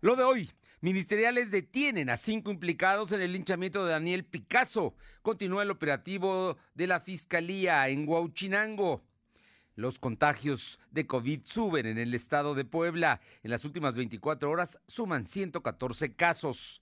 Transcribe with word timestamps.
Lo 0.00 0.14
de 0.14 0.22
hoy. 0.22 0.50
Ministeriales 0.80 1.50
detienen 1.50 2.08
a 2.08 2.16
cinco 2.16 2.52
implicados 2.52 3.10
en 3.10 3.20
el 3.20 3.32
linchamiento 3.32 3.84
de 3.84 3.90
Daniel 3.90 4.24
Picasso. 4.24 4.94
Continúa 5.22 5.64
el 5.64 5.72
operativo 5.72 6.56
de 6.74 6.86
la 6.86 7.00
Fiscalía 7.00 7.88
en 7.88 8.08
Huauchinango. 8.08 9.04
Los 9.74 9.98
contagios 9.98 10.78
de 10.92 11.08
COVID 11.08 11.40
suben 11.46 11.86
en 11.86 11.98
el 11.98 12.14
estado 12.14 12.54
de 12.54 12.64
Puebla. 12.64 13.20
En 13.42 13.50
las 13.50 13.64
últimas 13.64 13.96
24 13.96 14.48
horas 14.48 14.78
suman 14.86 15.24
114 15.24 16.14
casos. 16.14 16.80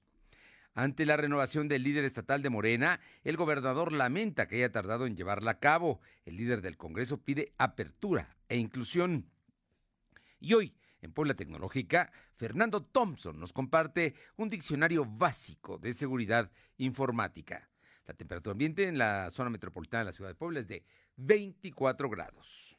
Ante 0.74 1.06
la 1.06 1.16
renovación 1.16 1.68
del 1.68 1.84
líder 1.84 2.04
estatal 2.04 2.42
de 2.42 2.50
Morena, 2.50 3.00
el 3.24 3.38
gobernador 3.38 3.92
lamenta 3.92 4.46
que 4.46 4.56
haya 4.56 4.72
tardado 4.72 5.06
en 5.06 5.16
llevarla 5.16 5.52
a 5.52 5.58
cabo. 5.58 6.02
El 6.26 6.36
líder 6.36 6.60
del 6.60 6.76
Congreso 6.76 7.16
pide 7.16 7.54
apertura 7.56 8.36
e 8.50 8.58
inclusión. 8.58 9.30
Y 10.38 10.52
hoy, 10.52 10.74
en 11.00 11.12
Puebla 11.12 11.34
Tecnológica, 11.34 12.10
Fernando 12.34 12.82
Thompson 12.82 13.38
nos 13.38 13.52
comparte 13.52 14.14
un 14.36 14.48
diccionario 14.48 15.04
básico 15.04 15.78
de 15.78 15.92
seguridad 15.92 16.50
informática. 16.78 17.68
La 18.06 18.14
temperatura 18.14 18.52
ambiente 18.52 18.86
en 18.86 18.98
la 18.98 19.30
zona 19.30 19.50
metropolitana 19.50 20.00
de 20.00 20.06
la 20.06 20.12
ciudad 20.12 20.30
de 20.30 20.36
Puebla 20.36 20.60
es 20.60 20.68
de 20.68 20.84
24 21.16 22.08
grados. 22.08 22.76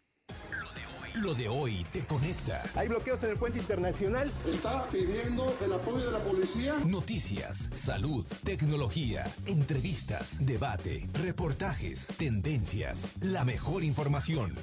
Lo 1.24 1.34
de 1.34 1.48
hoy 1.48 1.84
te 1.92 2.06
conecta. 2.06 2.62
Hay 2.76 2.88
bloqueos 2.88 3.24
en 3.24 3.32
el 3.32 3.38
puente 3.38 3.58
internacional. 3.58 4.32
Está 4.46 4.86
pidiendo 4.90 5.52
el 5.66 5.74
apoyo 5.74 6.06
de 6.06 6.12
la 6.12 6.20
policía. 6.20 6.76
Noticias, 6.86 7.70
salud, 7.74 8.24
tecnología, 8.44 9.26
entrevistas, 9.48 10.46
debate, 10.46 11.08
reportajes, 11.14 12.12
tendencias, 12.18 13.14
la 13.24 13.46
mejor 13.46 13.84
información. 13.84 14.54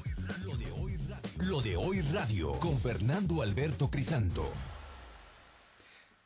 Lo 0.44 0.56
de 0.56 0.70
hoy, 0.72 0.96
Lo 1.40 1.60
de 1.60 1.76
hoy 1.76 2.00
radio 2.12 2.52
con 2.60 2.78
Fernando 2.78 3.42
Alberto 3.42 3.90
Crisanto. 3.90 4.48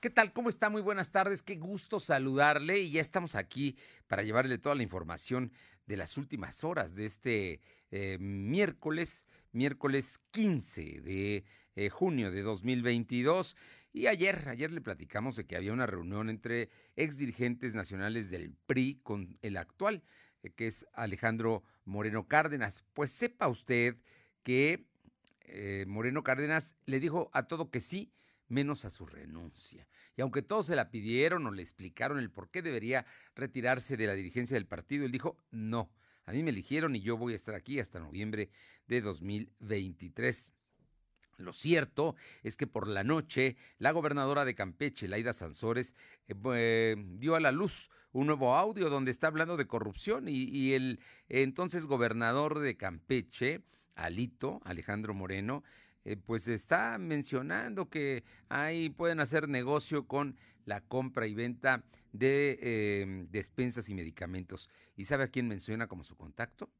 ¿Qué 0.01 0.11
tal? 0.11 0.35
¿Cómo 0.35 0.51
está? 0.51 0.69
Muy 0.69 0.83
buenas 0.83 1.11
tardes. 1.11 1.43
Qué 1.43 1.57
gusto 1.57 1.99
saludarle 1.99 2.81
y 2.81 2.91
ya 2.91 3.01
estamos 3.01 3.35
aquí 3.35 3.75
para 4.07 4.23
llevarle 4.23 4.59
toda 4.59 4.75
la 4.75 4.83
información 4.83 5.51
de 5.87 5.97
las 5.97 6.19
últimas 6.19 6.63
horas 6.63 6.95
de 6.95 7.07
este 7.07 7.61
eh, 7.91 8.19
miércoles, 8.21 9.25
miércoles 9.53 10.21
15 10.31 11.01
de 11.01 11.45
eh, 11.75 11.89
junio 11.89 12.31
de 12.31 12.43
2022. 12.43 13.57
Y 13.95 14.09
ayer, 14.09 14.47
ayer 14.47 14.71
le 14.71 14.83
platicamos 14.83 15.37
de 15.37 15.47
que 15.47 15.57
había 15.57 15.73
una 15.73 15.87
reunión 15.87 16.29
entre 16.29 16.69
ex 16.97 17.17
dirigentes 17.17 17.75
nacionales 17.75 18.29
del 18.29 18.53
PRI 18.67 19.01
con 19.03 19.39
el 19.41 19.57
actual, 19.57 20.03
eh, 20.43 20.51
que 20.51 20.67
es 20.67 20.85
Alejandro 20.93 21.63
Moreno 21.87 22.29
Cárdenas. 22.29 22.85
Pues 22.93 23.11
sepa 23.11 23.49
usted 23.49 23.97
que 24.43 24.87
Moreno 25.87 26.23
Cárdenas 26.23 26.75
le 26.87 27.01
dijo 27.01 27.31
a 27.33 27.45
todo 27.45 27.71
que 27.71 27.81
sí, 27.81 28.13
menos 28.49 28.85
a 28.85 28.91
su 28.91 29.07
renuncia. 29.07 29.87
Y 30.17 30.23
aunque 30.23 30.43
todos 30.43 30.67
se 30.67 30.77
la 30.77 30.91
pidieron 30.91 31.47
o 31.47 31.51
le 31.51 31.63
explicaron 31.63 32.19
el 32.19 32.31
por 32.31 32.51
qué 32.51 32.63
debería 32.63 33.07
retirarse 33.35 33.97
de 33.97 34.07
la 34.07 34.15
dirigencia 34.15 34.55
del 34.55 34.67
partido, 34.67 35.05
él 35.05 35.13
dijo, 35.13 35.37
no, 35.51 35.91
a 36.27 36.33
mí 36.33 36.43
me 36.43 36.51
eligieron 36.51 36.97
y 36.97 37.01
yo 37.01 37.17
voy 37.17 37.35
a 37.35 37.37
estar 37.37 37.55
aquí 37.55 37.79
hasta 37.79 38.01
noviembre 38.01 38.51
de 38.87 39.01
2023. 39.01 40.53
Lo 41.39 41.53
cierto 41.53 42.17
es 42.43 42.57
que 42.57 42.67
por 42.67 42.89
la 42.89 43.05
noche 43.05 43.57
la 43.79 43.93
gobernadora 43.93 44.45
de 44.45 44.57
Campeche, 44.57 45.07
Laida 45.07 45.33
Sansores, 45.33 45.95
eh, 46.27 46.97
dio 46.99 47.37
a 47.37 47.41
la 47.41 47.53
luz 47.53 47.91
un 48.11 48.27
nuevo 48.27 48.57
audio 48.57 48.91
donde 48.91 49.13
está 49.13 49.29
hablando 49.29 49.57
de 49.57 49.69
corrupción 49.69 50.25
y 50.29 50.73
el 50.73 50.99
entonces 51.29 51.87
gobernador 51.87 52.59
de 52.59 52.77
Campeche, 52.77 53.63
Alito, 53.99 54.61
Alejandro 54.65 55.13
Moreno, 55.13 55.65
eh, 56.05 56.17
pues 56.17 56.49
está 56.49 56.97
mencionando 56.99 57.91
que 57.91 58.25
ahí 58.49 58.89
pueden 58.91 59.21
hacer 59.21 59.49
negocio 59.49 60.07
con 60.07 60.37
la 60.65 60.81
compra 60.81 61.27
y 61.27 61.35
venta 61.35 61.85
de 62.13 62.59
eh, 62.63 63.27
despensas 63.31 63.89
y 63.89 63.95
medicamentos. 63.95 64.71
¿Y 64.97 65.05
sabe 65.05 65.25
a 65.25 65.29
quién 65.29 65.49
menciona 65.49 65.87
como 65.87 66.05
su 66.05 66.17
contacto? 66.17 66.71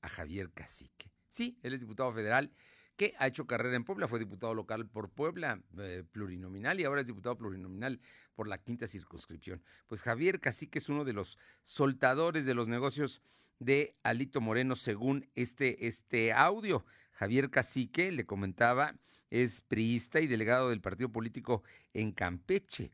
A 0.00 0.08
Javier 0.08 0.50
Cacique. 0.52 1.10
Sí, 1.28 1.58
él 1.62 1.74
es 1.74 1.80
diputado 1.80 2.12
federal 2.12 2.52
que 2.96 3.14
ha 3.18 3.28
hecho 3.28 3.46
carrera 3.46 3.76
en 3.76 3.84
Puebla, 3.84 4.08
fue 4.08 4.18
diputado 4.18 4.54
local 4.54 4.86
por 4.88 5.08
Puebla, 5.08 5.62
eh, 5.78 6.02
plurinominal, 6.10 6.80
y 6.80 6.84
ahora 6.84 7.00
es 7.00 7.06
diputado 7.06 7.36
plurinominal 7.36 8.00
por 8.34 8.48
la 8.48 8.58
quinta 8.58 8.88
circunscripción. 8.88 9.62
Pues 9.86 10.02
Javier 10.02 10.40
Cacique 10.40 10.80
es 10.80 10.88
uno 10.88 11.04
de 11.04 11.12
los 11.12 11.38
soltadores 11.62 12.44
de 12.44 12.54
los 12.54 12.68
negocios 12.68 13.22
de 13.58 13.96
Alito 14.02 14.40
Moreno, 14.40 14.76
según 14.76 15.28
este, 15.34 15.86
este 15.86 16.32
audio. 16.32 16.84
Javier 17.12 17.50
Cacique, 17.50 18.12
le 18.12 18.26
comentaba, 18.26 18.94
es 19.30 19.60
priista 19.60 20.20
y 20.20 20.26
delegado 20.26 20.70
del 20.70 20.80
partido 20.80 21.10
político 21.10 21.62
en 21.92 22.12
Campeche. 22.12 22.92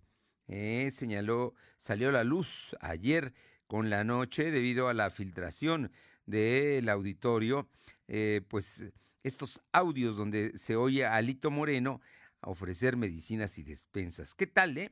Eh, 0.48 0.90
señaló, 0.92 1.54
salió 1.76 2.08
a 2.08 2.12
la 2.12 2.24
luz 2.24 2.76
ayer 2.80 3.32
con 3.66 3.90
la 3.90 4.04
noche 4.04 4.50
debido 4.50 4.88
a 4.88 4.94
la 4.94 5.10
filtración 5.10 5.90
del 6.26 6.88
auditorio, 6.88 7.68
eh, 8.08 8.42
pues 8.48 8.84
estos 9.22 9.62
audios 9.72 10.16
donde 10.16 10.56
se 10.56 10.76
oye 10.76 11.04
a 11.04 11.16
Alito 11.16 11.50
Moreno 11.50 12.00
ofrecer 12.40 12.96
medicinas 12.96 13.58
y 13.58 13.62
despensas. 13.62 14.34
¿Qué 14.34 14.46
tal, 14.46 14.76
eh? 14.76 14.90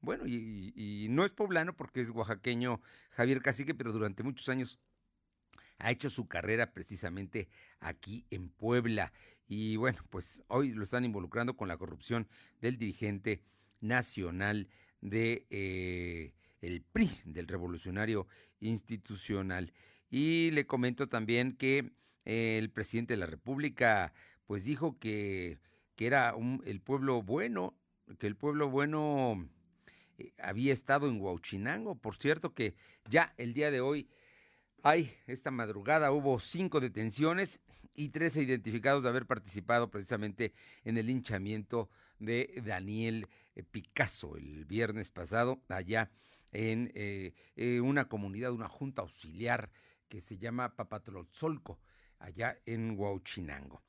Bueno, 0.00 0.26
y, 0.26 0.72
y 0.74 1.08
no 1.08 1.24
es 1.24 1.32
poblano 1.32 1.74
porque 1.74 2.00
es 2.00 2.10
oaxaqueño 2.10 2.80
Javier 3.10 3.40
Cacique, 3.42 3.74
pero 3.74 3.92
durante 3.92 4.22
muchos 4.22 4.48
años 4.48 4.78
ha 5.78 5.90
hecho 5.90 6.10
su 6.10 6.26
carrera 6.28 6.72
precisamente 6.72 7.48
aquí 7.80 8.26
en 8.30 8.48
Puebla. 8.48 9.12
Y 9.46 9.76
bueno, 9.76 10.00
pues 10.10 10.42
hoy 10.48 10.72
lo 10.72 10.84
están 10.84 11.04
involucrando 11.04 11.56
con 11.56 11.68
la 11.68 11.76
corrupción 11.76 12.28
del 12.60 12.78
dirigente 12.78 13.42
nacional 13.80 14.68
de 15.00 15.46
eh, 15.50 16.32
el 16.60 16.82
PRI, 16.82 17.10
del 17.26 17.46
Revolucionario 17.46 18.26
Institucional. 18.60 19.72
Y 20.10 20.50
le 20.52 20.66
comento 20.66 21.08
también 21.08 21.56
que 21.56 21.92
eh, 22.24 22.58
el 22.58 22.70
presidente 22.70 23.14
de 23.14 23.18
la 23.18 23.26
República 23.26 24.14
pues 24.46 24.64
dijo 24.64 24.98
que, 24.98 25.58
que 25.96 26.06
era 26.06 26.34
un, 26.34 26.62
el 26.64 26.80
pueblo 26.80 27.22
bueno, 27.22 27.76
que 28.18 28.26
el 28.26 28.36
pueblo 28.36 28.70
bueno 28.70 29.48
eh, 30.18 30.32
había 30.38 30.72
estado 30.72 31.08
en 31.08 31.20
Huauchinango. 31.20 31.96
Por 31.96 32.16
cierto 32.16 32.54
que 32.54 32.74
ya 33.08 33.34
el 33.36 33.52
día 33.54 33.70
de 33.70 33.80
hoy 33.80 34.08
Ay, 34.86 35.16
esta 35.26 35.50
madrugada 35.50 36.12
hubo 36.12 36.38
cinco 36.38 36.78
detenciones 36.78 37.58
y 37.94 38.10
trece 38.10 38.42
identificados 38.42 39.02
de 39.02 39.08
haber 39.08 39.24
participado 39.24 39.90
precisamente 39.90 40.52
en 40.84 40.98
el 40.98 41.08
hinchamiento 41.08 41.88
de 42.18 42.60
Daniel 42.62 43.26
eh, 43.54 43.62
Picasso 43.62 44.36
el 44.36 44.66
viernes 44.66 45.08
pasado 45.08 45.62
allá 45.70 46.10
en 46.52 46.92
eh, 46.94 47.32
eh, 47.56 47.80
una 47.80 48.10
comunidad, 48.10 48.52
una 48.52 48.68
junta 48.68 49.00
auxiliar 49.00 49.70
que 50.10 50.20
se 50.20 50.36
llama 50.36 50.76
Papatrotzolco, 50.76 51.80
allá 52.18 52.58
en 52.66 52.98
Huauchinango. 52.98 53.80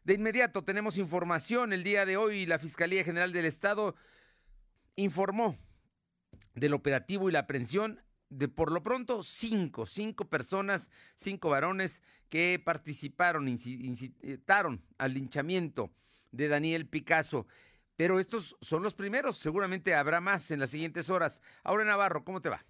De 0.04 0.14
inmediato 0.14 0.64
tenemos 0.64 0.96
información. 0.96 1.72
El 1.72 1.84
día 1.84 2.06
de 2.06 2.16
hoy 2.16 2.46
la 2.46 2.58
Fiscalía 2.58 3.04
General 3.04 3.32
del 3.32 3.44
Estado 3.44 3.94
informó 4.96 5.56
del 6.54 6.74
operativo 6.74 7.28
y 7.28 7.32
la 7.32 7.40
aprehensión 7.40 8.00
de 8.30 8.48
por 8.48 8.72
lo 8.72 8.82
pronto 8.82 9.22
cinco, 9.22 9.86
cinco 9.86 10.24
personas, 10.28 10.90
cinco 11.14 11.50
varones 11.50 12.02
que 12.28 12.60
participaron, 12.64 13.48
incitaron 13.48 14.82
al 14.98 15.14
linchamiento 15.14 15.90
de 16.30 16.48
Daniel 16.48 16.86
Picasso. 16.86 17.46
Pero 17.96 18.18
estos 18.18 18.56
son 18.62 18.82
los 18.82 18.94
primeros, 18.94 19.36
seguramente 19.36 19.94
habrá 19.94 20.20
más 20.22 20.50
en 20.50 20.60
las 20.60 20.70
siguientes 20.70 21.10
horas. 21.10 21.42
Ahora 21.62 21.84
Navarro, 21.84 22.24
¿cómo 22.24 22.40
te 22.40 22.48
va? 22.48 22.64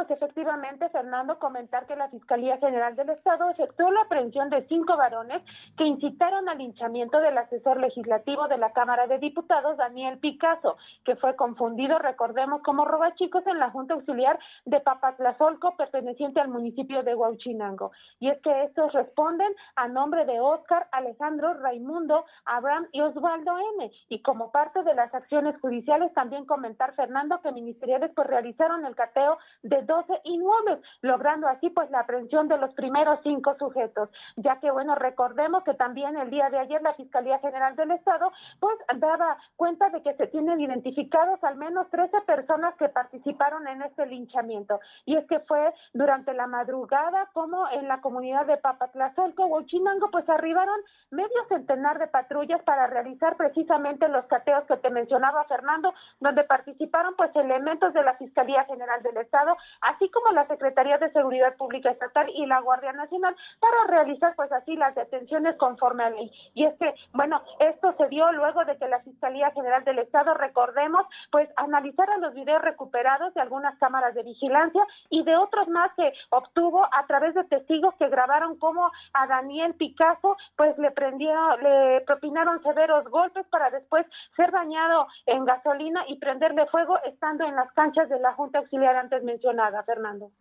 Es, 0.00 0.06
pues 0.08 0.10
efectivamente, 0.22 0.88
Fernando, 0.90 1.38
comentar 1.38 1.86
que 1.86 1.96
la 1.96 2.08
Fiscalía 2.08 2.58
General 2.58 2.94
del 2.94 3.10
Estado 3.10 3.50
efectuó 3.50 3.90
la 3.90 4.02
aprehensión 4.02 4.48
de 4.50 4.66
cinco 4.68 4.96
varones 4.96 5.42
que 5.76 5.84
incitaron 5.84 6.48
al 6.48 6.58
linchamiento 6.58 7.18
del 7.20 7.36
asesor 7.36 7.80
legislativo 7.80 8.48
de 8.48 8.58
la 8.58 8.72
Cámara 8.72 9.06
de 9.06 9.18
Diputados, 9.18 9.76
Daniel 9.76 10.18
Picasso, 10.18 10.76
que 11.04 11.16
fue 11.16 11.34
confundido, 11.36 11.98
recordemos, 11.98 12.62
como 12.62 12.84
robachicos 12.84 13.46
en 13.46 13.58
la 13.58 13.70
Junta 13.70 13.94
Auxiliar 13.94 14.38
de 14.64 14.80
Papatlazolco, 14.80 15.76
perteneciente 15.76 16.40
al 16.40 16.48
municipio 16.48 17.02
de 17.02 17.14
Huauchinango. 17.14 17.92
Y 18.20 18.30
es 18.30 18.40
que 18.42 18.64
estos 18.64 18.92
responden 18.92 19.52
a 19.76 19.88
nombre 19.88 20.24
de 20.26 20.40
Óscar, 20.40 20.88
Alejandro, 20.92 21.54
Raimundo, 21.54 22.24
Abraham 22.44 22.86
y 22.92 23.00
Osvaldo 23.00 23.56
M. 23.78 23.90
Y 24.08 24.22
como 24.22 24.50
parte 24.52 24.82
de 24.82 24.94
las 24.94 25.12
acciones 25.14 25.60
judiciales, 25.60 26.12
también 26.14 26.44
comentar, 26.44 26.94
Fernando, 26.94 27.40
que 27.40 27.52
ministeriales 27.52 28.10
pues 28.14 28.26
realizaron 28.26 28.84
el 28.86 28.94
cateo 28.94 29.38
de 29.62 29.87
12 29.88 30.20
inmuebles, 30.22 30.78
logrando 31.02 31.48
así 31.48 31.70
pues 31.70 31.90
la 31.90 32.00
aprehensión 32.00 32.46
de 32.46 32.58
los 32.58 32.72
primeros 32.74 33.18
cinco 33.24 33.56
sujetos, 33.58 34.08
ya 34.36 34.60
que 34.60 34.70
bueno, 34.70 34.94
recordemos 34.94 35.64
que 35.64 35.74
también 35.74 36.16
el 36.16 36.30
día 36.30 36.48
de 36.50 36.58
ayer 36.58 36.80
la 36.82 36.94
Fiscalía 36.94 37.40
General 37.40 37.74
del 37.74 37.90
Estado 37.90 38.30
pues 38.60 38.78
daba 38.98 39.38
cuenta 39.56 39.90
de 39.90 40.02
que 40.02 40.14
se 40.14 40.28
tienen 40.28 40.60
identificados 40.60 41.42
al 41.42 41.56
menos 41.56 41.90
13 41.90 42.20
personas 42.22 42.76
que 42.76 42.88
participaron 42.88 43.66
en 43.66 43.82
este 43.82 44.06
linchamiento. 44.06 44.78
Y 45.04 45.16
es 45.16 45.26
que 45.26 45.40
fue 45.40 45.72
durante 45.92 46.34
la 46.34 46.46
madrugada 46.46 47.28
como 47.32 47.68
en 47.70 47.88
la 47.88 48.00
comunidad 48.00 48.46
de 48.46 48.58
Papatlazolco, 48.58 49.46
Huachinango, 49.46 50.10
pues 50.10 50.28
arribaron 50.28 50.78
medio 51.10 51.44
centenar 51.48 51.98
de 51.98 52.08
patrullas 52.08 52.62
para 52.62 52.86
realizar 52.86 53.36
precisamente 53.36 54.08
los 54.08 54.26
cateos 54.26 54.64
que 54.64 54.76
te 54.76 54.90
mencionaba 54.90 55.44
Fernando, 55.44 55.94
donde 56.20 56.44
participaron 56.44 57.14
pues 57.16 57.34
elementos 57.34 57.92
de 57.94 58.02
la 58.02 58.14
Fiscalía 58.14 58.64
General 58.64 59.02
del 59.02 59.16
Estado, 59.16 59.56
así 59.82 60.08
como 60.10 60.30
la 60.32 60.46
Secretaría 60.46 60.98
de 60.98 61.12
Seguridad 61.12 61.56
Pública 61.56 61.90
Estatal 61.90 62.28
y 62.34 62.46
la 62.46 62.60
Guardia 62.60 62.92
Nacional 62.92 63.36
para 63.60 63.84
realizar 63.88 64.34
pues 64.36 64.50
así 64.52 64.76
las 64.76 64.94
detenciones 64.94 65.56
conforme 65.56 66.04
a 66.04 66.10
ley. 66.10 66.30
Y 66.54 66.64
es 66.64 66.74
que, 66.78 66.94
bueno, 67.12 67.42
esto 67.58 67.94
se 67.96 68.08
dio 68.08 68.30
luego 68.32 68.64
de 68.64 68.76
que 68.76 68.88
la 68.88 69.00
Fiscalía 69.00 69.50
General 69.52 69.84
del 69.84 69.98
Estado, 69.98 70.34
recordemos, 70.34 71.06
pues 71.30 71.48
analizara 71.56 72.18
los 72.18 72.34
videos 72.34 72.62
recuperados 72.62 73.34
de 73.34 73.40
algunas 73.40 73.78
cámaras 73.78 74.14
de 74.14 74.22
vigilancia 74.22 74.82
y 75.10 75.22
de 75.24 75.36
otros 75.36 75.68
más 75.68 75.92
que 75.94 76.12
obtuvo 76.30 76.84
a 76.92 77.06
través 77.06 77.34
de 77.34 77.44
testigos 77.44 77.94
que 77.96 78.08
grabaron 78.08 78.58
cómo 78.58 78.90
a 79.12 79.26
Daniel 79.26 79.74
Picasso 79.74 80.36
pues 80.56 80.76
le 80.78 80.90
prendieron, 80.90 81.62
le 81.62 82.00
propinaron 82.02 82.62
severos 82.62 83.04
golpes 83.08 83.46
para 83.48 83.70
después 83.70 84.06
ser 84.36 84.50
dañado 84.50 85.06
en 85.26 85.44
gasolina 85.44 86.04
y 86.08 86.18
prenderle 86.18 86.66
fuego 86.66 86.98
estando 87.04 87.44
en 87.44 87.56
las 87.56 87.72
canchas 87.72 88.08
de 88.08 88.18
la 88.18 88.32
Junta 88.34 88.58
Auxiliar 88.58 88.96
antes 88.96 89.22
mencionada, 89.22 89.57
Fernando. 89.84 90.32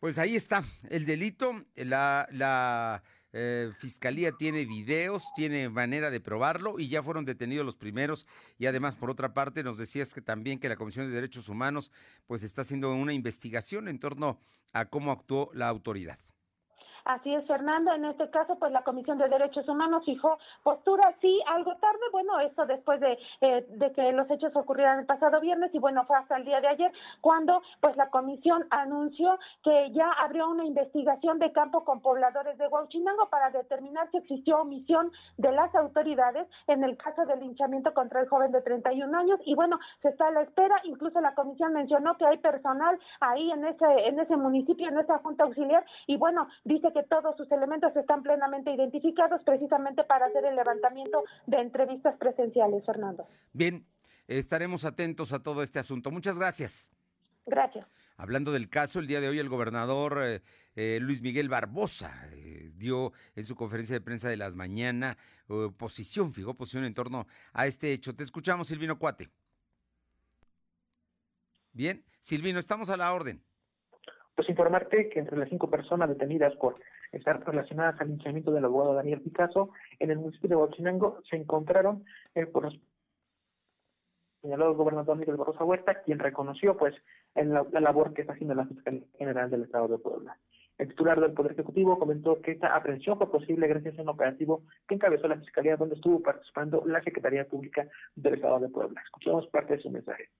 Pues 0.00 0.18
ahí 0.18 0.34
está 0.34 0.64
el 0.90 1.06
delito, 1.06 1.64
la, 1.76 2.26
la 2.32 3.02
eh, 3.32 3.70
fiscalía 3.78 4.32
tiene 4.32 4.66
videos, 4.66 5.24
tiene 5.34 5.68
manera 5.68 6.10
de 6.10 6.20
probarlo 6.20 6.78
y 6.78 6.88
ya 6.88 7.02
fueron 7.02 7.24
detenidos 7.24 7.64
los 7.64 7.76
primeros 7.76 8.26
y 8.58 8.66
además 8.66 8.96
por 8.96 9.10
otra 9.10 9.32
parte 9.32 9.62
nos 9.62 9.78
decías 9.78 10.12
que 10.12 10.20
también 10.20 10.58
que 10.58 10.68
la 10.68 10.76
Comisión 10.76 11.06
de 11.06 11.14
Derechos 11.14 11.48
Humanos 11.48 11.90
pues 12.26 12.42
está 12.42 12.62
haciendo 12.62 12.92
una 12.92 13.12
investigación 13.12 13.88
en 13.88 13.98
torno 13.98 14.38
a 14.72 14.86
cómo 14.86 15.12
actuó 15.12 15.50
la 15.54 15.68
autoridad. 15.68 16.18
Así 17.04 17.34
es, 17.34 17.44
Fernando. 17.46 17.92
En 17.92 18.04
este 18.04 18.30
caso, 18.30 18.56
pues 18.56 18.72
la 18.72 18.82
Comisión 18.82 19.18
de 19.18 19.28
Derechos 19.28 19.68
Humanos 19.68 20.04
fijó 20.04 20.38
postura, 20.62 21.14
sí, 21.20 21.40
algo 21.46 21.74
tarde. 21.76 22.00
Bueno, 22.12 22.38
esto 22.40 22.66
después 22.66 23.00
de, 23.00 23.18
eh, 23.40 23.66
de 23.68 23.92
que 23.92 24.12
los 24.12 24.30
hechos 24.30 24.54
ocurrieran 24.54 25.00
el 25.00 25.06
pasado 25.06 25.40
viernes 25.40 25.74
y 25.74 25.78
bueno, 25.78 26.04
fue 26.06 26.16
hasta 26.16 26.36
el 26.36 26.44
día 26.44 26.60
de 26.60 26.68
ayer 26.68 26.92
cuando 27.20 27.62
pues 27.80 27.96
la 27.96 28.10
comisión 28.10 28.64
anunció 28.70 29.38
que 29.62 29.90
ya 29.92 30.10
abrió 30.12 30.48
una 30.48 30.64
investigación 30.64 31.38
de 31.38 31.52
campo 31.52 31.84
con 31.84 32.00
pobladores 32.00 32.56
de 32.58 32.68
Huachinango 32.68 33.28
para 33.28 33.50
determinar 33.50 34.10
si 34.10 34.18
existió 34.18 34.60
omisión 34.60 35.10
de 35.38 35.52
las 35.52 35.74
autoridades 35.74 36.46
en 36.66 36.84
el 36.84 36.96
caso 36.96 37.24
del 37.26 37.40
linchamiento 37.40 37.92
contra 37.94 38.20
el 38.20 38.28
joven 38.28 38.52
de 38.52 38.62
31 38.62 39.16
años 39.18 39.40
y 39.44 39.54
bueno, 39.54 39.78
se 40.02 40.08
está 40.08 40.28
a 40.28 40.30
la 40.30 40.42
espera. 40.42 40.76
Incluso 40.84 41.20
la 41.20 41.34
comisión 41.34 41.72
mencionó 41.72 42.16
que 42.16 42.26
hay 42.26 42.38
personal 42.38 42.98
ahí 43.20 43.50
en 43.50 43.64
ese 43.64 43.86
en 44.06 44.20
ese 44.20 44.36
municipio, 44.36 44.88
en 44.88 44.98
esa 44.98 45.18
junta 45.18 45.44
auxiliar 45.44 45.84
y 46.06 46.16
bueno, 46.16 46.46
dice 46.64 46.91
que 46.92 47.02
todos 47.04 47.36
sus 47.36 47.50
elementos 47.52 47.94
están 47.96 48.22
plenamente 48.22 48.72
identificados 48.72 49.42
precisamente 49.44 50.04
para 50.04 50.26
hacer 50.26 50.44
el 50.44 50.56
levantamiento 50.56 51.24
de 51.46 51.58
entrevistas 51.60 52.16
presenciales, 52.18 52.84
Fernando. 52.84 53.26
Bien, 53.52 53.86
estaremos 54.28 54.84
atentos 54.84 55.32
a 55.32 55.42
todo 55.42 55.62
este 55.62 55.78
asunto. 55.78 56.10
Muchas 56.10 56.38
gracias. 56.38 56.90
Gracias. 57.46 57.86
Hablando 58.16 58.52
del 58.52 58.68
caso, 58.68 59.00
el 59.00 59.06
día 59.06 59.20
de 59.20 59.28
hoy 59.28 59.38
el 59.38 59.48
gobernador 59.48 60.20
eh, 60.22 60.42
eh, 60.76 60.98
Luis 61.00 61.22
Miguel 61.22 61.48
Barbosa 61.48 62.28
eh, 62.32 62.70
dio 62.76 63.12
en 63.34 63.44
su 63.44 63.56
conferencia 63.56 63.94
de 63.94 64.00
prensa 64.00 64.28
de 64.28 64.36
las 64.36 64.54
mañanas 64.54 65.16
posición, 65.76 66.32
fijó 66.32 66.54
posición 66.54 66.84
en 66.84 66.94
torno 66.94 67.26
a 67.52 67.66
este 67.66 67.92
hecho. 67.92 68.14
Te 68.14 68.22
escuchamos, 68.22 68.68
Silvino 68.68 68.98
Cuate. 68.98 69.28
Bien, 71.72 72.04
Silvino, 72.20 72.58
estamos 72.58 72.88
a 72.88 72.96
la 72.96 73.12
orden. 73.12 73.42
Pues 74.42 74.50
informarte 74.50 75.08
que 75.08 75.20
entre 75.20 75.38
las 75.38 75.48
cinco 75.48 75.70
personas 75.70 76.08
detenidas 76.08 76.52
por 76.56 76.74
estar 77.12 77.46
relacionadas 77.46 78.00
al 78.00 78.08
linchamiento 78.08 78.50
del 78.50 78.64
abogado 78.64 78.92
Daniel 78.92 79.20
Picasso 79.20 79.70
en 80.00 80.10
el 80.10 80.18
municipio 80.18 80.48
de 80.48 80.56
Huachinango 80.56 81.20
se 81.30 81.36
encontraron 81.36 82.04
el 82.34 82.48
por 82.48 82.72
señalado 84.40 84.74
gobernador 84.74 85.16
Miguel 85.16 85.36
Barrosa 85.36 85.62
Huerta, 85.62 86.02
quien 86.02 86.18
reconoció 86.18 86.76
pues 86.76 86.92
en 87.36 87.54
la, 87.54 87.64
labor 87.70 88.14
que 88.14 88.22
está 88.22 88.32
haciendo 88.32 88.56
la 88.56 88.66
Fiscalía 88.66 89.04
General 89.16 89.48
del 89.48 89.62
Estado 89.62 89.86
de 89.86 89.98
Puebla. 89.98 90.36
El 90.76 90.88
titular 90.88 91.20
del 91.20 91.34
Poder 91.34 91.52
Ejecutivo 91.52 91.96
comentó 91.96 92.40
que 92.40 92.50
esta 92.50 92.74
aprehensión 92.74 93.18
fue 93.18 93.30
posible 93.30 93.68
gracias 93.68 93.96
a 93.96 94.02
un 94.02 94.08
operativo 94.08 94.64
que 94.88 94.96
encabezó 94.96 95.28
la 95.28 95.38
Fiscalía, 95.38 95.76
donde 95.76 95.94
estuvo 95.94 96.20
participando 96.20 96.82
la 96.84 97.00
Secretaría 97.04 97.46
Pública 97.46 97.86
del 98.16 98.34
Estado 98.34 98.58
de 98.58 98.70
Puebla. 98.70 99.02
Escuchamos 99.04 99.46
parte 99.46 99.76
de 99.76 99.82
su 99.82 99.90
mensaje. 99.90 100.30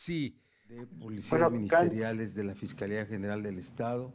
Sí. 0.00 0.34
De 0.66 0.86
policías 0.86 1.52
ministeriales 1.52 2.34
de 2.34 2.42
la 2.42 2.54
Fiscalía 2.54 3.04
General 3.04 3.42
del 3.42 3.58
Estado, 3.58 4.10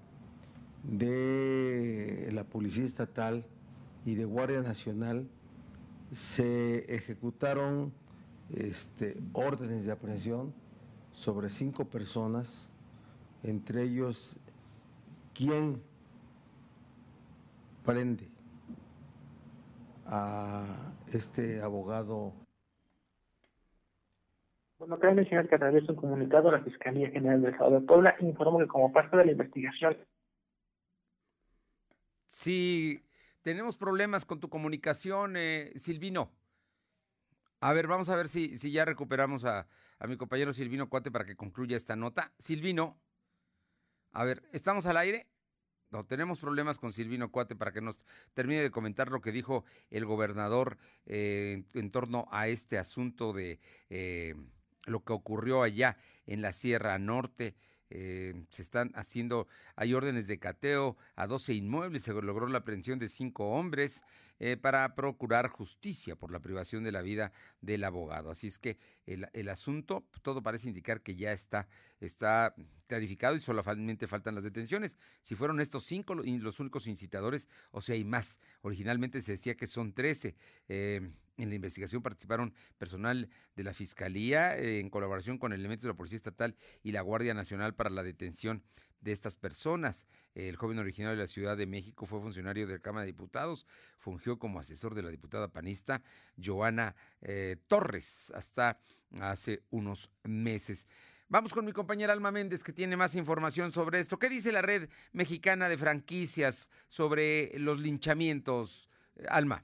de 0.81 2.27
la 2.33 2.43
Policía 2.43 2.85
Estatal 2.85 3.45
y 4.03 4.15
de 4.15 4.25
Guardia 4.25 4.61
Nacional 4.63 5.29
se 6.11 6.91
ejecutaron 6.91 7.93
este, 8.49 9.15
órdenes 9.33 9.85
de 9.85 9.91
aprehensión 9.91 10.55
sobre 11.11 11.51
cinco 11.51 11.85
personas, 11.85 12.67
entre 13.43 13.83
ellos 13.83 14.37
quien 15.35 15.83
prende 17.85 18.27
a 20.07 20.65
este 21.11 21.61
abogado 21.61 22.33
bueno, 24.77 24.99
cabe 24.99 25.15
mencionar 25.15 25.47
que 25.47 25.55
a 25.55 25.59
través 25.59 25.85
de 25.85 25.93
un 25.93 25.97
comunicado 25.97 26.51
la 26.51 26.63
Fiscalía 26.63 27.09
General 27.09 27.41
del 27.41 27.53
Estado 27.53 27.79
de 27.79 27.85
Puebla 27.85 28.15
informó 28.19 28.59
que 28.59 28.67
como 28.67 28.91
parte 28.91 29.15
de 29.17 29.25
la 29.25 29.31
investigación... 29.31 29.97
Sí, 32.25 33.01
tenemos 33.41 33.77
problemas 33.77 34.25
con 34.25 34.39
tu 34.39 34.49
comunicación, 34.49 35.35
eh, 35.37 35.71
Silvino. 35.75 36.31
A 37.61 37.71
ver, 37.71 37.87
vamos 37.87 38.09
a 38.09 38.15
ver 38.15 38.27
si, 38.27 38.57
si 38.57 38.71
ya 38.71 38.83
recuperamos 38.83 39.45
a, 39.45 39.67
a 39.99 40.07
mi 40.07 40.17
compañero 40.17 40.51
Silvino 40.51 40.89
Cuate 40.89 41.11
para 41.11 41.25
que 41.25 41.35
concluya 41.35 41.77
esta 41.77 41.95
nota. 41.95 42.33
Silvino, 42.37 42.99
a 44.11 44.23
ver, 44.23 44.43
¿estamos 44.51 44.85
al 44.85 44.97
aire? 44.97 45.27
No, 45.91 46.03
tenemos 46.03 46.39
problemas 46.39 46.77
con 46.77 46.91
Silvino 46.91 47.31
Cuate 47.31 47.55
para 47.55 47.71
que 47.71 47.81
nos 47.81 48.03
termine 48.33 48.61
de 48.61 48.71
comentar 48.71 49.09
lo 49.09 49.21
que 49.21 49.31
dijo 49.31 49.63
el 49.89 50.05
gobernador 50.05 50.77
eh, 51.05 51.63
en, 51.73 51.91
torno 51.91 52.27
a 52.31 52.47
este 52.47 52.77
asunto 52.77 53.31
de 53.31 53.59
eh, 53.89 54.35
lo 54.85 55.03
que 55.03 55.13
ocurrió 55.13 55.63
allá 55.63 55.97
en 56.25 56.41
la 56.41 56.51
Sierra 56.51 56.97
Norte. 56.97 57.55
Eh, 57.91 58.45
se 58.49 58.63
están 58.63 58.91
haciendo, 58.95 59.47
hay 59.75 59.93
órdenes 59.93 60.25
de 60.27 60.39
cateo 60.39 60.97
a 61.15 61.27
12 61.27 61.53
inmuebles, 61.53 62.03
se 62.03 62.13
logró 62.13 62.47
la 62.47 62.57
aprehensión 62.59 62.97
de 62.97 63.07
cinco 63.07 63.51
hombres 63.51 64.03
eh, 64.39 64.57
para 64.57 64.95
procurar 64.95 65.47
justicia 65.47 66.15
por 66.15 66.29
la 66.29 66.39
privación 66.39 66.83
de 66.83 66.91
la 66.91 67.01
vida 67.01 67.31
del 67.61 67.83
abogado. 67.83 68.31
Así 68.31 68.47
es 68.47 68.59
que 68.59 68.77
el, 69.05 69.49
asunto, 69.49 70.03
todo 70.23 70.41
parece 70.41 70.67
indicar 70.67 71.01
que 71.01 71.15
ya 71.15 71.31
está, 71.31 71.69
está 72.01 72.53
clarificado 72.87 73.35
y 73.35 73.39
solamente 73.39 74.07
faltan 74.07 74.35
las 74.35 74.43
detenciones. 74.43 74.97
Si 75.21 75.35
fueron 75.35 75.61
estos 75.61 75.85
cinco 75.85 76.15
los 76.15 76.59
únicos 76.59 76.87
incitadores, 76.87 77.47
o 77.71 77.79
sea, 77.81 77.95
hay 77.95 78.03
más. 78.03 78.41
Originalmente 78.61 79.21
se 79.21 79.33
decía 79.33 79.55
que 79.55 79.67
son 79.67 79.93
13. 79.93 80.35
Eh, 80.67 81.11
En 81.37 81.49
la 81.49 81.55
investigación 81.55 82.01
participaron 82.01 82.53
personal 82.77 83.29
de 83.55 83.63
la 83.63 83.73
Fiscalía 83.73 84.57
eh, 84.57 84.79
en 84.79 84.89
colaboración 84.89 85.37
con 85.37 85.51
elementos 85.51 85.83
de 85.83 85.89
la 85.89 85.97
Policía 85.97 86.15
Estatal 86.15 86.55
y 86.81 86.91
la 86.93 87.01
Guardia 87.01 87.33
Nacional 87.33 87.75
para 87.75 87.89
la 87.89 88.03
detención 88.03 88.63
de 89.01 89.11
estas 89.11 89.35
personas. 89.35 90.07
El 90.33 90.55
joven 90.55 90.79
originario 90.79 91.17
de 91.17 91.23
la 91.23 91.27
Ciudad 91.27 91.57
de 91.57 91.65
México 91.65 92.05
fue 92.05 92.21
funcionario 92.21 92.67
de 92.67 92.73
la 92.73 92.79
Cámara 92.79 93.01
de 93.01 93.11
Diputados, 93.11 93.67
fungió 93.99 94.39
como 94.39 94.59
asesor 94.59 94.95
de 94.95 95.03
la 95.03 95.09
diputada 95.09 95.49
panista 95.49 96.01
Joana 96.43 96.95
eh, 97.21 97.57
Torres 97.67 98.31
hasta 98.33 98.79
hace 99.19 99.63
unos 99.69 100.09
meses. 100.23 100.87
Vamos 101.27 101.53
con 101.53 101.65
mi 101.65 101.71
compañera 101.71 102.13
Alma 102.13 102.31
Méndez, 102.31 102.63
que 102.63 102.71
tiene 102.71 102.95
más 102.95 103.15
información 103.15 103.71
sobre 103.71 103.99
esto. 103.99 104.19
¿Qué 104.19 104.29
dice 104.29 104.51
la 104.51 104.61
red 104.61 104.89
mexicana 105.11 105.67
de 105.67 105.77
franquicias 105.77 106.69
sobre 106.87 107.57
los 107.57 107.79
linchamientos? 107.79 108.89
Alma. 109.27 109.63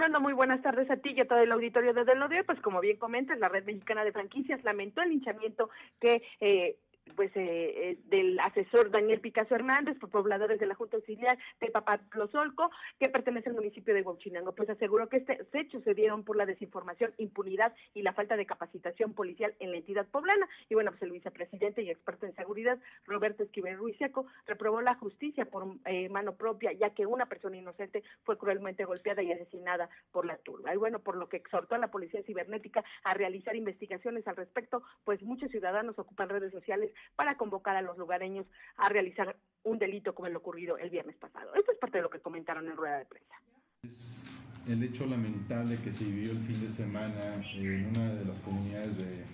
Fernando, 0.00 0.20
muy 0.22 0.32
buenas 0.32 0.62
tardes 0.62 0.90
a 0.90 0.96
ti 0.96 1.10
y 1.14 1.20
a 1.20 1.28
todo 1.28 1.40
el 1.40 1.52
auditorio 1.52 1.92
de 1.92 2.06
Del 2.06 2.44
Pues 2.46 2.58
como 2.62 2.80
bien 2.80 2.96
comentas, 2.96 3.38
la 3.38 3.50
Red 3.50 3.66
Mexicana 3.66 4.02
de 4.02 4.12
Franquicias 4.12 4.64
lamentó 4.64 5.02
el 5.02 5.10
linchamiento 5.10 5.68
que 6.00 6.22
eh, 6.40 6.76
pues 7.14 7.30
eh, 7.36 7.90
eh, 7.90 7.98
del 8.06 8.38
asesor 8.40 8.90
Daniel 8.90 9.20
Picasso 9.20 9.54
Hernández 9.54 9.98
por 9.98 10.10
pobladores 10.10 10.58
de 10.60 10.66
la 10.66 10.74
Junta 10.74 10.96
Auxiliar 10.96 11.38
de 11.60 11.70
Papatlozolco 11.70 12.70
que 12.98 13.08
pertenece 13.08 13.50
al 13.50 13.56
municipio 13.56 13.94
de 13.94 14.02
Huachinango, 14.02 14.54
pues 14.54 14.70
aseguró 14.70 15.08
que 15.08 15.18
estos 15.18 15.36
hechos 15.52 15.82
se 15.84 15.94
dieron 15.94 16.24
por 16.24 16.36
la 16.36 16.46
desinformación, 16.46 17.12
impunidad 17.18 17.74
y 17.94 18.02
la 18.02 18.12
falta 18.12 18.36
de 18.36 18.46
capacitación 18.46 19.14
policial 19.14 19.54
en 19.60 19.70
la 19.70 19.78
entidad 19.78 20.06
poblana. 20.06 20.48
Y 20.68 20.74
bueno, 20.74 20.90
pues 20.90 21.02
el 21.02 21.12
vicepresidente 21.12 21.82
y 21.82 21.90
experto 21.90 22.26
en 22.26 22.34
seguridad, 22.34 22.78
Roberto 23.06 23.42
Esquivel 23.42 23.76
Ruiz 23.76 23.96
Seco, 23.98 24.26
reprobó 24.46 24.80
la 24.80 24.94
justicia 24.94 25.44
por 25.44 25.66
eh, 25.86 26.08
mano 26.08 26.34
propia, 26.34 26.72
ya 26.72 26.90
que 26.90 27.06
una 27.06 27.26
persona 27.26 27.56
inocente 27.56 28.02
fue 28.24 28.38
cruelmente 28.38 28.84
golpeada 28.84 29.22
y 29.22 29.32
asesinada 29.32 29.88
por 30.12 30.26
la 30.26 30.36
turba. 30.38 30.74
Y 30.74 30.78
bueno, 30.78 31.00
por 31.00 31.16
lo 31.16 31.28
que 31.28 31.36
exhortó 31.36 31.74
a 31.74 31.78
la 31.78 31.90
policía 31.90 32.22
cibernética 32.22 32.84
a 33.04 33.14
realizar 33.14 33.56
investigaciones 33.56 34.26
al 34.26 34.36
respecto, 34.36 34.82
pues 35.04 35.22
muchos 35.22 35.50
ciudadanos 35.50 35.98
ocupan 35.98 36.28
redes 36.28 36.52
sociales 36.52 36.92
para 37.16 37.36
convocar 37.36 37.76
a 37.76 37.82
los 37.82 37.96
lugareños 37.98 38.46
a 38.76 38.88
realizar 38.88 39.36
un 39.62 39.78
delito 39.78 40.14
como 40.14 40.28
el 40.28 40.36
ocurrido 40.36 40.78
el 40.78 40.90
viernes 40.90 41.16
pasado. 41.16 41.54
Esto 41.54 41.72
es 41.72 41.78
parte 41.78 41.98
de 41.98 42.02
lo 42.02 42.10
que 42.10 42.20
comentaron 42.20 42.66
en 42.68 42.76
rueda 42.76 42.98
de 42.98 43.04
prensa. 43.04 43.34
Es 43.82 44.24
el 44.66 44.82
hecho 44.82 45.06
lamentable 45.06 45.78
que 45.82 45.92
se 45.92 46.04
vivió 46.04 46.32
el 46.32 46.40
fin 46.40 46.60
de 46.60 46.70
semana 46.70 47.42
en 47.54 47.86
una 47.86 48.14
de 48.14 48.24
las 48.24 48.40
comunidades 48.40 48.96
de, 48.98 49.24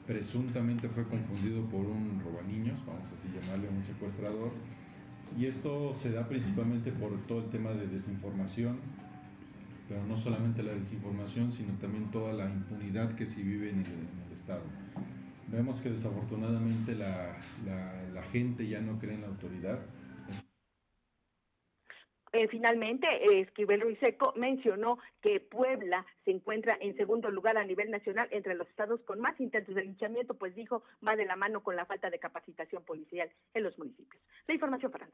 presuntamente 0.06 0.88
fue 0.88 1.04
confundido 1.04 1.62
por 1.66 1.80
un 1.80 2.20
robaniños, 2.24 2.84
vamos 2.86 3.06
así 3.12 3.28
llamarle 3.28 3.68
un 3.68 3.84
secuestrador, 3.84 4.50
y 5.38 5.46
esto 5.46 5.94
se 5.94 6.10
da 6.10 6.26
principalmente 6.26 6.90
por 6.90 7.16
todo 7.26 7.40
el 7.40 7.50
tema 7.50 7.70
de 7.70 7.86
desinformación, 7.86 8.80
pero 9.90 10.04
no 10.04 10.16
solamente 10.16 10.62
la 10.62 10.72
desinformación, 10.72 11.50
sino 11.50 11.76
también 11.80 12.12
toda 12.12 12.32
la 12.32 12.44
impunidad 12.44 13.16
que 13.16 13.26
se 13.26 13.42
vive 13.42 13.70
en 13.70 13.80
el, 13.80 14.32
Estado. 14.32 14.62
Vemos 15.48 15.80
que 15.80 15.90
desafortunadamente 15.90 16.94
la, 16.94 17.36
la, 18.14 18.22
gente 18.30 18.68
ya 18.68 18.80
no 18.80 19.00
cree 19.00 19.14
en 19.14 19.22
la 19.22 19.26
autoridad. 19.26 19.80
Eh, 22.32 22.46
finalmente, 22.48 23.06
eh, 23.08 23.40
Esquivel 23.40 23.80
Ruiz 23.80 23.98
Seco 23.98 24.32
mencionó 24.36 24.98
que 25.20 25.40
Puebla 25.40 26.06
se 26.24 26.30
encuentra 26.30 26.78
en 26.80 26.96
segundo 26.96 27.28
lugar 27.28 27.58
a 27.58 27.64
nivel 27.64 27.90
nacional 27.90 28.28
entre 28.30 28.54
los 28.54 28.68
estados 28.68 29.00
con 29.00 29.20
más 29.20 29.38
intentos 29.40 29.74
de 29.74 29.82
linchamiento, 29.82 30.34
pues 30.34 30.54
dijo, 30.54 30.84
va 31.06 31.16
de 31.16 31.26
la 31.26 31.34
mano 31.34 31.64
con 31.64 31.74
la 31.74 31.84
falta 31.84 32.10
de 32.10 32.20
capacitación 32.20 32.84
policial 32.84 33.28
en 33.54 33.64
los 33.64 33.76
municipios. 33.76 34.22
La 34.46 34.54
información, 34.54 34.92
para 34.92 35.08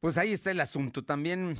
Pues 0.00 0.18
ahí 0.18 0.32
está 0.32 0.50
el 0.50 0.60
asunto. 0.60 1.04
También 1.04 1.54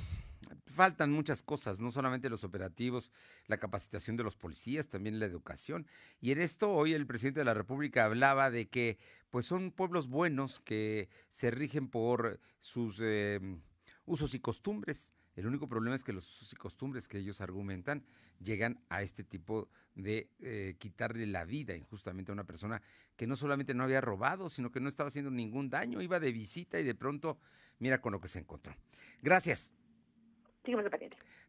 faltan 0.67 1.13
muchas 1.13 1.43
cosas, 1.43 1.81
no 1.81 1.91
solamente 1.91 2.31
los 2.31 2.45
operativos, 2.45 3.11
la 3.47 3.59
capacitación 3.59 4.17
de 4.17 4.25
los 4.25 4.37
policías, 4.37 4.89
también 4.89 5.19
la 5.19 5.27
educación. 5.27 5.87
Y 6.21 6.33
en 6.33 6.41
esto 6.41 6.71
hoy 6.71 6.93
el 6.93 7.07
presidente 7.07 7.41
de 7.41 7.45
la 7.45 7.55
República 7.55 8.05
hablaba 8.05 8.51
de 8.51 8.69
que 8.69 8.99
pues 9.31 9.47
son 9.47 9.71
pueblos 9.71 10.09
buenos 10.09 10.61
que 10.61 11.09
se 11.29 11.51
rigen 11.51 11.89
por 11.89 12.41
sus 12.61 13.01
em, 13.01 13.61
usos 14.05 14.35
y 14.35 14.41
costumbres. 14.41 15.15
El 15.35 15.47
único 15.47 15.69
problema 15.69 15.95
es 15.95 16.05
que 16.05 16.13
los 16.13 16.25
usos 16.25 16.53
y 16.53 16.57
costumbres 16.57 17.09
que 17.09 17.19
ellos 17.19 17.41
argumentan 17.41 18.05
llegan 18.41 18.81
a 18.89 19.03
este 19.03 19.25
tipo 19.25 19.69
de 19.95 20.31
eh, 20.41 20.77
quitarle 20.79 21.27
la 21.27 21.45
vida 21.45 21.77
injustamente 21.77 22.33
a 22.33 22.35
una 22.35 22.45
persona 22.45 22.81
que 23.17 23.27
no 23.27 23.37
solamente 23.37 23.75
no 23.75 23.85
había 23.85 24.01
robado, 24.01 24.49
sino 24.49 24.71
que 24.71 24.81
no 24.81 24.89
estaba 24.89 25.09
haciendo 25.09 25.31
ningún 25.31 25.69
daño, 25.71 26.01
iba 26.01 26.21
de 26.21 26.33
visita 26.33 26.79
y 26.79 26.85
de 26.85 26.95
pronto 26.95 27.39
mira 27.79 28.01
con 28.01 28.13
lo 28.13 28.21
que 28.21 28.29
se 28.29 28.39
encontró. 28.39 28.75
Gracias. 29.23 29.73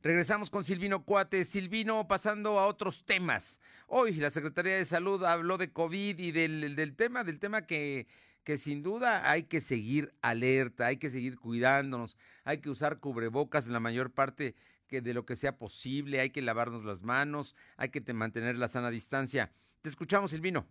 Regresamos 0.02 0.50
con 0.50 0.64
Silvino 0.64 1.04
Cuate. 1.04 1.44
Silvino, 1.44 2.08
pasando 2.08 2.60
a 2.60 2.68
otros 2.68 3.04
temas. 3.04 3.62
Hoy 3.88 4.14
la 4.14 4.30
Secretaría 4.30 4.76
de 4.76 4.86
Salud 4.86 5.24
habló 5.24 5.58
de 5.58 5.72
COVID 5.72 6.20
y 6.20 6.32
del, 6.32 6.76
del 6.76 6.96
tema, 6.96 7.24
del 7.24 7.40
tema 7.40 7.66
que, 7.66 8.08
que 8.44 8.58
sin 8.58 8.84
duda 8.84 9.30
hay 9.30 9.44
que 9.44 9.60
seguir 9.60 10.14
alerta, 10.22 10.86
hay 10.86 10.98
que 10.98 11.10
seguir 11.10 11.38
cuidándonos, 11.38 12.18
hay 12.44 12.60
que 12.60 12.70
usar 12.70 13.00
cubrebocas 13.00 13.68
en 13.68 13.74
la 13.74 13.80
mayor 13.80 14.12
parte 14.12 14.56
que 14.88 15.02
de 15.02 15.14
lo 15.14 15.26
que 15.26 15.36
sea 15.36 15.58
posible, 15.58 16.20
hay 16.22 16.30
que 16.30 16.42
lavarnos 16.42 16.86
las 16.86 17.02
manos, 17.02 17.56
hay 17.76 17.90
que 17.90 18.02
mantener 18.14 18.58
la 18.58 18.68
sana 18.68 18.90
distancia. 18.90 19.52
Te 19.82 19.90
escuchamos, 19.90 20.32
Silvino. 20.32 20.66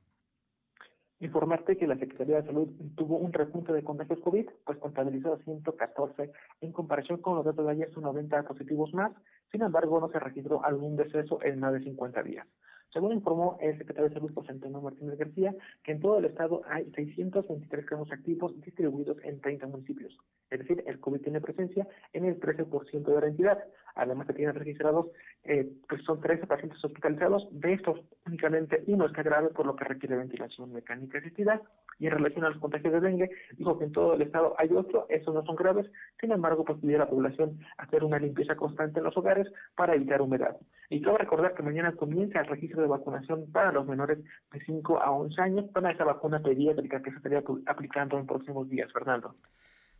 Informarte 1.20 1.78
que 1.78 1.86
la 1.86 1.96
Secretaría 1.96 2.42
de 2.42 2.46
Salud 2.46 2.68
tuvo 2.94 3.16
un 3.16 3.32
repunte 3.32 3.72
de 3.72 3.82
contagios 3.82 4.20
COVID, 4.20 4.48
pues 4.64 4.78
contabilizó 4.78 5.38
114 5.38 6.30
en 6.60 6.72
comparación 6.72 7.22
con 7.22 7.36
los 7.36 7.44
datos 7.44 7.64
de 7.64 7.72
ayer, 7.72 7.90
son 7.92 8.02
90 8.02 8.42
positivos 8.42 8.92
más. 8.92 9.12
Sin 9.50 9.62
embargo, 9.62 9.98
no 9.98 10.10
se 10.10 10.18
registró 10.18 10.62
algún 10.62 10.94
deceso 10.96 11.42
en 11.42 11.58
más 11.58 11.72
de 11.72 11.80
50 11.84 12.22
días. 12.22 12.46
Según 12.92 13.12
informó 13.12 13.58
el 13.60 13.76
secretario 13.78 14.08
de 14.08 14.14
Salud, 14.14 14.32
José 14.34 14.52
Antonio 14.52 14.80
Martínez 14.80 15.18
García, 15.18 15.54
que 15.82 15.92
en 15.92 16.00
todo 16.00 16.18
el 16.18 16.26
estado 16.26 16.62
hay 16.68 16.90
623 16.92 17.84
casos 17.84 18.12
activos 18.12 18.58
distribuidos 18.60 19.18
en 19.24 19.40
30 19.40 19.66
municipios. 19.66 20.16
Es 20.50 20.60
decir, 20.60 20.82
el 20.86 21.00
COVID 21.00 21.20
tiene 21.20 21.40
presencia 21.40 21.86
en 22.12 22.24
el 22.24 22.38
13% 22.40 23.04
de 23.04 23.20
la 23.20 23.26
entidad. 23.26 23.64
Además, 23.96 24.26
se 24.26 24.34
tienen 24.34 24.54
registrados, 24.54 25.06
eh, 25.44 25.68
pues 25.88 26.02
son 26.04 26.20
13 26.20 26.46
pacientes 26.46 26.82
hospitalizados. 26.84 27.48
De 27.50 27.72
estos, 27.72 28.00
únicamente 28.26 28.84
uno 28.86 29.06
está 29.06 29.22
grave, 29.22 29.48
por 29.48 29.66
lo 29.66 29.74
que 29.74 29.84
requiere 29.84 30.16
ventilación 30.16 30.72
mecánica 30.72 31.18
asistida. 31.18 31.62
Y 31.98 32.06
en 32.06 32.12
relación 32.12 32.44
a 32.44 32.50
los 32.50 32.58
contagios 32.58 32.92
de 32.92 33.00
dengue, 33.00 33.30
dijo 33.56 33.78
que 33.78 33.84
en 33.84 33.92
todo 33.92 34.14
el 34.14 34.22
estado 34.22 34.54
hay 34.58 34.70
otro, 34.72 35.06
esos 35.08 35.34
no 35.34 35.42
son 35.44 35.56
graves. 35.56 35.90
Sin 36.20 36.30
embargo, 36.30 36.64
pues 36.64 36.78
pidió 36.78 36.96
a 36.96 37.00
la 37.00 37.08
población 37.08 37.58
hacer 37.78 38.04
una 38.04 38.18
limpieza 38.18 38.54
constante 38.54 38.98
en 38.98 39.04
los 39.04 39.16
hogares 39.16 39.50
para 39.74 39.94
evitar 39.94 40.20
humedad. 40.20 40.56
Y 40.90 40.98
quiero 41.00 41.16
recordar 41.16 41.54
que 41.54 41.62
mañana 41.62 41.92
comienza 41.92 42.40
el 42.40 42.46
registro 42.46 42.82
de 42.82 42.88
vacunación 42.88 43.50
para 43.50 43.72
los 43.72 43.86
menores 43.86 44.18
de 44.52 44.60
5 44.60 45.00
a 45.00 45.10
11 45.10 45.40
años 45.40 45.64
para 45.72 45.90
esa 45.90 46.04
vacuna 46.04 46.42
pediátrica 46.42 47.02
que 47.02 47.10
se 47.10 47.16
estaría 47.16 47.42
aplicando 47.64 48.18
en 48.18 48.26
próximos 48.26 48.68
días, 48.68 48.92
Fernando. 48.92 49.34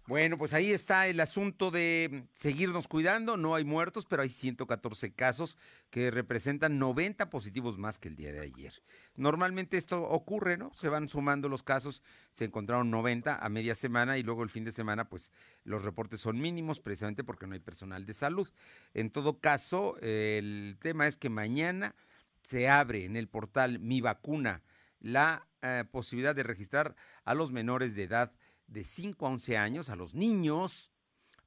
Bueno, 0.09 0.39
pues 0.39 0.55
ahí 0.55 0.71
está 0.71 1.09
el 1.09 1.19
asunto 1.19 1.73
de 1.73 2.29
seguirnos 2.35 2.87
cuidando. 2.87 3.37
No 3.37 3.57
hay 3.57 3.65
muertos, 3.65 4.07
pero 4.07 4.23
hay 4.23 4.29
114 4.29 5.13
casos 5.15 5.59
que 5.91 6.13
representan 6.13 6.79
90 6.79 7.29
positivos 7.29 7.77
más 7.77 7.99
que 7.99 8.07
el 8.07 8.15
día 8.15 8.33
de 8.33 8.39
ayer. 8.39 8.73
Normalmente 9.17 9.77
esto 9.77 10.05
ocurre, 10.05 10.59
¿no? 10.59 10.73
Se 10.75 10.89
van 10.89 11.09
sumando 11.09 11.49
los 11.49 11.65
casos, 11.65 12.05
se 12.31 12.45
encontraron 12.45 12.89
90 12.89 13.45
a 13.45 13.49
media 13.49 13.75
semana 13.75 14.17
y 14.17 14.23
luego 14.23 14.45
el 14.45 14.49
fin 14.49 14.63
de 14.63 14.71
semana, 14.71 15.09
pues 15.09 15.33
los 15.65 15.85
reportes 15.85 16.21
son 16.21 16.41
mínimos 16.41 16.79
precisamente 16.79 17.25
porque 17.25 17.49
no 17.49 17.55
hay 17.55 17.61
personal 17.61 18.07
de 18.07 18.13
salud. 18.13 18.49
En 18.95 19.11
todo 19.11 19.41
caso, 19.41 19.97
el 20.03 20.77
tema 20.79 21.09
es 21.09 21.17
que 21.17 21.31
mañana 21.31 21.97
se 22.43 22.69
abre 22.69 23.07
en 23.07 23.17
el 23.17 23.27
portal 23.27 23.81
Mi 23.81 24.01
Vacuna 24.01 24.63
la 25.01 25.49
eh, 25.63 25.83
posibilidad 25.91 26.35
de 26.35 26.45
registrar 26.45 26.95
a 27.25 27.35
los 27.35 27.51
menores 27.51 27.97
de 27.97 28.05
edad 28.05 28.33
de 28.67 28.85
5 28.85 29.27
a 29.27 29.31
11 29.31 29.57
años, 29.57 29.91
a 29.91 29.97
los 29.97 30.15
niños, 30.15 30.93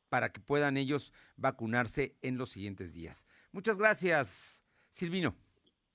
para 0.09 0.31
que 0.31 0.39
puedan 0.39 0.77
ellos 0.77 1.13
vacunarse 1.37 2.17
en 2.21 2.37
los 2.37 2.49
siguientes 2.49 2.93
días. 2.93 3.27
Muchas 3.51 3.77
gracias, 3.77 4.63
Silvino. 4.89 5.35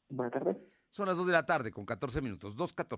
Buenas 0.09 0.33
tardes. 0.33 0.57
Son 0.89 1.09
las 1.09 1.17
2 1.17 1.27
de 1.27 1.33
la 1.33 1.45
tarde 1.45 1.73
con 1.73 1.85
14 1.85 2.21
minutos, 2.21 2.57
2.14. 2.57 2.97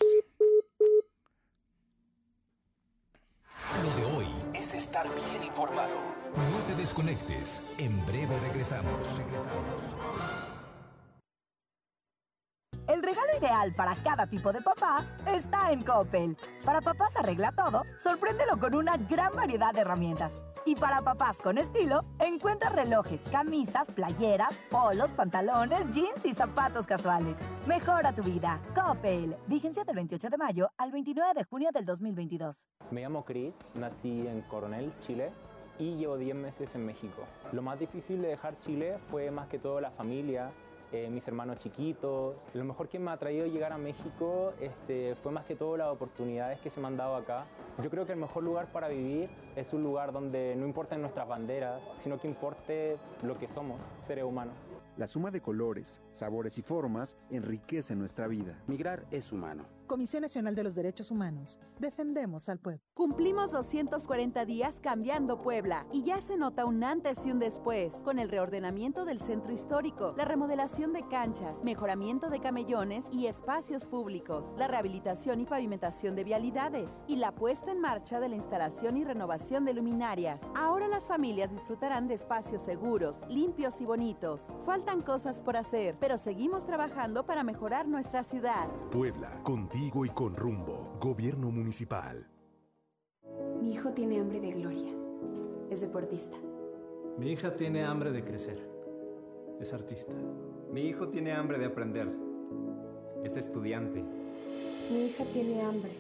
Lo 3.83 3.97
de 3.97 4.05
hoy 4.17 4.27
es 4.55 4.75
estar 4.75 5.07
bien 5.15 5.43
informado. 5.43 6.15
No 6.35 6.59
te 6.67 6.75
desconectes. 6.75 7.63
En 7.79 8.05
breve 8.05 8.39
regresamos. 8.41 9.19
Regresamos. 9.19 9.97
Ideal 13.39 13.75
para 13.75 13.95
cada 13.97 14.27
tipo 14.27 14.53
de 14.53 14.63
papá 14.63 15.05
está 15.27 15.71
en 15.71 15.83
Coppel. 15.83 16.37
Para 16.65 16.81
papás 16.81 17.17
arregla 17.17 17.53
todo, 17.53 17.83
sorpréndelo 17.99 18.59
con 18.59 18.75
una 18.75 18.97
gran 18.97 19.35
variedad 19.35 19.75
de 19.75 19.81
herramientas 19.81 20.41
Y 20.65 20.75
para 20.75 21.03
papás 21.03 21.41
con 21.41 21.59
estilo, 21.59 22.05
encuentra 22.19 22.71
relojes, 22.71 23.23
camisas, 23.31 23.91
playeras, 23.91 24.63
polos, 24.71 25.13
pantalones, 25.13 25.91
jeans 25.91 26.25
y 26.25 26.35
zapatos 26.35 26.87
casuales. 26.87 27.39
Mejora 27.67 28.15
tu 28.15 28.23
vida. 28.23 28.61
Coppel. 28.75 29.37
Vigencia 29.47 29.85
del 29.85 29.97
28 29.97 30.31
de 30.31 30.39
mayo 30.39 30.71
al 30.79 30.91
29 30.93 31.35
de 31.35 31.45
junio 31.45 31.71
del 31.73 31.85
2022. 31.85 32.69
Me 32.91 33.03
llamo 33.03 33.25
Chris, 33.25 33.55
nací 33.75 34.27
en 34.27 34.43
Coronel, 34.43 34.93
Chile 35.01 35.31
y 35.79 35.97
llevo 35.97 36.17
10 36.17 36.35
meses 36.37 36.75
en 36.75 36.87
México. 36.87 37.23
Lo 37.53 37.63
más 37.63 37.79
difícil 37.79 38.23
de 38.23 38.29
dejar 38.29 38.59
Chile 38.61 38.99
fue 39.11 39.31
más 39.31 39.49
que 39.49 39.59
todo 39.59 39.81
la 39.81 39.91
familia, 39.91 40.51
eh, 40.93 41.09
mis 41.11 41.27
hermanos 41.27 41.59
chiquitos. 41.59 42.37
Lo 42.55 42.65
mejor 42.65 42.89
que 42.89 42.99
me 42.99 43.11
ha 43.11 43.17
traído 43.17 43.47
llegar 43.47 43.73
a 43.73 43.79
México 43.79 44.53
este, 44.61 45.15
fue 45.17 45.33
más 45.33 45.45
que 45.45 45.55
todo 45.55 45.77
las 45.77 45.89
oportunidades 45.89 46.61
que 46.61 46.71
se 46.71 46.81
me 46.81 46.87
han 46.87 46.97
dado 46.97 47.17
acá. 47.17 47.47
Yo 47.83 47.91
creo 47.91 48.07
que 48.07 48.13
el 48.13 48.19
mejor 48.19 48.43
lugar 48.43 48.73
para 48.73 48.89
vivir 48.89 49.29
es 49.55 49.73
un 49.73 49.83
lugar 49.83 50.13
donde 50.13 50.55
no 50.57 50.67
importen 50.67 51.01
nuestras 51.01 51.29
banderas, 51.29 51.83
sino 51.99 52.19
que 52.21 52.29
importe 52.29 52.99
lo 53.23 53.39
que 53.39 53.49
somos, 53.49 53.81
seres 54.01 54.25
humanos. 54.25 54.55
La 54.97 55.07
suma 55.07 55.31
de 55.31 55.43
colores, 55.43 56.01
sabores 56.13 56.57
y 56.57 56.63
formas 56.63 57.19
enriquece 57.29 57.95
nuestra 57.95 58.29
vida. 58.29 58.63
Migrar 58.67 59.05
es 59.11 59.31
humano. 59.31 59.67
Comisión 59.87 60.23
Nacional 60.23 60.55
de 60.55 60.65
los 60.65 60.75
Derechos 60.75 61.11
Humanos. 61.11 61.61
Defendemos 61.79 62.49
al 62.49 62.59
pueblo. 62.59 62.83
Cumplimos 62.95 63.51
240 63.53 64.45
días 64.45 64.81
cambiando 64.81 65.41
Puebla 65.41 65.87
y 65.93 66.03
ya 66.03 66.21
se 66.21 66.37
nota 66.37 66.65
un 66.65 66.83
antes 66.83 67.25
y 67.25 67.31
un 67.31 67.39
después 67.39 68.03
con 68.03 68.19
el 68.19 68.29
reordenamiento 68.29 69.05
del 69.05 69.21
centro 69.21 69.53
histórico, 69.53 70.15
la 70.17 70.25
remodelación 70.25 70.93
de 70.93 71.07
canchas, 71.09 71.63
mejoramiento 71.63 72.31
de 72.31 72.41
camellones 72.41 73.07
y 73.13 73.27
espacios 73.27 73.85
públicos, 73.85 74.55
la 74.59 74.69
rehabilitación 74.69 75.41
y 75.41 75.47
pavimentación 75.47 76.17
de 76.17 76.25
vialidades 76.25 77.05
y 77.07 77.17
la 77.17 77.35
puesta 77.35 77.73
en 77.73 77.81
marcha 77.81 78.21
de 78.21 78.29
la 78.29 78.37
instalación 78.37 78.97
y 78.97 79.05
renovación 79.05 79.65
de 79.65 79.75
luminarias. 79.75 80.43
Ahora 80.57 80.89
las 80.89 81.09
familias 81.09 81.53
disfrutarán 81.53 82.09
de 82.09 82.15
espacios 82.15 82.63
seguros, 82.63 83.23
limpios 83.29 83.81
y 83.81 83.85
bonitos. 83.85 84.53
Faltan 84.65 85.03
cosas 85.03 85.41
por 85.41 85.57
hacer, 85.57 85.97
pero 86.01 86.19
seguimos 86.19 86.65
trabajando 86.65 87.25
para 87.25 87.45
mejorar 87.45 87.87
nuestra 87.87 88.23
ciudad. 88.23 88.69
Puebla, 88.91 89.41
contigo 89.77 90.07
y 90.07 90.09
con 90.09 90.35
rumbo. 90.35 90.97
Gobierno 90.99 91.51
municipal. 91.51 92.27
Mi 93.61 93.73
hijo 93.73 93.93
tiene 93.93 94.19
hambre 94.19 94.41
de 94.41 94.53
gloria. 94.53 94.91
Es 95.71 95.83
deportista. 95.83 96.39
Mi 97.19 97.33
hija 97.33 97.55
tiene 97.57 97.85
hambre 97.85 98.11
de 98.11 98.25
crecer. 98.25 98.67
Es 99.61 99.75
artista. 99.75 100.17
Mi 100.73 100.87
hijo 100.87 101.09
tiene 101.11 101.33
hambre 101.33 101.59
de 101.59 101.67
aprender. 101.67 102.11
Es 103.23 103.37
estudiante. 103.37 104.03
Mi 104.91 105.09
hija 105.09 105.25
tiene 105.25 105.61
hambre. 105.61 105.93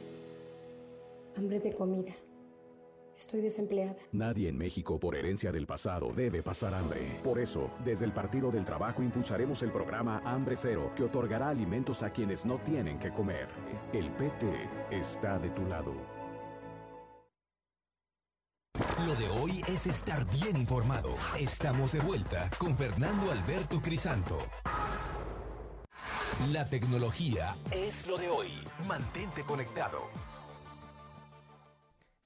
Hambre 1.37 1.61
de 1.61 1.75
comida. 1.75 2.15
Estoy 3.19 3.41
desempleada. 3.41 3.97
Nadie 4.13 4.49
en 4.49 4.59
México 4.59 5.01
por 5.01 5.17
herencia 5.17 5.51
del 5.51 5.67
pasado 5.67 6.13
debe 6.15 6.43
pasar 6.43 6.75
hambre. 6.75 7.21
Por 7.25 7.39
eso, 7.39 7.71
desde 7.85 8.05
el 8.05 8.13
Partido 8.13 8.51
del 8.51 8.65
Trabajo 8.65 9.03
impulsaremos 9.03 9.63
el 9.63 9.73
programa 9.73 10.23
Hambre 10.25 10.57
Cero, 10.57 10.93
que 10.95 11.05
otorgará 11.05 11.49
alimentos 11.49 12.03
a 12.03 12.11
quienes 12.11 12.45
no 12.45 12.59
tienen 12.59 12.99
que 12.99 13.11
comer. 13.11 13.49
El 13.93 14.11
PT 14.11 14.69
está 14.91 15.39
de 15.39 15.51
tu 15.51 15.65
lado. 15.67 15.95
Lo 19.07 19.15
de 19.15 19.29
hoy 19.41 19.63
es 19.69 19.87
estar 19.87 20.27
bien 20.31 20.57
informado. 20.57 21.15
Estamos 21.39 21.93
de 21.93 22.01
vuelta 22.01 22.51
con 22.59 22.77
Fernando 22.77 23.31
Alberto 23.31 23.81
Crisanto. 23.81 24.37
La 26.51 26.65
tecnología 26.65 27.55
es 27.73 28.07
lo 28.09 28.19
de 28.19 28.29
hoy. 28.29 28.49
Mantente 28.87 29.43
conectado. 29.43 29.99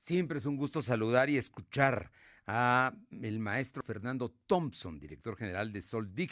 Siempre 0.01 0.39
es 0.39 0.47
un 0.47 0.57
gusto 0.57 0.81
saludar 0.81 1.29
y 1.29 1.37
escuchar 1.37 2.11
a 2.47 2.95
el 3.21 3.39
maestro 3.39 3.83
Fernando 3.83 4.35
Thompson, 4.47 4.99
director 4.99 5.37
general 5.37 5.75
de 5.75 5.83
Soldig. 5.83 6.31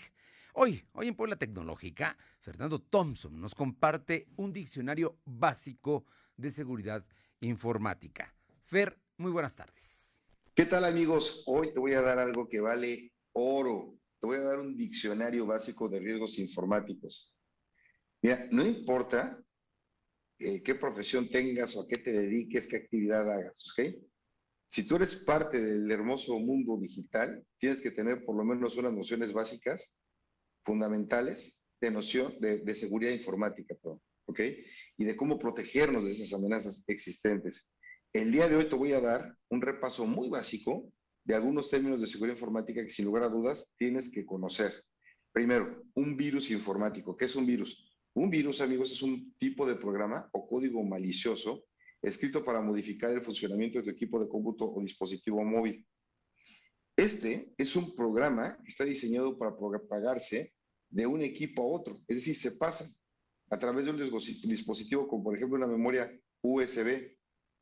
Hoy, 0.55 0.83
hoy 0.93 1.09
en 1.09 1.15
Puebla 1.15 1.37
Tecnológica, 1.37 2.17
Fernando 2.41 2.81
Thompson 2.81 3.39
nos 3.39 3.55
comparte 3.55 4.27
un 4.37 4.55
diccionario 4.55 5.19
básico 5.27 6.07
de 6.35 6.51
seguridad 6.51 7.05
informática. 7.41 8.35
Fer, 8.65 8.99
muy 9.19 9.33
buenas 9.33 9.55
tardes. 9.55 10.23
¿Qué 10.55 10.65
tal 10.65 10.87
amigos? 10.87 11.43
Hoy 11.45 11.71
te 11.75 11.79
voy 11.79 11.93
a 11.93 12.01
dar 12.01 12.19
algo 12.19 12.49
que 12.49 12.61
vale 12.61 13.13
oro. 13.33 13.99
Te 14.19 14.27
voy 14.27 14.39
a 14.39 14.45
dar 14.45 14.61
un 14.61 14.79
diccionario 14.79 15.45
básico 15.45 15.91
de 15.91 16.01
riesgos 16.01 16.39
informáticos. 16.39 17.37
Mira, 18.23 18.49
no 18.51 18.65
importa 18.65 19.39
eh, 20.39 20.63
qué 20.63 20.75
profesión 20.75 21.29
tengas 21.29 21.77
o 21.77 21.83
a 21.83 21.89
qué 21.89 21.99
te 21.99 22.13
dediques, 22.13 22.69
qué 22.69 22.77
actividad 22.77 23.31
hagas, 23.31 23.73
¿ok? 23.73 23.95
Si 24.71 24.87
tú 24.87 24.97
eres 24.97 25.15
parte 25.25 25.63
del 25.63 25.91
hermoso 25.91 26.39
mundo 26.39 26.79
digital, 26.79 27.43
tienes 27.59 27.81
que 27.81 27.91
tener 27.91 28.25
por 28.25 28.37
lo 28.37 28.45
menos 28.45 28.77
unas 28.77 28.93
nociones 28.93 29.33
básicas, 29.33 29.97
fundamentales, 30.65 31.57
de 31.81 31.91
noción 31.91 32.39
de, 32.41 32.59
de 32.59 32.75
seguridad 32.75 33.13
informática, 33.13 33.75
¿ok? 34.27 34.41
Y 34.99 35.05
de 35.05 35.17
cómo 35.17 35.39
protegernos 35.39 36.05
de 36.05 36.11
esas 36.11 36.33
amenazas 36.35 36.85
existentes. 36.87 37.67
El 38.13 38.33
día 38.33 38.49
de 38.49 38.57
hoy 38.57 38.69
te 38.69 38.75
voy 38.75 38.93
a 38.93 39.01
dar 39.01 39.37
un 39.49 39.61
repaso 39.61 40.07
muy 40.07 40.29
básico 40.29 40.93
de 41.25 41.35
algunos 41.35 41.69
términos 41.69 42.01
de 42.01 42.07
seguridad 42.07 42.37
informática 42.37 42.83
que 42.83 42.91
sin 42.91 43.05
lugar 43.05 43.23
a 43.23 43.29
dudas 43.29 43.71
tienes 43.77 44.11
que 44.11 44.25
conocer. 44.25 44.85
Primero, 45.33 45.85
un 45.95 46.17
virus 46.17 46.51
informático. 46.51 47.17
¿Qué 47.17 47.27
es 47.27 47.37
un 47.37 47.47
virus? 47.47 47.88
Un 48.19 48.31
virus, 48.31 48.61
amigos, 48.61 48.91
es 48.91 49.01
un 49.03 49.33
tipo 49.39 49.65
de 49.65 49.77
programa 49.77 50.29
o 50.33 50.45
código 50.49 50.83
malicioso 50.83 51.67
escrito 52.03 52.45
para 52.45 52.61
modificar 52.61 53.13
el 53.13 53.23
funcionamiento 53.23 53.79
de 53.79 53.85
tu 53.85 53.91
equipo 53.91 54.19
de 54.19 54.29
cómputo 54.29 54.65
o 54.65 54.81
dispositivo 54.81 55.45
móvil. 55.45 55.87
Este 56.97 57.55
es 57.57 57.77
un 57.77 57.95
programa 57.95 58.59
que 58.65 58.71
está 58.73 58.83
diseñado 58.83 59.39
para 59.39 59.57
propagarse 59.57 60.53
de 60.91 61.07
un 61.07 61.23
equipo 61.23 61.63
a 61.63 61.67
otro, 61.67 62.03
es 62.09 62.17
decir, 62.17 62.35
se 62.35 62.51
pasa 62.51 62.91
a 63.51 63.57
través 63.57 63.85
de 63.85 63.93
un 63.93 63.99
dispositivo 63.99 65.07
como 65.07 65.23
por 65.23 65.37
ejemplo 65.37 65.57
una 65.57 65.69
memoria 65.69 66.11
USB 66.43 67.17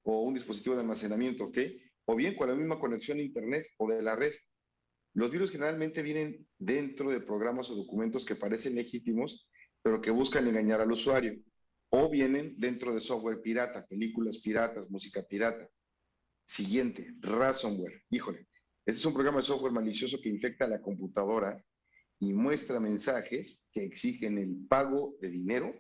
o 0.05 0.23
un 0.23 0.33
dispositivo 0.33 0.75
de 0.75 0.81
almacenamiento, 0.81 1.45
¿ok? 1.45 1.59
O 2.07 2.17
bien 2.17 2.35
con 2.35 2.49
la 2.49 2.55
misma 2.55 2.81
conexión 2.81 3.19
a 3.19 3.23
Internet 3.23 3.67
o 3.77 3.91
de 3.91 4.01
la 4.01 4.17
red. 4.17 4.33
Los 5.13 5.31
virus 5.31 5.51
generalmente 5.51 6.03
vienen 6.03 6.49
dentro 6.57 7.11
de 7.11 7.21
programas 7.21 7.69
o 7.69 7.75
documentos 7.75 8.25
que 8.25 8.37
parecen 8.37 8.75
legítimos, 8.75 9.46
pero 9.87 10.01
que 10.01 10.11
buscan 10.11 10.49
engañar 10.49 10.81
al 10.81 10.91
usuario. 10.91 11.41
O 11.91 12.11
vienen 12.11 12.57
dentro 12.59 12.93
de 12.93 13.01
software 13.01 13.41
pirata, 13.41 13.87
películas 13.87 14.39
piratas, 14.39 14.91
música 14.91 15.23
pirata. 15.23 15.71
Siguiente, 16.45 17.15
ransomware. 17.21 18.03
Híjole, 18.11 18.49
este 18.85 18.99
es 18.99 19.07
un 19.07 19.15
programa 19.15 19.39
de 19.39 19.47
software 19.47 19.73
malicioso 19.73 20.19
que 20.21 20.29
infecta 20.29 20.67
la 20.67 20.81
computadora 20.81 21.65
y 22.19 22.35
muestra 22.35 22.81
mensajes 22.81 23.65
que 23.71 23.85
exigen 23.85 24.39
el 24.39 24.67
pago 24.67 25.15
de 25.21 25.31
dinero 25.31 25.73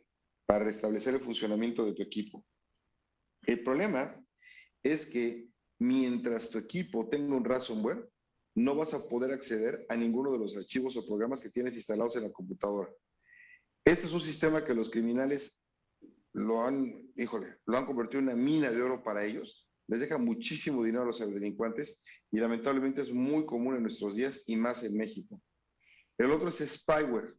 para 0.46 0.66
restablecer 0.66 1.14
el 1.14 1.22
funcionamiento 1.22 1.84
de 1.84 1.94
tu 1.94 2.02
equipo. 2.04 2.46
El 3.44 3.64
problema 3.64 4.24
es 4.84 5.04
que 5.04 5.48
mientras 5.80 6.48
tu 6.48 6.58
equipo 6.58 7.08
tenga 7.08 7.34
un 7.34 7.44
ransomware, 7.44 8.08
no 8.54 8.76
vas 8.76 8.94
a 8.94 9.08
poder 9.08 9.32
acceder 9.32 9.84
a 9.88 9.96
ninguno 9.96 10.30
de 10.30 10.38
los 10.38 10.56
archivos 10.56 10.96
o 10.96 11.04
programas 11.04 11.40
que 11.40 11.50
tienes 11.50 11.74
instalados 11.74 12.14
en 12.14 12.22
la 12.22 12.32
computadora. 12.32 12.88
Este 13.86 14.06
es 14.06 14.12
un 14.12 14.20
sistema 14.20 14.64
que 14.64 14.74
los 14.74 14.90
criminales 14.90 15.62
lo 16.32 16.64
han, 16.64 17.08
híjole, 17.14 17.58
lo 17.66 17.78
han 17.78 17.86
convertido 17.86 18.18
en 18.18 18.24
una 18.26 18.34
mina 18.34 18.68
de 18.72 18.82
oro 18.82 19.04
para 19.04 19.24
ellos. 19.24 19.68
Les 19.86 20.00
deja 20.00 20.18
muchísimo 20.18 20.82
dinero 20.82 21.04
a 21.04 21.06
los 21.06 21.20
delincuentes 21.20 22.00
y 22.32 22.40
lamentablemente 22.40 23.02
es 23.02 23.12
muy 23.12 23.46
común 23.46 23.76
en 23.76 23.82
nuestros 23.82 24.16
días 24.16 24.42
y 24.48 24.56
más 24.56 24.82
en 24.82 24.96
México. 24.96 25.40
El 26.18 26.32
otro 26.32 26.48
es 26.48 26.58
spyware. 26.66 27.36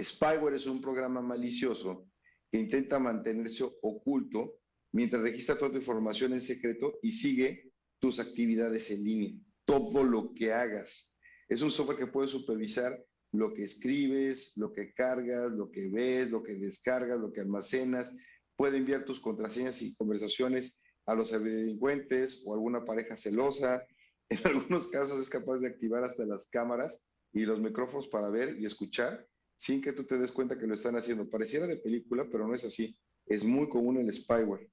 Spyware 0.00 0.54
es 0.54 0.66
un 0.66 0.80
programa 0.80 1.20
malicioso 1.20 2.08
que 2.52 2.60
intenta 2.60 3.00
mantenerse 3.00 3.64
oculto 3.82 4.60
mientras 4.92 5.20
registra 5.20 5.58
toda 5.58 5.72
tu 5.72 5.78
información 5.78 6.32
en 6.34 6.42
secreto 6.42 7.00
y 7.02 7.10
sigue 7.10 7.72
tus 7.98 8.20
actividades 8.20 8.88
en 8.92 9.02
línea, 9.02 9.32
todo 9.64 10.04
lo 10.04 10.32
que 10.32 10.52
hagas. 10.52 11.18
Es 11.48 11.60
un 11.60 11.72
software 11.72 11.98
que 11.98 12.06
puede 12.06 12.28
supervisar 12.28 13.04
lo 13.34 13.52
que 13.52 13.64
escribes, 13.64 14.52
lo 14.56 14.72
que 14.72 14.92
cargas, 14.94 15.52
lo 15.52 15.70
que 15.70 15.88
ves, 15.88 16.30
lo 16.30 16.42
que 16.42 16.54
descargas, 16.54 17.18
lo 17.18 17.32
que 17.32 17.40
almacenas. 17.40 18.14
Puede 18.56 18.78
enviar 18.78 19.04
tus 19.04 19.18
contraseñas 19.18 19.82
y 19.82 19.94
conversaciones 19.96 20.80
a 21.06 21.14
los 21.14 21.32
delincuentes 21.32 22.42
o 22.46 22.54
alguna 22.54 22.84
pareja 22.84 23.16
celosa. 23.16 23.84
En 24.30 24.38
algunos 24.46 24.88
casos 24.88 25.20
es 25.20 25.28
capaz 25.28 25.58
de 25.58 25.68
activar 25.68 26.02
hasta 26.02 26.24
las 26.24 26.46
cámaras 26.46 27.04
y 27.34 27.44
los 27.44 27.60
micrófonos 27.60 28.08
para 28.08 28.30
ver 28.30 28.58
y 28.58 28.64
escuchar 28.64 29.28
sin 29.54 29.82
que 29.82 29.92
tú 29.92 30.04
te 30.06 30.16
des 30.16 30.32
cuenta 30.32 30.58
que 30.58 30.66
lo 30.66 30.72
están 30.72 30.96
haciendo. 30.96 31.28
Pareciera 31.28 31.66
de 31.66 31.76
película, 31.76 32.26
pero 32.32 32.48
no 32.48 32.54
es 32.54 32.64
así. 32.64 32.96
Es 33.26 33.44
muy 33.44 33.68
común 33.68 33.98
el 33.98 34.10
spyware. 34.10 34.70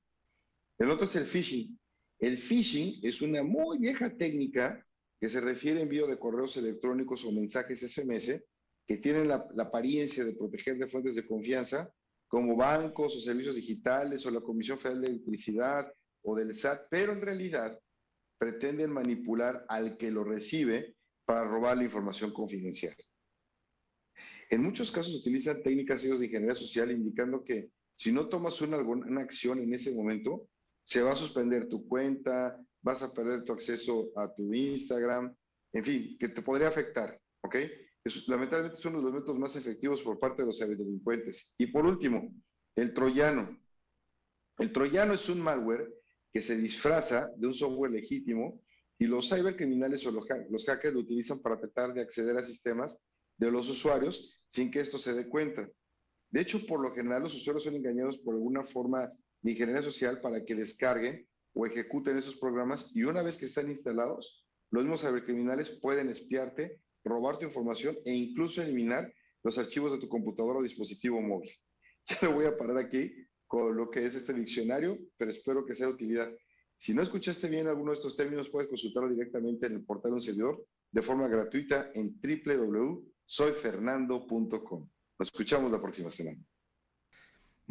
El 0.79 0.89
otro 0.89 1.03
es 1.03 1.15
el 1.17 1.25
phishing. 1.25 1.77
El 2.17 2.37
phishing 2.37 3.01
es 3.03 3.21
una 3.21 3.43
muy 3.43 3.77
vieja 3.77 4.15
técnica 4.15 4.87
que 5.19 5.27
se 5.27 5.41
refiere 5.41 5.79
a 5.79 5.83
envío 5.83 6.07
de 6.07 6.17
correos 6.17 6.55
electrónicos 6.55 7.25
o 7.25 7.31
mensajes 7.33 7.81
SMS 7.81 8.41
que 8.91 8.97
tienen 8.97 9.29
la, 9.29 9.47
la, 9.53 9.63
apariencia 9.63 10.25
de 10.25 10.33
proteger 10.33 10.77
de 10.77 10.85
fuentes 10.85 11.15
de 11.15 11.25
confianza, 11.25 11.89
como 12.27 12.57
bancos 12.57 13.15
o 13.15 13.21
servicios 13.21 13.55
digitales 13.55 14.25
o 14.25 14.31
la 14.31 14.41
Comisión 14.41 14.77
Federal 14.77 14.99
de 14.99 15.07
Electricidad 15.07 15.93
o 16.23 16.35
del 16.35 16.53
SAT, 16.53 16.87
pero 16.89 17.13
en 17.13 17.21
realidad 17.21 17.79
pretenden 18.37 18.91
manipular 18.91 19.65
al 19.69 19.95
que 19.95 20.11
lo 20.11 20.25
recibe 20.25 20.97
para 21.23 21.45
robar 21.45 21.77
la 21.77 21.85
información 21.85 22.33
confidencial. 22.33 22.93
En 24.49 24.61
muchos 24.61 24.91
casos 24.91 25.13
utilizan 25.13 25.63
técnicas 25.63 26.01
de 26.01 26.09
ingeniería 26.09 26.55
social 26.55 26.91
indicando 26.91 27.45
que 27.45 27.69
si 27.95 28.11
no 28.11 28.27
tomas 28.27 28.59
una, 28.59 28.75
alguna 28.75 29.21
acción 29.21 29.59
en 29.59 29.73
ese 29.73 29.95
momento, 29.95 30.49
se 30.83 31.01
va 31.01 31.13
a 31.13 31.15
suspender 31.15 31.69
tu 31.69 31.87
cuenta, 31.87 32.59
vas 32.81 33.03
a 33.03 33.13
perder 33.13 33.45
tu 33.45 33.53
acceso 33.53 34.11
a 34.17 34.33
tu 34.33 34.53
Instagram, 34.53 35.33
en 35.71 35.85
fin, 35.85 36.17
que 36.19 36.27
te 36.27 36.41
podría 36.41 36.67
afectar, 36.67 37.17
¿ok? 37.39 37.55
Lamentablemente 38.27 38.79
es 38.79 38.85
uno 38.85 38.97
de 38.97 39.03
los 39.03 39.13
métodos 39.13 39.39
más 39.39 39.55
efectivos 39.55 40.01
por 40.01 40.19
parte 40.19 40.41
de 40.41 40.47
los 40.47 40.59
delincuentes. 40.59 41.53
Y 41.57 41.67
por 41.67 41.85
último, 41.85 42.33
el 42.75 42.93
troyano. 42.93 43.59
El 44.57 44.71
troyano 44.71 45.13
es 45.13 45.29
un 45.29 45.41
malware 45.41 45.93
que 46.33 46.41
se 46.41 46.57
disfraza 46.57 47.29
de 47.35 47.47
un 47.47 47.53
software 47.53 47.91
legítimo 47.91 48.61
y 48.97 49.05
los 49.05 49.29
cybercriminales 49.29 50.05
o 50.05 50.11
los, 50.11 50.25
los 50.49 50.65
hackers 50.65 50.93
lo 50.93 51.01
utilizan 51.01 51.39
para 51.39 51.59
tratar 51.59 51.93
de 51.93 52.01
acceder 52.01 52.37
a 52.37 52.43
sistemas 52.43 52.99
de 53.37 53.51
los 53.51 53.69
usuarios 53.69 54.47
sin 54.49 54.69
que 54.69 54.79
esto 54.79 54.97
se 54.97 55.13
dé 55.13 55.27
cuenta. 55.27 55.69
De 56.29 56.41
hecho, 56.41 56.65
por 56.65 56.79
lo 56.79 56.93
general 56.93 57.23
los 57.23 57.35
usuarios 57.35 57.63
son 57.63 57.75
engañados 57.75 58.17
por 58.19 58.35
alguna 58.35 58.63
forma 58.63 59.11
de 59.41 59.51
ingeniería 59.51 59.81
social 59.81 60.21
para 60.21 60.45
que 60.45 60.55
descarguen 60.55 61.27
o 61.53 61.65
ejecuten 61.65 62.17
esos 62.17 62.37
programas 62.37 62.91
y 62.93 63.03
una 63.03 63.23
vez 63.23 63.37
que 63.37 63.45
están 63.45 63.69
instalados, 63.69 64.45
los 64.69 64.83
mismos 64.83 65.01
cibercriminales 65.01 65.69
pueden 65.81 66.09
espiarte, 66.09 66.81
robar 67.03 67.37
tu 67.37 67.45
información 67.45 67.97
e 68.05 68.13
incluso 68.13 68.61
eliminar 68.61 69.13
los 69.43 69.57
archivos 69.57 69.91
de 69.91 69.97
tu 69.99 70.07
computadora 70.07 70.59
o 70.59 70.63
dispositivo 70.63 71.19
móvil. 71.21 71.51
Ya 72.07 72.17
lo 72.23 72.33
voy 72.33 72.45
a 72.45 72.57
parar 72.57 72.79
aquí 72.79 73.13
con 73.45 73.77
lo 73.77 73.91
que 73.91 74.03
es 74.05 74.15
este 74.15 74.33
diccionario, 74.33 74.97
pero 75.17 75.29
espero 75.29 75.63
que 75.65 75.75
sea 75.75 75.85
de 75.87 75.93
utilidad. 75.93 76.31
Si 76.75 76.95
no 76.95 77.03
escuchaste 77.03 77.47
bien 77.47 77.67
alguno 77.67 77.91
de 77.91 77.97
estos 77.97 78.17
términos, 78.17 78.49
puedes 78.49 78.67
consultarlo 78.67 79.09
directamente 79.09 79.67
en 79.67 79.73
el 79.73 79.85
portal 79.85 80.09
de 80.11 80.15
un 80.15 80.21
servidor 80.21 80.65
de 80.91 81.01
forma 81.03 81.27
gratuita 81.27 81.91
en 81.93 82.19
www.soyfernando.com. 82.19 84.89
Nos 85.19 85.27
escuchamos 85.27 85.71
la 85.71 85.79
próxima 85.79 86.09
semana. 86.09 86.43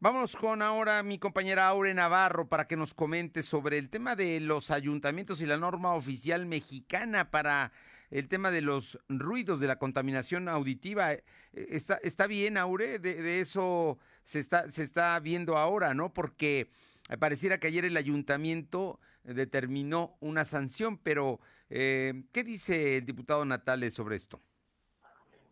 Vamos 0.00 0.36
con 0.36 0.62
ahora 0.62 1.02
mi 1.02 1.18
compañera 1.18 1.66
Aure 1.66 1.92
Navarro 1.92 2.48
para 2.48 2.68
que 2.68 2.76
nos 2.76 2.94
comente 2.94 3.42
sobre 3.42 3.78
el 3.78 3.90
tema 3.90 4.14
de 4.14 4.38
los 4.38 4.70
ayuntamientos 4.70 5.40
y 5.40 5.46
la 5.46 5.56
norma 5.56 5.92
oficial 5.94 6.46
mexicana 6.46 7.32
para 7.32 7.72
el 8.12 8.28
tema 8.28 8.52
de 8.52 8.60
los 8.60 8.96
ruidos 9.08 9.58
de 9.58 9.66
la 9.66 9.80
contaminación 9.80 10.48
auditiva. 10.48 11.14
Eh, 11.14 11.24
¿Está, 11.52 11.98
está 12.04 12.28
bien, 12.28 12.58
Aure? 12.58 13.00
De, 13.00 13.40
eso 13.40 13.98
se 14.22 14.38
está, 14.38 14.68
se 14.68 14.84
está 14.84 15.18
viendo 15.18 15.56
ahora, 15.58 15.94
¿no? 15.94 16.14
Porque 16.14 16.70
pareciera 17.18 17.58
que 17.58 17.66
ayer 17.66 17.84
el 17.84 17.96
ayuntamiento 17.96 19.00
determinó 19.24 20.16
una 20.20 20.44
sanción, 20.44 20.98
pero 20.98 21.40
eh, 21.70 22.22
¿qué 22.30 22.44
dice 22.44 22.98
el 22.98 23.04
diputado 23.04 23.44
Natales 23.44 23.94
sobre 23.94 24.14
esto? 24.14 24.40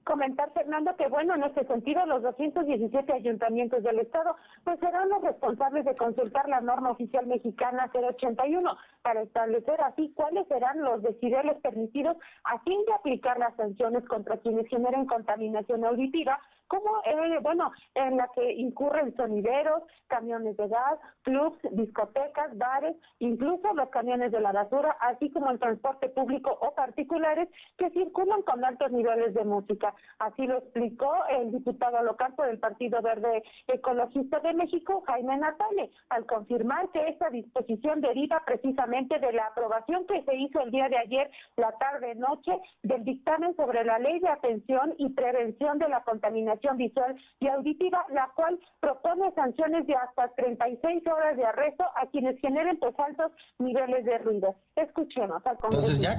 Comentar, 0.06 0.52
Fernando, 0.52 0.94
que 0.96 1.08
bueno, 1.08 1.34
en 1.34 1.42
este 1.42 1.66
sentido, 1.66 2.06
los 2.06 2.22
217 2.22 3.12
ayuntamientos 3.12 3.82
del 3.82 3.98
Estado 3.98 4.36
pues 4.62 4.78
serán 4.78 5.08
los 5.08 5.20
responsables 5.20 5.84
de 5.84 5.96
consultar 5.96 6.48
la 6.48 6.60
norma 6.60 6.92
oficial 6.92 7.26
mexicana 7.26 7.90
081 7.92 8.76
para 9.02 9.22
establecer 9.22 9.80
así 9.80 10.12
cuáles 10.14 10.46
serán 10.46 10.80
los 10.80 11.02
decibeles 11.02 11.58
permitidos 11.60 12.16
a 12.44 12.60
fin 12.60 12.78
de 12.86 12.94
aplicar 12.94 13.36
las 13.38 13.54
sanciones 13.56 14.06
contra 14.06 14.36
quienes 14.38 14.68
generen 14.68 15.06
contaminación 15.06 15.84
auditiva 15.84 16.38
como, 16.68 16.90
eh, 17.04 17.38
bueno, 17.42 17.70
en 17.94 18.16
la 18.16 18.28
que 18.34 18.52
incurren 18.52 19.14
sonideros, 19.16 19.82
camiones 20.08 20.56
de 20.56 20.68
gas, 20.68 20.98
clubs, 21.22 21.58
discotecas, 21.72 22.56
bares, 22.56 22.96
incluso 23.18 23.72
los 23.74 23.88
camiones 23.90 24.32
de 24.32 24.40
la 24.40 24.52
basura, 24.52 24.96
así 25.00 25.30
como 25.30 25.50
el 25.50 25.58
transporte 25.58 26.08
público 26.08 26.56
o 26.60 26.74
particulares 26.74 27.48
que 27.76 27.90
circulan 27.90 28.42
con 28.42 28.64
altos 28.64 28.90
niveles 28.90 29.34
de 29.34 29.44
música. 29.44 29.94
Así 30.18 30.46
lo 30.46 30.58
explicó 30.58 31.12
el 31.30 31.52
diputado 31.52 32.02
local 32.02 32.34
por 32.34 32.48
el 32.48 32.58
Partido 32.58 33.00
Verde 33.02 33.42
Ecologista 33.68 34.40
de 34.40 34.54
México, 34.54 35.02
Jaime 35.06 35.36
Natale, 35.38 35.90
al 36.10 36.26
confirmar 36.26 36.88
que 36.90 37.08
esta 37.08 37.30
disposición 37.30 38.00
deriva 38.00 38.42
precisamente 38.44 39.18
de 39.18 39.32
la 39.32 39.46
aprobación 39.46 40.06
que 40.06 40.22
se 40.22 40.36
hizo 40.36 40.60
el 40.60 40.70
día 40.70 40.88
de 40.88 40.98
ayer, 40.98 41.30
la 41.56 41.72
tarde-noche, 41.72 42.52
del 42.82 43.04
dictamen 43.04 43.54
sobre 43.56 43.84
la 43.84 43.98
ley 43.98 44.18
de 44.20 44.28
atención 44.28 44.94
y 44.98 45.10
prevención 45.10 45.78
de 45.78 45.88
la 45.88 46.02
contaminación 46.02 46.55
visual 46.76 47.16
y 47.40 47.48
auditiva, 47.48 48.04
la 48.10 48.30
cual 48.34 48.58
propone 48.80 49.32
sanciones 49.34 49.86
de 49.86 49.94
hasta 49.94 50.28
36 50.34 51.06
horas 51.06 51.36
de 51.36 51.44
arresto 51.44 51.84
a 51.96 52.06
quienes 52.10 52.38
generen 52.40 52.78
pues 52.78 52.94
altos 52.98 53.32
niveles 53.58 54.04
de 54.04 54.18
ruido. 54.18 54.56
Escuchemos 54.76 55.44
al 55.46 55.56
Entonces 55.62 56.00
ya 56.00 56.16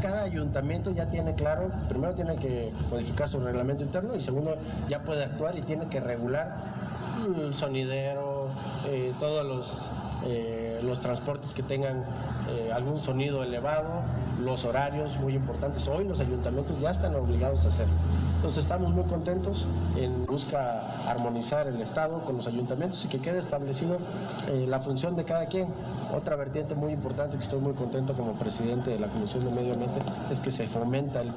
cada 0.00 0.22
ayuntamiento 0.22 0.90
ya 0.90 1.08
tiene 1.10 1.34
claro, 1.34 1.70
primero 1.88 2.14
tiene 2.14 2.36
que 2.36 2.72
modificar 2.90 3.28
su 3.28 3.40
reglamento 3.40 3.84
interno 3.84 4.14
y 4.16 4.20
segundo 4.20 4.56
ya 4.88 5.02
puede 5.02 5.24
actuar 5.24 5.56
y 5.56 5.62
tiene 5.62 5.88
que 5.88 6.00
regular 6.00 6.50
el 7.26 7.54
sonidero, 7.54 8.48
eh, 8.86 9.12
todos 9.20 9.44
los 9.44 9.90
eh, 10.24 10.80
los 10.82 11.00
transportes 11.00 11.54
que 11.54 11.62
tengan 11.62 12.04
eh, 12.48 12.70
algún 12.72 12.98
sonido 13.00 13.42
elevado, 13.42 14.02
los 14.40 14.64
horarios 14.64 15.18
muy 15.18 15.34
importantes. 15.34 15.86
Hoy 15.88 16.04
los 16.06 16.20
ayuntamientos 16.20 16.80
ya 16.80 16.90
están 16.90 17.14
obligados 17.14 17.64
a 17.64 17.68
hacerlo. 17.68 17.94
Entonces 18.36 18.64
estamos 18.64 18.92
muy 18.92 19.04
contentos 19.04 19.66
en 19.96 20.26
busca 20.26 21.08
armonizar 21.08 21.68
el 21.68 21.80
Estado 21.80 22.24
con 22.24 22.36
los 22.36 22.48
ayuntamientos 22.48 23.04
y 23.04 23.08
que 23.08 23.20
quede 23.20 23.38
establecido 23.38 23.98
eh, 24.48 24.66
la 24.68 24.80
función 24.80 25.14
de 25.14 25.24
cada 25.24 25.46
quien. 25.46 25.68
Otra 26.12 26.34
vertiente 26.34 26.74
muy 26.74 26.92
importante 26.92 27.36
que 27.36 27.42
estoy 27.42 27.60
muy 27.60 27.74
contento 27.74 28.14
como 28.14 28.32
presidente 28.32 28.90
de 28.90 28.98
la 28.98 29.06
Comisión 29.06 29.44
de 29.44 29.50
Medio 29.52 29.74
Ambiente 29.74 30.00
es 30.30 30.40
que 30.40 30.50
se 30.50 30.66
fomenta 30.66 31.20
el 31.20 31.32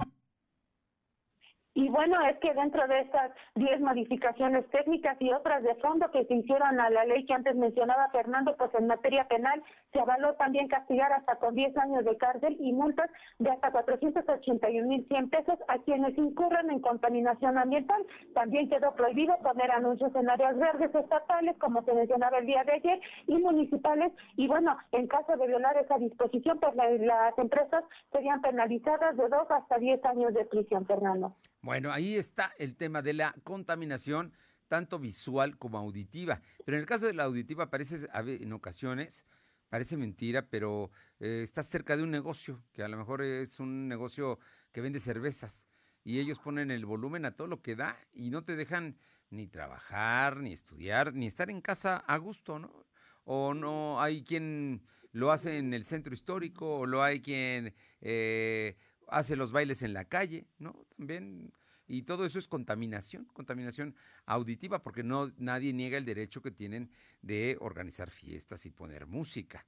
y 1.75 1.89
bueno, 1.89 2.15
es 2.25 2.37
que 2.39 2.53
dentro 2.53 2.87
de 2.87 3.01
estas 3.01 3.31
10 3.55 3.81
modificaciones 3.81 4.65
técnicas 4.69 5.17
y 5.19 5.33
otras 5.33 5.61
de 5.61 5.75
fondo 5.75 6.09
que 6.09 6.23
se 6.23 6.35
hicieron 6.35 6.79
a 6.79 6.89
la 6.89 7.03
ley 7.03 7.25
que 7.25 7.33
antes 7.33 7.53
mencionaba 7.53 8.07
Fernando, 8.11 8.55
pues 8.57 8.73
en 8.75 8.87
materia 8.87 9.27
penal 9.27 9.61
se 9.91 9.99
avaló 9.99 10.35
también 10.35 10.69
castigar 10.69 11.11
hasta 11.11 11.35
con 11.35 11.53
10 11.53 11.75
años 11.77 12.05
de 12.05 12.15
cárcel 12.15 12.55
y 12.61 12.71
multas 12.71 13.11
de 13.39 13.49
hasta 13.49 13.73
481.100 13.73 15.29
pesos 15.29 15.59
a 15.67 15.77
quienes 15.79 16.17
incurran 16.17 16.71
en 16.71 16.79
contaminación 16.79 17.57
ambiental. 17.57 18.05
También 18.33 18.69
quedó 18.69 18.93
prohibido 18.95 19.37
poner 19.43 19.69
anuncios 19.69 20.15
en 20.15 20.29
áreas 20.29 20.57
verdes 20.57 20.95
estatales, 20.95 21.57
como 21.57 21.83
se 21.83 21.93
mencionaba 21.93 22.37
el 22.37 22.45
día 22.45 22.63
de 22.63 22.71
ayer, 22.71 23.01
y 23.27 23.37
municipales. 23.37 24.13
Y 24.37 24.47
bueno, 24.47 24.77
en 24.93 25.07
caso 25.07 25.35
de 25.35 25.45
violar 25.45 25.75
esa 25.75 25.97
disposición, 25.97 26.57
pues 26.57 26.73
las 27.01 27.37
empresas 27.37 27.83
serían 28.13 28.39
penalizadas 28.39 29.17
de 29.17 29.27
2 29.27 29.51
hasta 29.51 29.77
10 29.77 30.05
años 30.05 30.33
de 30.33 30.45
prisión, 30.45 30.85
Fernando. 30.85 31.35
Bueno, 31.65 31.91
ahí 31.91 32.13
está 32.15 32.53
el 32.59 32.75
tema 32.75 33.01
de 33.01 33.13
la 33.13 33.33
contaminación, 33.43 34.33
tanto 34.67 34.99
visual 34.99 35.57
como 35.57 35.79
auditiva. 35.79 36.43
Pero 36.63 36.77
en 36.77 36.81
el 36.81 36.87
caso 36.87 37.07
de 37.07 37.15
la 37.15 37.23
auditiva 37.23 37.71
parece, 37.71 38.07
en 38.13 38.53
ocasiones, 38.53 39.25
parece 39.69 39.97
mentira, 39.97 40.47
pero 40.47 40.91
eh, 41.19 41.41
está 41.41 41.63
cerca 41.63 41.97
de 41.97 42.03
un 42.03 42.11
negocio, 42.11 42.63
que 42.71 42.83
a 42.83 42.87
lo 42.87 42.97
mejor 42.97 43.23
es 43.23 43.59
un 43.59 43.87
negocio 43.87 44.37
que 44.71 44.81
vende 44.81 44.99
cervezas. 44.99 45.67
Y 46.03 46.19
ellos 46.19 46.37
ponen 46.37 46.69
el 46.69 46.85
volumen 46.85 47.25
a 47.25 47.35
todo 47.35 47.47
lo 47.47 47.63
que 47.63 47.75
da 47.75 47.97
y 48.13 48.29
no 48.29 48.43
te 48.43 48.55
dejan 48.55 48.99
ni 49.31 49.47
trabajar, 49.47 50.41
ni 50.41 50.53
estudiar, 50.53 51.15
ni 51.15 51.25
estar 51.25 51.49
en 51.49 51.61
casa 51.61 51.97
a 51.97 52.17
gusto, 52.17 52.59
¿no? 52.59 52.85
O 53.23 53.55
no 53.55 53.99
hay 53.99 54.23
quien 54.23 54.85
lo 55.13 55.31
hace 55.31 55.57
en 55.57 55.73
el 55.73 55.83
centro 55.83 56.13
histórico, 56.13 56.81
o 56.81 56.85
lo 56.85 57.01
hay 57.01 57.21
quien 57.21 57.73
eh, 58.01 58.77
hace 59.09 59.35
los 59.35 59.51
bailes 59.51 59.81
en 59.81 59.93
la 59.93 60.05
calle, 60.05 60.47
¿no? 60.57 60.85
También 60.97 61.51
y 61.87 62.03
todo 62.03 62.25
eso 62.25 62.39
es 62.39 62.47
contaminación, 62.47 63.25
contaminación 63.25 63.95
auditiva, 64.25 64.81
porque 64.81 65.03
no 65.03 65.31
nadie 65.37 65.71
niega 65.71 65.97
el 65.97 66.05
derecho 66.05 66.41
que 66.41 66.51
tienen 66.51 66.89
de 67.21 67.57
organizar 67.59 68.09
fiestas 68.09 68.65
y 68.65 68.71
poner 68.71 69.05
música, 69.05 69.65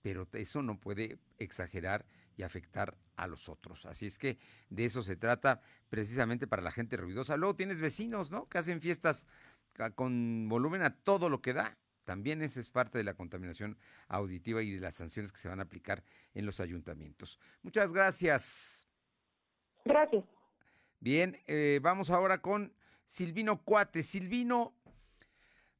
pero 0.00 0.28
eso 0.32 0.62
no 0.62 0.78
puede 0.78 1.18
exagerar 1.38 2.06
y 2.36 2.42
afectar 2.42 2.96
a 3.16 3.26
los 3.26 3.48
otros. 3.48 3.86
Así 3.86 4.06
es 4.06 4.18
que 4.18 4.38
de 4.70 4.84
eso 4.84 5.02
se 5.02 5.16
trata 5.16 5.60
precisamente 5.88 6.46
para 6.46 6.62
la 6.62 6.70
gente 6.70 6.96
ruidosa. 6.96 7.36
Luego 7.36 7.56
tienes 7.56 7.80
vecinos, 7.80 8.30
¿no? 8.30 8.48
Que 8.48 8.58
hacen 8.58 8.80
fiestas 8.80 9.26
con 9.94 10.48
volumen 10.48 10.82
a 10.82 10.94
todo 10.94 11.28
lo 11.28 11.42
que 11.42 11.52
da. 11.52 11.76
También 12.06 12.40
eso 12.40 12.60
es 12.60 12.70
parte 12.70 12.98
de 12.98 13.04
la 13.04 13.14
contaminación 13.14 13.76
auditiva 14.06 14.62
y 14.62 14.70
de 14.70 14.80
las 14.80 14.94
sanciones 14.94 15.32
que 15.32 15.38
se 15.38 15.48
van 15.48 15.58
a 15.58 15.64
aplicar 15.64 16.04
en 16.34 16.46
los 16.46 16.60
ayuntamientos. 16.60 17.40
Muchas 17.62 17.92
gracias. 17.92 18.86
Gracias. 19.84 20.24
Bien, 21.00 21.36
eh, 21.48 21.80
vamos 21.82 22.10
ahora 22.10 22.40
con 22.40 22.72
Silvino 23.06 23.60
Cuate. 23.64 24.04
Silvino, 24.04 24.72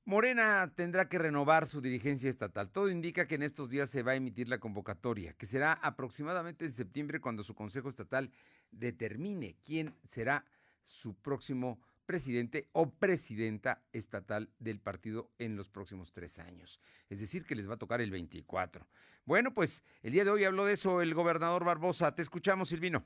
Morena 0.05 0.73
tendrá 0.75 1.09
que 1.09 1.19
renovar 1.19 1.69
su 1.69 1.81
dirigencia 1.81 2.29
estatal. 2.29 2.71
Todo 2.71 2.91
indica 2.91 3.29
que 3.29 3.37
en 3.37 3.43
estos 3.45 3.71
días 3.71 3.89
se 3.89 4.03
va 4.03 4.13
a 4.13 4.17
emitir 4.17 4.49
la 4.49 4.59
convocatoria, 4.59 5.33
que 5.35 5.47
será 5.47 5.75
aproximadamente 5.75 6.65
en 6.65 6.73
septiembre 6.73 7.21
cuando 7.21 7.45
su 7.45 7.55
Consejo 7.55 7.89
Estatal 7.89 8.33
determine 8.73 9.57
quién 9.65 9.95
será 10.03 10.45
su 10.83 11.15
próximo 11.15 11.81
presidente 12.07 12.69
o 12.73 12.91
presidenta 12.91 13.83
estatal 13.93 14.51
del 14.59 14.81
partido 14.81 15.31
en 15.39 15.57
los 15.57 15.69
próximos 15.69 16.13
tres 16.13 16.39
años. 16.39 16.81
Es 17.11 17.21
decir, 17.21 17.45
que 17.45 17.55
les 17.55 17.69
va 17.69 17.75
a 17.75 17.79
tocar 17.79 18.01
el 18.01 18.11
24. 18.11 18.87
Bueno, 19.25 19.53
pues 19.53 19.83
el 20.03 20.13
día 20.13 20.25
de 20.25 20.31
hoy 20.31 20.45
habló 20.45 20.65
de 20.65 20.75
eso 20.75 21.03
el 21.03 21.13
gobernador 21.13 21.65
Barbosa. 21.65 22.15
Te 22.15 22.23
escuchamos, 22.23 22.69
Silvino. 22.69 23.05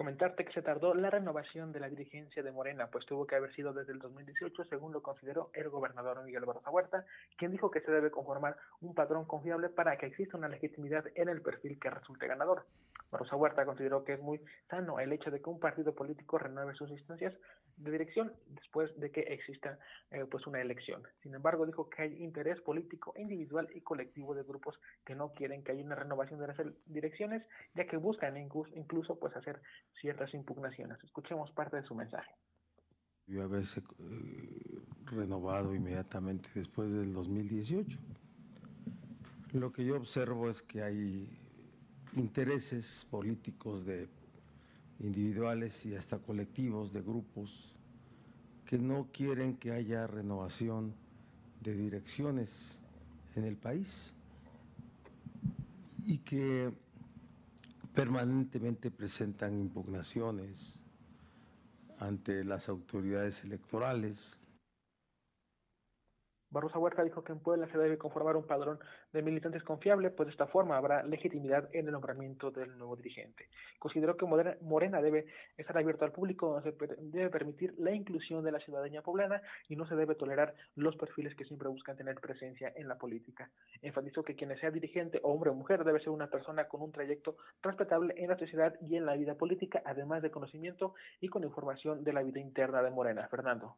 Comentarte 0.00 0.46
que 0.46 0.52
se 0.54 0.62
tardó 0.62 0.94
la 0.94 1.10
renovación 1.10 1.72
de 1.72 1.80
la 1.80 1.90
dirigencia 1.90 2.42
de 2.42 2.50
Morena, 2.50 2.86
pues 2.86 3.04
tuvo 3.04 3.26
que 3.26 3.36
haber 3.36 3.54
sido 3.54 3.74
desde 3.74 3.92
el 3.92 3.98
2018, 3.98 4.64
según 4.64 4.94
lo 4.94 5.02
consideró 5.02 5.50
el 5.52 5.68
gobernador 5.68 6.24
Miguel 6.24 6.46
Barroso 6.46 6.70
Huerta, 6.70 7.04
quien 7.36 7.50
dijo 7.50 7.70
que 7.70 7.82
se 7.82 7.92
debe 7.92 8.10
conformar 8.10 8.56
un 8.80 8.94
padrón 8.94 9.26
confiable 9.26 9.68
para 9.68 9.98
que 9.98 10.06
exista 10.06 10.38
una 10.38 10.48
legitimidad 10.48 11.04
en 11.16 11.28
el 11.28 11.42
perfil 11.42 11.78
que 11.78 11.90
resulte 11.90 12.26
ganador. 12.26 12.64
Barroso 13.10 13.36
Huerta 13.36 13.66
consideró 13.66 14.02
que 14.02 14.14
es 14.14 14.20
muy 14.20 14.40
sano 14.70 15.00
el 15.00 15.12
hecho 15.12 15.30
de 15.30 15.42
que 15.42 15.50
un 15.50 15.60
partido 15.60 15.94
político 15.94 16.38
renueve 16.38 16.74
sus 16.76 16.90
instancias 16.90 17.34
de 17.76 17.90
dirección 17.90 18.32
después 18.46 18.94
de 18.98 19.10
que 19.10 19.20
exista 19.20 19.78
eh, 20.10 20.24
pues 20.30 20.46
una 20.46 20.60
elección. 20.60 21.02
Sin 21.22 21.34
embargo, 21.34 21.66
dijo 21.66 21.88
que 21.88 22.02
hay 22.02 22.22
interés 22.22 22.60
político 22.60 23.14
individual 23.16 23.68
y 23.74 23.80
colectivo 23.80 24.34
de 24.34 24.42
grupos 24.42 24.78
que 25.04 25.14
no 25.14 25.32
quieren 25.32 25.64
que 25.64 25.72
haya 25.72 25.84
una 25.84 25.94
renovación 25.94 26.40
de 26.40 26.46
las 26.48 26.56
direcciones, 26.86 27.42
ya 27.74 27.86
que 27.86 27.96
buscan 27.96 28.36
incluso, 28.36 28.70
incluso 28.74 29.18
pues 29.18 29.34
hacer 29.34 29.60
ciertas 30.00 30.32
impugnaciones. 30.34 31.02
Escuchemos 31.04 31.50
parte 31.52 31.76
de 31.76 31.82
su 31.82 31.94
mensaje. 31.94 32.34
Debió 33.26 33.44
haberse 33.44 33.80
eh, 33.80 34.80
renovado 35.06 35.74
inmediatamente 35.74 36.48
después 36.54 36.90
del 36.90 37.12
2018. 37.12 37.98
Lo 39.52 39.72
que 39.72 39.84
yo 39.84 39.96
observo 39.96 40.48
es 40.48 40.62
que 40.62 40.82
hay 40.82 41.28
intereses 42.14 43.06
políticos 43.10 43.84
de 43.84 44.08
individuales 45.00 45.84
y 45.86 45.96
hasta 45.96 46.18
colectivos 46.18 46.92
de 46.92 47.00
grupos 47.00 47.74
que 48.64 48.78
no 48.78 49.08
quieren 49.12 49.56
que 49.56 49.72
haya 49.72 50.06
renovación 50.06 50.94
de 51.60 51.74
direcciones 51.74 52.78
en 53.34 53.44
el 53.44 53.56
país 53.56 54.12
y 56.04 56.18
que 56.18 56.72
permanentemente 57.94 58.90
presentan 58.90 59.58
impugnaciones 59.58 60.78
ante 61.98 62.44
las 62.44 62.68
autoridades 62.68 63.44
electorales. 63.44 64.39
Barrosa 66.50 66.78
Huerta 66.78 67.04
dijo 67.04 67.22
que 67.22 67.32
en 67.32 67.38
Puebla 67.38 67.68
se 67.70 67.78
debe 67.78 67.96
conformar 67.96 68.36
un 68.36 68.46
padrón 68.46 68.80
de 69.12 69.22
militantes 69.22 69.62
confiable, 69.62 70.10
pues 70.10 70.26
de 70.26 70.32
esta 70.32 70.48
forma 70.48 70.76
habrá 70.76 71.04
legitimidad 71.04 71.68
en 71.72 71.86
el 71.86 71.92
nombramiento 71.92 72.50
del 72.50 72.76
nuevo 72.76 72.96
dirigente. 72.96 73.48
Consideró 73.78 74.16
que 74.16 74.26
Morena 74.60 75.00
debe 75.00 75.26
estar 75.56 75.78
abierto 75.78 76.04
al 76.04 76.12
público, 76.12 76.60
se 76.62 76.74
debe 76.98 77.30
permitir 77.30 77.74
la 77.78 77.92
inclusión 77.92 78.44
de 78.44 78.50
la 78.50 78.58
ciudadanía 78.58 79.02
poblana 79.02 79.40
y 79.68 79.76
no 79.76 79.86
se 79.86 79.94
debe 79.94 80.16
tolerar 80.16 80.54
los 80.74 80.96
perfiles 80.96 81.36
que 81.36 81.44
siempre 81.44 81.68
buscan 81.68 81.96
tener 81.96 82.16
presencia 82.16 82.72
en 82.74 82.88
la 82.88 82.98
política. 82.98 83.48
Enfatizó 83.80 84.24
que 84.24 84.34
quien 84.34 84.50
sea 84.58 84.72
dirigente, 84.72 85.20
hombre 85.22 85.50
o 85.50 85.54
mujer, 85.54 85.84
debe 85.84 86.00
ser 86.00 86.10
una 86.10 86.26
persona 86.26 86.66
con 86.66 86.82
un 86.82 86.90
trayecto 86.90 87.36
respetable 87.62 88.14
en 88.16 88.28
la 88.28 88.38
sociedad 88.38 88.74
y 88.80 88.96
en 88.96 89.06
la 89.06 89.14
vida 89.14 89.36
política, 89.36 89.82
además 89.84 90.22
de 90.22 90.30
conocimiento 90.32 90.94
y 91.20 91.28
con 91.28 91.44
información 91.44 92.02
de 92.02 92.12
la 92.12 92.22
vida 92.22 92.40
interna 92.40 92.82
de 92.82 92.90
Morena. 92.90 93.28
Fernando. 93.28 93.76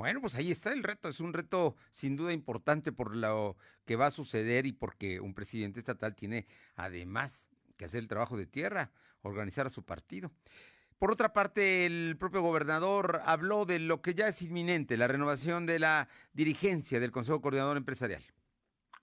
Bueno, 0.00 0.22
pues 0.22 0.34
ahí 0.34 0.50
está 0.50 0.72
el 0.72 0.82
reto, 0.82 1.10
es 1.10 1.20
un 1.20 1.34
reto 1.34 1.76
sin 1.90 2.16
duda 2.16 2.32
importante 2.32 2.90
por 2.90 3.14
lo 3.14 3.58
que 3.84 3.96
va 3.96 4.06
a 4.06 4.10
suceder 4.10 4.64
y 4.64 4.72
porque 4.72 5.20
un 5.20 5.34
presidente 5.34 5.78
estatal 5.78 6.16
tiene 6.16 6.46
además 6.74 7.50
que 7.76 7.84
hacer 7.84 8.00
el 8.00 8.08
trabajo 8.08 8.38
de 8.38 8.46
tierra, 8.46 8.92
organizar 9.20 9.66
a 9.66 9.68
su 9.68 9.84
partido. 9.84 10.32
Por 10.98 11.12
otra 11.12 11.34
parte, 11.34 11.84
el 11.84 12.16
propio 12.18 12.40
gobernador 12.40 13.20
habló 13.26 13.66
de 13.66 13.78
lo 13.78 14.00
que 14.00 14.14
ya 14.14 14.26
es 14.28 14.40
inminente, 14.40 14.96
la 14.96 15.06
renovación 15.06 15.66
de 15.66 15.78
la 15.78 16.08
dirigencia 16.32 16.98
del 16.98 17.10
Consejo 17.10 17.42
Coordinador 17.42 17.76
Empresarial. 17.76 18.24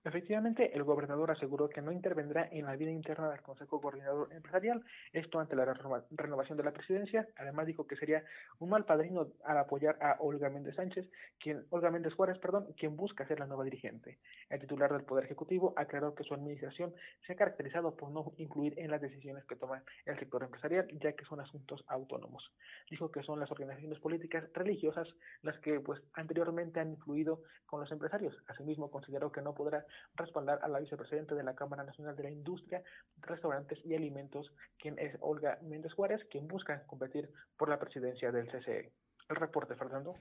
Efectivamente, 0.07 0.71
el 0.73 0.85
gobernador 0.85 1.31
aseguró 1.31 1.67
que 1.67 1.81
no 1.81 1.91
intervendrá 1.91 2.47
en 2.49 2.63
la 2.63 2.77
vida 2.77 2.91
interna 2.91 3.29
del 3.29 3.41
Consejo 3.41 3.81
Coordinador 3.81 4.31
Empresarial, 4.31 4.81
esto 5.11 5.37
ante 5.37 5.57
la 5.57 5.65
renovación 6.11 6.57
de 6.57 6.63
la 6.63 6.71
presidencia. 6.71 7.27
Además 7.35 7.67
dijo 7.67 7.85
que 7.85 7.97
sería 7.97 8.23
un 8.59 8.69
mal 8.69 8.85
padrino 8.85 9.27
al 9.43 9.57
apoyar 9.57 9.97
a 10.01 10.15
Olga 10.19 10.49
Méndez 10.49 10.75
Sánchez, 10.75 11.09
quien 11.41 11.65
Olga 11.71 11.91
Méndez 11.91 12.13
Juárez, 12.13 12.39
perdón, 12.39 12.67
quien 12.77 12.95
busca 12.95 13.27
ser 13.27 13.41
la 13.41 13.47
nueva 13.47 13.65
dirigente. 13.65 14.17
El 14.49 14.61
titular 14.61 14.93
del 14.93 15.03
Poder 15.03 15.25
Ejecutivo 15.25 15.73
aclaró 15.75 16.15
que 16.15 16.23
su 16.23 16.33
administración 16.33 16.93
se 17.25 17.33
ha 17.33 17.35
caracterizado 17.35 17.93
por 17.97 18.09
no 18.09 18.31
incluir 18.37 18.79
en 18.79 18.89
las 18.89 19.01
decisiones 19.01 19.43
que 19.43 19.57
toma 19.57 19.83
el 20.05 20.17
sector 20.17 20.41
empresarial, 20.41 20.87
ya 21.01 21.11
que 21.11 21.25
son 21.25 21.41
asuntos 21.41 21.83
autónomos. 21.85 22.49
Dijo 22.89 23.11
que 23.11 23.23
son 23.23 23.41
las 23.41 23.51
organizaciones 23.51 23.99
políticas 23.99 24.45
religiosas 24.53 25.09
las 25.41 25.59
que 25.59 25.81
pues 25.81 26.01
anteriormente 26.13 26.79
han 26.79 26.91
influido 26.91 27.41
con 27.65 27.81
los 27.81 27.91
empresarios. 27.91 28.37
Asimismo, 28.47 28.89
consideró 28.89 29.33
que 29.33 29.41
no 29.41 29.53
podrá 29.53 29.85
respaldar 30.15 30.59
a 30.61 30.67
la 30.67 30.79
vicepresidenta 30.79 31.35
de 31.35 31.43
la 31.43 31.55
Cámara 31.55 31.83
Nacional 31.83 32.15
de 32.15 32.23
la 32.23 32.31
Industria, 32.31 32.83
Restaurantes 33.17 33.79
y 33.85 33.95
Alimentos, 33.95 34.51
quien 34.77 34.97
es 34.99 35.15
Olga 35.19 35.59
Méndez 35.63 35.93
Juárez, 35.93 36.21
quien 36.29 36.47
busca 36.47 36.83
competir 36.87 37.29
por 37.57 37.69
la 37.69 37.79
presidencia 37.79 38.31
del 38.31 38.47
CCE. 38.47 38.91
El 39.29 39.35
reporte, 39.35 39.75
Fernando. 39.75 40.15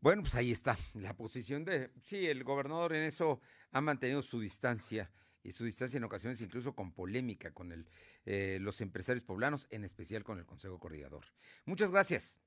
Bueno, 0.00 0.22
pues 0.22 0.34
ahí 0.34 0.52
está 0.52 0.76
la 0.92 1.14
posición 1.14 1.64
de, 1.64 1.90
sí, 2.00 2.26
el 2.26 2.44
gobernador 2.44 2.92
en 2.92 3.04
eso 3.04 3.40
ha 3.72 3.80
mantenido 3.80 4.20
su 4.20 4.38
distancia 4.38 5.10
y 5.42 5.52
su 5.52 5.64
distancia 5.64 5.96
en 5.98 6.04
ocasiones 6.04 6.40
incluso 6.40 6.74
con 6.74 6.92
polémica 6.92 7.52
con 7.52 7.72
el, 7.72 7.86
eh, 8.26 8.58
los 8.60 8.80
empresarios 8.80 9.24
poblanos, 9.24 9.66
en 9.70 9.84
especial 9.84 10.24
con 10.24 10.38
el 10.38 10.46
Consejo 10.46 10.78
Coordinador. 10.78 11.24
Muchas 11.64 11.90
gracias. 11.90 12.40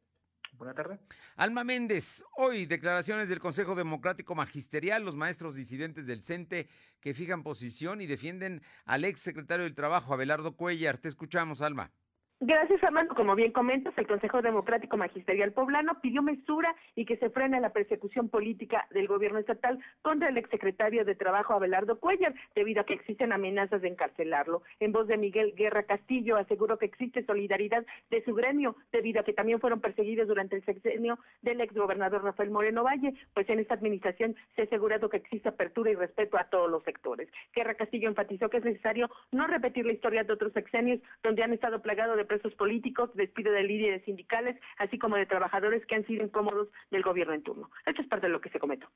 Buenas 0.53 0.75
tardes. 0.75 0.99
Alma 1.35 1.63
Méndez, 1.63 2.23
hoy 2.35 2.65
declaraciones 2.65 3.29
del 3.29 3.39
Consejo 3.39 3.75
Democrático 3.75 4.35
Magisterial, 4.35 5.03
los 5.03 5.15
maestros 5.15 5.55
disidentes 5.55 6.07
del 6.07 6.21
CENTE 6.21 6.67
que 6.99 7.13
fijan 7.13 7.43
posición 7.43 8.01
y 8.01 8.07
defienden 8.07 8.61
al 8.85 9.05
ex 9.05 9.19
secretario 9.19 9.65
del 9.65 9.75
Trabajo, 9.75 10.13
Abelardo 10.13 10.55
Cuellar. 10.55 10.97
Te 10.97 11.09
escuchamos, 11.09 11.61
Alma. 11.61 11.91
Gracias, 12.39 12.83
Armando. 12.83 13.15
Como 13.15 13.33
bien 13.33 13.51
comentas, 13.51 13.97
el 13.97 14.05
Consejo 14.05 14.43
Democrático 14.43 14.95
Magisterial 14.95 15.53
Poblano 15.53 15.99
pidió 16.01 16.21
mesura 16.21 16.75
y 16.93 17.05
que 17.05 17.17
se 17.17 17.31
frene 17.31 17.59
la 17.59 17.73
persecución 17.73 18.29
política 18.29 18.87
del 18.91 19.07
gobierno 19.07 19.39
estatal 19.39 19.79
contra 20.03 20.29
el 20.29 20.37
exsecretario 20.37 21.03
de 21.03 21.15
Trabajo 21.15 21.55
Abelardo 21.55 21.99
Cuellar, 21.99 22.35
debido 22.53 22.81
a 22.81 22.83
que 22.83 22.93
existen 22.93 23.33
amenazas 23.33 23.81
de 23.81 23.87
encarcelarlo. 23.87 24.61
En 24.79 24.91
voz 24.91 25.07
de 25.07 25.17
Miguel 25.17 25.55
Guerra 25.55 25.81
Castillo, 25.81 26.37
aseguró 26.37 26.77
que 26.77 26.85
existe 26.85 27.25
solidaridad 27.25 27.83
de 28.11 28.23
su 28.23 28.35
gremio, 28.35 28.75
debido 28.91 29.21
a 29.21 29.23
que 29.23 29.33
también 29.33 29.59
fueron 29.59 29.81
perseguidos 29.81 30.27
durante 30.27 30.57
el 30.57 30.63
sexenio 30.63 31.17
del 31.41 31.59
exgobernador 31.59 32.23
Rafael 32.23 32.51
Moreno 32.51 32.83
Valle, 32.83 33.15
pues 33.33 33.49
en 33.49 33.57
esta 33.57 33.73
administración 33.73 34.35
se 34.55 34.61
ha 34.61 34.65
asegurado 34.65 35.09
que 35.09 35.17
existe 35.17 35.49
apertura 35.49 35.89
y 35.89 35.95
respeto 35.95 36.37
a 36.37 36.43
todos 36.43 36.69
los 36.69 36.83
sectores. 36.83 37.29
Guerra 37.55 37.73
Castillo 37.73 38.09
enfatizó 38.09 38.47
que 38.47 38.57
es 38.57 38.63
necesario 38.63 39.09
no 39.31 39.47
repetir 39.47 39.87
la 39.87 39.93
historia 39.93 40.23
de 40.23 40.33
otros 40.33 40.53
sexenios 40.53 40.99
donde 41.23 41.41
han 41.41 41.53
estado 41.53 41.81
plagados 41.81 42.15
de 42.15 42.26
presos 42.27 42.53
políticos, 42.55 43.09
despido 43.15 43.51
de 43.51 43.63
líderes 43.63 44.03
sindicales, 44.05 44.59
así 44.77 44.99
como 44.99 45.15
de 45.15 45.25
trabajadores 45.25 45.85
que 45.85 45.95
han 45.95 46.05
sido 46.05 46.23
incómodos 46.23 46.67
del 46.91 47.03
gobierno 47.03 47.33
en 47.33 47.43
turno. 47.43 47.71
Esto 47.85 48.01
es 48.01 48.07
parte 48.07 48.27
de 48.27 48.33
lo 48.33 48.41
que 48.41 48.49
se 48.49 48.59
comentó. 48.59 48.87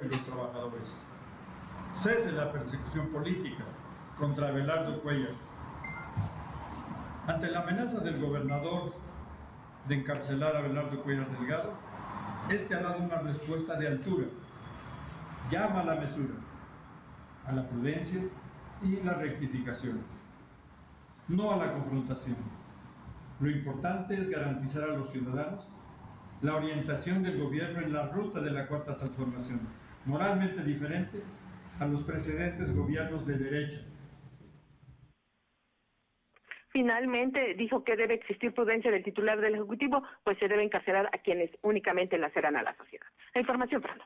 Los 0.00 0.24
trabajadores. 0.26 1.06
Cese 1.92 2.32
la 2.32 2.52
persecución 2.52 3.10
política 3.10 3.64
contra 4.18 4.48
Abelardo 4.48 5.00
Cuellar. 5.02 5.34
Ante 7.26 7.48
la 7.48 7.60
amenaza 7.60 8.04
del 8.04 8.20
gobernador 8.20 8.94
de 9.88 9.94
encarcelar 9.94 10.54
a 10.56 10.58
Abelardo 10.60 11.02
Cuellar 11.02 11.30
Delgado, 11.38 11.72
este 12.50 12.74
ha 12.74 12.80
dado 12.80 13.02
una 13.02 13.18
respuesta 13.18 13.76
de 13.76 13.88
altura. 13.88 14.26
Llama 15.50 15.80
a 15.80 15.84
la 15.84 15.94
mesura, 15.96 16.34
a 17.46 17.52
la 17.52 17.68
prudencia 17.68 18.20
y 18.82 18.96
la 19.02 19.14
rectificación, 19.14 20.00
no 21.28 21.52
a 21.52 21.56
la 21.56 21.72
confrontación. 21.72 22.36
Lo 23.40 23.50
importante 23.50 24.14
es 24.14 24.30
garantizar 24.30 24.84
a 24.84 24.96
los 24.96 25.10
ciudadanos 25.12 25.68
la 26.42 26.56
orientación 26.56 27.22
del 27.22 27.38
gobierno 27.38 27.80
en 27.80 27.92
la 27.92 28.08
ruta 28.08 28.40
de 28.40 28.50
la 28.50 28.66
cuarta 28.66 28.96
transformación, 28.96 29.60
moralmente 30.06 30.62
diferente 30.62 31.22
a 31.78 31.86
los 31.86 32.02
precedentes 32.04 32.74
gobiernos 32.74 33.26
de 33.26 33.38
derecha. 33.38 33.80
Finalmente 36.70 37.54
dijo 37.54 37.84
que 37.84 37.96
debe 37.96 38.14
existir 38.14 38.52
prudencia 38.52 38.90
del 38.90 39.04
titular 39.04 39.40
del 39.40 39.54
Ejecutivo, 39.54 40.02
pues 40.24 40.38
se 40.38 40.48
debe 40.48 40.62
encarcelar 40.62 41.06
a 41.06 41.18
quienes 41.18 41.50
únicamente 41.62 42.18
laceran 42.18 42.56
a 42.56 42.62
la 42.62 42.74
sociedad. 42.76 43.06
La 43.34 43.40
información, 43.40 43.80
Fernando. 43.80 44.04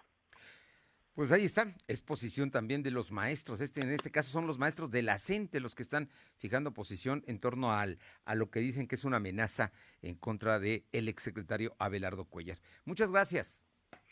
Pues 1.15 1.33
ahí 1.33 1.45
está, 1.45 1.75
es 1.89 2.01
posición 2.01 2.51
también 2.51 2.83
de 2.83 2.91
los 2.91 3.11
maestros. 3.11 3.61
Este, 3.61 3.81
en 3.81 3.91
este 3.91 4.11
caso 4.11 4.31
son 4.31 4.47
los 4.47 4.59
maestros 4.59 4.91
de 4.91 5.03
la 5.03 5.19
CENTE 5.19 5.61
los 5.61 5.75
que 5.75 5.83
están 5.83 6.09
fijando 6.39 6.73
posición 6.73 7.25
en 7.27 7.41
torno 7.41 7.73
al, 7.73 7.99
a 8.25 8.35
lo 8.35 8.51
que 8.51 8.61
dicen 8.61 8.87
que 8.87 8.95
es 8.95 9.05
una 9.05 9.17
amenaza 9.17 9.73
en 10.03 10.15
contra 10.15 10.61
del 10.61 10.85
el 10.93 11.09
exsecretario 11.09 11.75
Abelardo 11.79 12.25
Cuellar. 12.27 12.61
Muchas 12.85 13.11
gracias. 13.11 13.65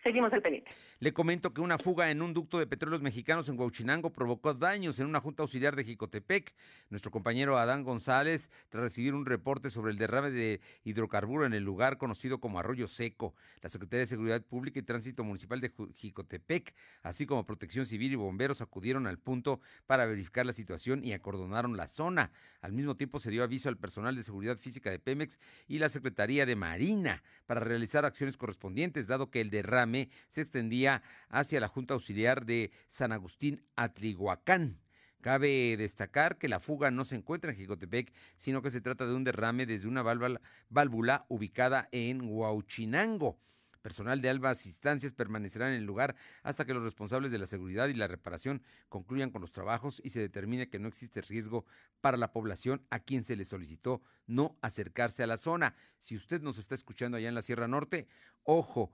Seguimos 0.08 0.32
el 0.32 0.40
pendiente. 0.40 0.70
Le 1.00 1.12
comento 1.12 1.52
que 1.52 1.60
una 1.60 1.76
fuga 1.76 2.10
en 2.10 2.22
un 2.22 2.32
ducto 2.32 2.58
de 2.58 2.66
petróleos 2.66 3.02
mexicanos 3.02 3.46
en 3.50 3.60
Huauchinango 3.60 4.08
provocó 4.10 4.54
daños 4.54 4.98
en 5.00 5.06
una 5.06 5.20
junta 5.20 5.42
auxiliar 5.42 5.76
de 5.76 5.84
Jicotepec. 5.84 6.54
Nuestro 6.88 7.10
compañero 7.10 7.58
Adán 7.58 7.84
González, 7.84 8.48
tras 8.70 8.84
recibir 8.84 9.12
un 9.12 9.26
reporte 9.26 9.68
sobre 9.68 9.92
el 9.92 9.98
derrame 9.98 10.30
de 10.30 10.62
hidrocarburo 10.82 11.44
en 11.44 11.52
el 11.52 11.62
lugar 11.62 11.98
conocido 11.98 12.40
como 12.40 12.58
Arroyo 12.58 12.86
Seco, 12.86 13.34
la 13.60 13.68
Secretaría 13.68 14.00
de 14.00 14.06
Seguridad 14.06 14.42
Pública 14.42 14.78
y 14.78 14.82
Tránsito 14.82 15.24
Municipal 15.24 15.60
de 15.60 15.72
Jicotepec, 15.96 16.74
así 17.02 17.26
como 17.26 17.44
Protección 17.44 17.84
Civil 17.84 18.12
y 18.12 18.16
bomberos 18.16 18.62
acudieron 18.62 19.06
al 19.06 19.18
punto 19.18 19.60
para 19.84 20.06
verificar 20.06 20.46
la 20.46 20.54
situación 20.54 21.04
y 21.04 21.12
acordonaron 21.12 21.76
la 21.76 21.86
zona. 21.86 22.32
Al 22.62 22.72
mismo 22.72 22.96
tiempo 22.96 23.20
se 23.20 23.30
dio 23.30 23.42
aviso 23.42 23.68
al 23.68 23.76
personal 23.76 24.16
de 24.16 24.22
seguridad 24.22 24.56
física 24.56 24.90
de 24.90 25.00
Pemex 25.00 25.38
y 25.66 25.80
la 25.80 25.90
Secretaría 25.90 26.46
de 26.46 26.56
Marina 26.56 27.22
para 27.44 27.60
realizar 27.60 28.06
acciones 28.06 28.38
correspondientes, 28.38 29.06
dado 29.06 29.30
que 29.30 29.42
el 29.42 29.50
derrame 29.50 29.97
se 30.28 30.40
extendía 30.40 31.02
hacia 31.28 31.60
la 31.60 31.68
Junta 31.68 31.94
Auxiliar 31.94 32.44
de 32.44 32.70
San 32.86 33.12
Agustín 33.12 33.62
Atlihuacán. 33.76 34.78
Cabe 35.20 35.76
destacar 35.76 36.38
que 36.38 36.48
la 36.48 36.60
fuga 36.60 36.92
no 36.92 37.04
se 37.04 37.16
encuentra 37.16 37.50
en 37.50 37.56
Jicotepec, 37.56 38.12
sino 38.36 38.62
que 38.62 38.70
se 38.70 38.80
trata 38.80 39.04
de 39.04 39.14
un 39.14 39.24
derrame 39.24 39.66
desde 39.66 39.88
una 39.88 40.02
válvula, 40.02 41.26
ubicada 41.28 41.88
en 41.90 42.20
Huauchinango. 42.22 43.40
Personal 43.82 44.20
de 44.20 44.30
ambas 44.30 44.66
instancias 44.66 45.12
permanecerá 45.14 45.68
en 45.68 45.74
el 45.74 45.84
lugar 45.84 46.14
hasta 46.42 46.64
que 46.64 46.74
los 46.74 46.82
responsables 46.82 47.32
de 47.32 47.38
la 47.38 47.46
seguridad 47.46 47.88
y 47.88 47.94
la 47.94 48.06
reparación 48.06 48.62
concluyan 48.88 49.30
con 49.30 49.40
los 49.40 49.52
trabajos 49.52 50.00
y 50.04 50.10
se 50.10 50.20
determine 50.20 50.68
que 50.68 50.78
no 50.78 50.88
existe 50.88 51.20
riesgo 51.20 51.64
para 52.00 52.16
la 52.16 52.32
población 52.32 52.84
a 52.90 52.98
quien 53.00 53.22
se 53.22 53.36
le 53.36 53.44
solicitó 53.44 54.02
no 54.26 54.56
acercarse 54.62 55.22
a 55.22 55.26
la 55.26 55.36
zona. 55.36 55.74
Si 55.98 56.16
usted 56.16 56.42
nos 56.42 56.58
está 56.58 56.74
escuchando 56.74 57.16
allá 57.16 57.28
en 57.28 57.34
la 57.34 57.42
Sierra 57.42 57.66
Norte, 57.66 58.08
ojo, 58.42 58.92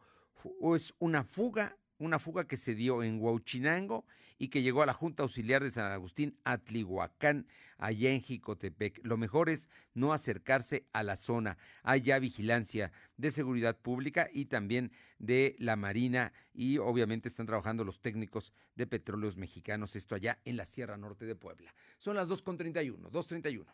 es 0.74 0.94
una 0.98 1.24
fuga, 1.24 1.76
una 1.98 2.18
fuga 2.18 2.46
que 2.46 2.56
se 2.56 2.74
dio 2.74 3.02
en 3.02 3.20
Huauchinango 3.20 4.04
y 4.38 4.48
que 4.48 4.62
llegó 4.62 4.82
a 4.82 4.86
la 4.86 4.92
Junta 4.92 5.22
Auxiliar 5.22 5.62
de 5.62 5.70
San 5.70 5.90
Agustín 5.90 6.38
Atlihuacán, 6.44 7.46
allá 7.78 8.10
en 8.10 8.20
Jicotepec. 8.20 9.00
Lo 9.04 9.16
mejor 9.16 9.48
es 9.48 9.68
no 9.94 10.12
acercarse 10.12 10.86
a 10.92 11.02
la 11.02 11.16
zona. 11.16 11.56
Hay 11.82 12.02
ya 12.02 12.18
vigilancia 12.18 12.92
de 13.16 13.30
seguridad 13.30 13.78
pública 13.78 14.28
y 14.32 14.46
también 14.46 14.92
de 15.18 15.54
la 15.58 15.76
Marina 15.76 16.32
y 16.52 16.78
obviamente 16.78 17.28
están 17.28 17.46
trabajando 17.46 17.84
los 17.84 18.00
técnicos 18.00 18.52
de 18.74 18.86
petróleos 18.86 19.36
mexicanos, 19.36 19.96
esto 19.96 20.14
allá 20.14 20.40
en 20.44 20.56
la 20.56 20.66
Sierra 20.66 20.96
Norte 20.96 21.26
de 21.26 21.36
Puebla. 21.36 21.74
Son 21.98 22.16
las 22.16 22.28
2.31, 22.28 23.10
2.31. 23.10 23.66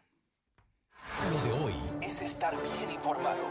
Lo 1.30 1.40
de 1.42 1.64
hoy 1.64 1.74
es 2.00 2.22
estar 2.22 2.52
bien 2.60 2.90
informado. 2.90 3.42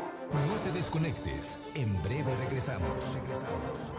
No 0.48 0.56
te 0.64 0.72
desconectes. 0.72 1.60
En 1.76 2.02
breve 2.04 2.36
regresamos. 2.36 3.16
Regresamos. 3.16 3.94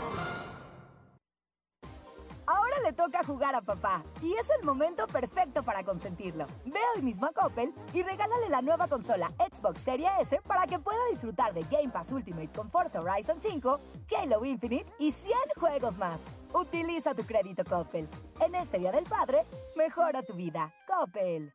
Ahora 2.47 2.77
le 2.85 2.93
toca 2.93 3.25
jugar 3.25 3.55
a 3.55 3.61
papá 3.61 4.03
y 4.21 4.35
es 4.35 4.51
el 4.59 4.67
momento 4.67 5.07
perfecto 5.07 5.63
para 5.63 5.83
consentirlo. 5.83 6.47
Ve 6.67 6.81
hoy 6.95 7.03
mismo 7.03 7.27
a 7.27 7.33
Coppel 7.33 7.73
y 7.95 8.03
regálale 8.03 8.49
la 8.51 8.61
nueva 8.61 8.89
consola 8.89 9.31
Xbox 9.39 9.81
Series 9.81 10.11
S 10.21 10.41
para 10.47 10.67
que 10.67 10.79
pueda 10.79 10.99
disfrutar 11.11 11.55
de 11.55 11.63
Game 11.71 11.91
Pass 11.91 12.13
Ultimate 12.13 12.49
con 12.49 12.71
Forza 12.71 13.01
Horizon 13.01 13.39
5, 13.41 13.81
Halo 14.19 14.45
Infinite 14.45 14.93
y 14.99 15.13
100 15.13 15.33
juegos 15.57 15.97
más. 15.97 16.21
Utiliza 16.53 17.15
tu 17.15 17.23
crédito 17.23 17.65
Coppel. 17.65 18.09
En 18.41 18.55
este 18.57 18.79
Día 18.79 18.91
del 18.91 19.05
Padre, 19.05 19.39
mejora 19.77 20.23
tu 20.23 20.35
vida. 20.35 20.75
Coppel. 20.87 21.55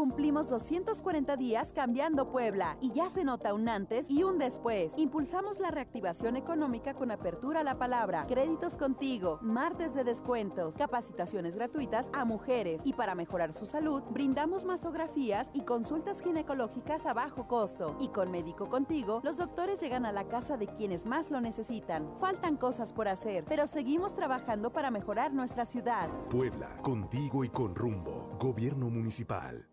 Cumplimos 0.00 0.48
240 0.48 1.36
días 1.36 1.74
cambiando 1.74 2.32
Puebla 2.32 2.78
y 2.80 2.90
ya 2.90 3.10
se 3.10 3.22
nota 3.22 3.52
un 3.52 3.68
antes 3.68 4.08
y 4.08 4.22
un 4.22 4.38
después. 4.38 4.94
Impulsamos 4.96 5.60
la 5.60 5.70
reactivación 5.70 6.36
económica 6.36 6.94
con 6.94 7.10
apertura 7.10 7.60
a 7.60 7.64
la 7.64 7.78
palabra, 7.78 8.24
créditos 8.26 8.78
contigo, 8.78 9.38
martes 9.42 9.92
de 9.92 10.02
descuentos, 10.02 10.78
capacitaciones 10.78 11.54
gratuitas 11.54 12.08
a 12.14 12.24
mujeres 12.24 12.80
y 12.86 12.94
para 12.94 13.14
mejorar 13.14 13.52
su 13.52 13.66
salud, 13.66 14.02
brindamos 14.08 14.64
mastografías 14.64 15.50
y 15.52 15.64
consultas 15.64 16.22
ginecológicas 16.22 17.04
a 17.04 17.12
bajo 17.12 17.46
costo. 17.46 17.94
Y 18.00 18.08
con 18.08 18.30
Médico 18.30 18.70
Contigo, 18.70 19.20
los 19.22 19.36
doctores 19.36 19.82
llegan 19.82 20.06
a 20.06 20.12
la 20.12 20.26
casa 20.28 20.56
de 20.56 20.66
quienes 20.66 21.04
más 21.04 21.30
lo 21.30 21.42
necesitan. 21.42 22.10
Faltan 22.18 22.56
cosas 22.56 22.94
por 22.94 23.06
hacer, 23.06 23.44
pero 23.46 23.66
seguimos 23.66 24.14
trabajando 24.14 24.72
para 24.72 24.90
mejorar 24.90 25.34
nuestra 25.34 25.66
ciudad. 25.66 26.08
Puebla, 26.30 26.74
contigo 26.80 27.44
y 27.44 27.50
con 27.50 27.74
rumbo. 27.74 28.30
Gobierno 28.38 28.88
Municipal. 28.88 29.66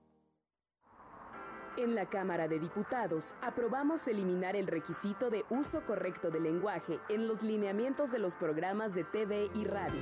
En 1.78 1.94
la 1.94 2.08
Cámara 2.08 2.48
de 2.48 2.60
Diputados 2.60 3.36
aprobamos 3.40 4.08
eliminar 4.08 4.56
el 4.56 4.66
requisito 4.66 5.30
de 5.30 5.46
uso 5.52 5.86
correcto 5.86 6.32
del 6.32 6.42
lenguaje 6.44 6.98
en 7.08 7.28
los 7.28 7.44
lineamientos 7.44 8.12
de 8.12 8.18
los 8.18 8.36
programas 8.36 8.96
de 8.96 9.04
TV 9.04 9.52
y 9.54 9.64
radio. 9.66 10.02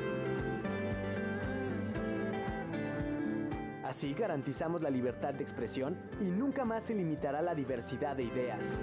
Así 3.83 4.13
garantizamos 4.13 4.81
la 4.81 4.89
libertad 4.89 5.33
de 5.33 5.43
expresión 5.43 5.97
y 6.21 6.25
nunca 6.25 6.63
más 6.63 6.83
se 6.83 6.95
limitará 6.95 7.41
la 7.41 7.53
diversidad 7.53 8.15
de 8.15 8.23
ideas. 8.23 8.79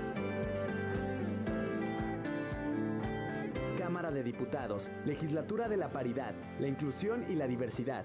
Cámara 3.79 4.11
de 4.11 4.23
Diputados, 4.23 4.91
Legislatura 5.07 5.67
de 5.67 5.79
la 5.79 5.91
Paridad, 5.91 6.35
la 6.61 6.69
Inclusión 6.69 7.25
y 7.27 7.37
la 7.37 7.47
Diversidad. 7.47 8.05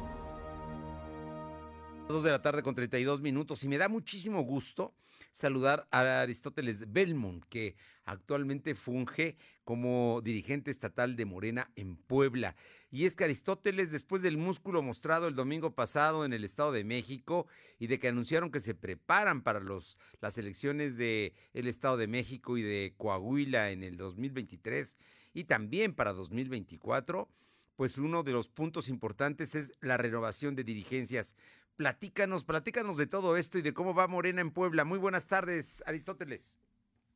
Dos 2.11 2.23
de 2.23 2.31
la 2.31 2.41
tarde 2.41 2.61
con 2.61 2.75
32 2.75 3.21
minutos 3.21 3.63
y 3.63 3.69
me 3.69 3.77
da 3.77 3.87
muchísimo 3.87 4.41
gusto 4.43 4.93
saludar 5.31 5.87
a 5.91 6.19
Aristóteles 6.19 6.91
Belmont, 6.91 7.45
que 7.45 7.77
actualmente 8.03 8.75
funge 8.75 9.37
como 9.63 10.19
dirigente 10.21 10.71
estatal 10.71 11.15
de 11.15 11.23
Morena 11.23 11.71
en 11.77 11.95
Puebla. 11.95 12.57
Y 12.91 13.05
es 13.05 13.15
que 13.15 13.23
Aristóteles, 13.23 13.91
después 13.91 14.21
del 14.21 14.35
músculo 14.35 14.81
mostrado 14.81 15.29
el 15.29 15.35
domingo 15.35 15.73
pasado 15.73 16.25
en 16.25 16.33
el 16.33 16.43
Estado 16.43 16.73
de 16.73 16.83
México 16.83 17.47
y 17.79 17.87
de 17.87 17.97
que 17.97 18.09
anunciaron 18.09 18.51
que 18.51 18.59
se 18.59 18.75
preparan 18.75 19.41
para 19.41 19.61
los, 19.61 19.97
las 20.19 20.37
elecciones 20.37 20.97
del 20.97 21.31
el 21.53 21.67
Estado 21.67 21.95
de 21.95 22.07
México 22.07 22.57
y 22.57 22.61
de 22.61 22.93
Coahuila 22.97 23.71
en 23.71 23.83
el 23.83 23.95
2023 23.95 24.97
y 25.33 25.45
también 25.45 25.93
para 25.93 26.11
2024, 26.11 27.29
pues 27.77 27.97
uno 27.97 28.21
de 28.23 28.33
los 28.33 28.49
puntos 28.49 28.89
importantes 28.89 29.55
es 29.55 29.71
la 29.79 29.97
renovación 29.97 30.55
de 30.55 30.63
dirigencias 30.63 31.35
Platícanos, 31.77 32.43
platícanos 32.43 32.97
de 32.97 33.07
todo 33.07 33.37
esto 33.37 33.57
y 33.57 33.61
de 33.61 33.73
cómo 33.73 33.93
va 33.93 34.07
Morena 34.07 34.41
en 34.41 34.51
Puebla. 34.51 34.85
Muy 34.85 34.99
buenas 34.99 35.27
tardes, 35.27 35.83
Aristóteles. 35.87 36.57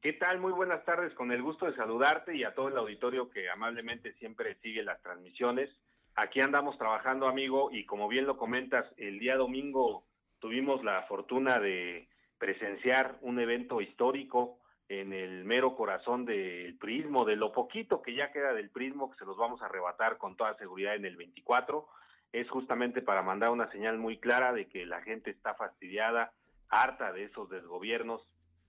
¿Qué 0.02 0.14
tal? 0.14 0.40
Muy 0.40 0.52
buenas 0.54 0.84
tardes, 0.86 1.14
con 1.14 1.32
el 1.32 1.42
gusto 1.42 1.66
de 1.66 1.76
saludarte 1.76 2.36
y 2.36 2.44
a 2.44 2.54
todo 2.54 2.68
el 2.68 2.78
auditorio 2.78 3.30
que 3.30 3.50
amablemente 3.50 4.14
siempre 4.14 4.56
sigue 4.62 4.84
las 4.84 5.02
transmisiones. 5.02 5.70
Aquí 6.16 6.42
andamos 6.42 6.78
trabajando, 6.78 7.28
amigo, 7.28 7.72
y 7.72 7.86
como 7.86 8.08
bien 8.08 8.26
lo 8.26 8.38
comentas, 8.38 8.86
el 8.98 9.20
día 9.20 9.36
domingo 9.36 10.04
tuvimos 10.40 10.84
la 10.84 11.04
fortuna 11.04 11.60
de 11.60 12.08
presenciar 12.38 13.18
un 13.22 13.40
evento 13.40 13.82
histórico 13.82 14.60
en 14.90 15.12
el 15.12 15.44
mero 15.44 15.76
corazón 15.76 16.26
del 16.26 16.78
prismo, 16.78 17.26
de 17.26 17.36
lo 17.36 17.52
poquito 17.52 18.02
que 18.02 18.14
ya 18.14 18.32
queda 18.32 18.54
del 18.54 18.70
prismo, 18.70 19.10
que 19.10 19.18
se 19.18 19.26
los 19.26 19.38
vamos 19.38 19.62
a 19.62 19.66
arrebatar 19.66 20.18
con 20.18 20.38
toda 20.38 20.56
seguridad 20.58 20.96
en 20.96 21.06
el 21.06 21.18
24 21.18 21.88
es 22.32 22.50
justamente 22.50 23.02
para 23.02 23.22
mandar 23.22 23.50
una 23.52 23.72
señal 23.72 23.98
muy 23.98 24.18
clara 24.18 24.54
de 24.54 24.68
que 24.68 24.86
la 24.86 25.02
gente 25.02 25.32
está 25.32 25.56
fastidiada, 25.56 26.34
harta 26.70 27.12
de 27.14 27.26
esos 27.26 27.50
desgobiernos 27.50 28.22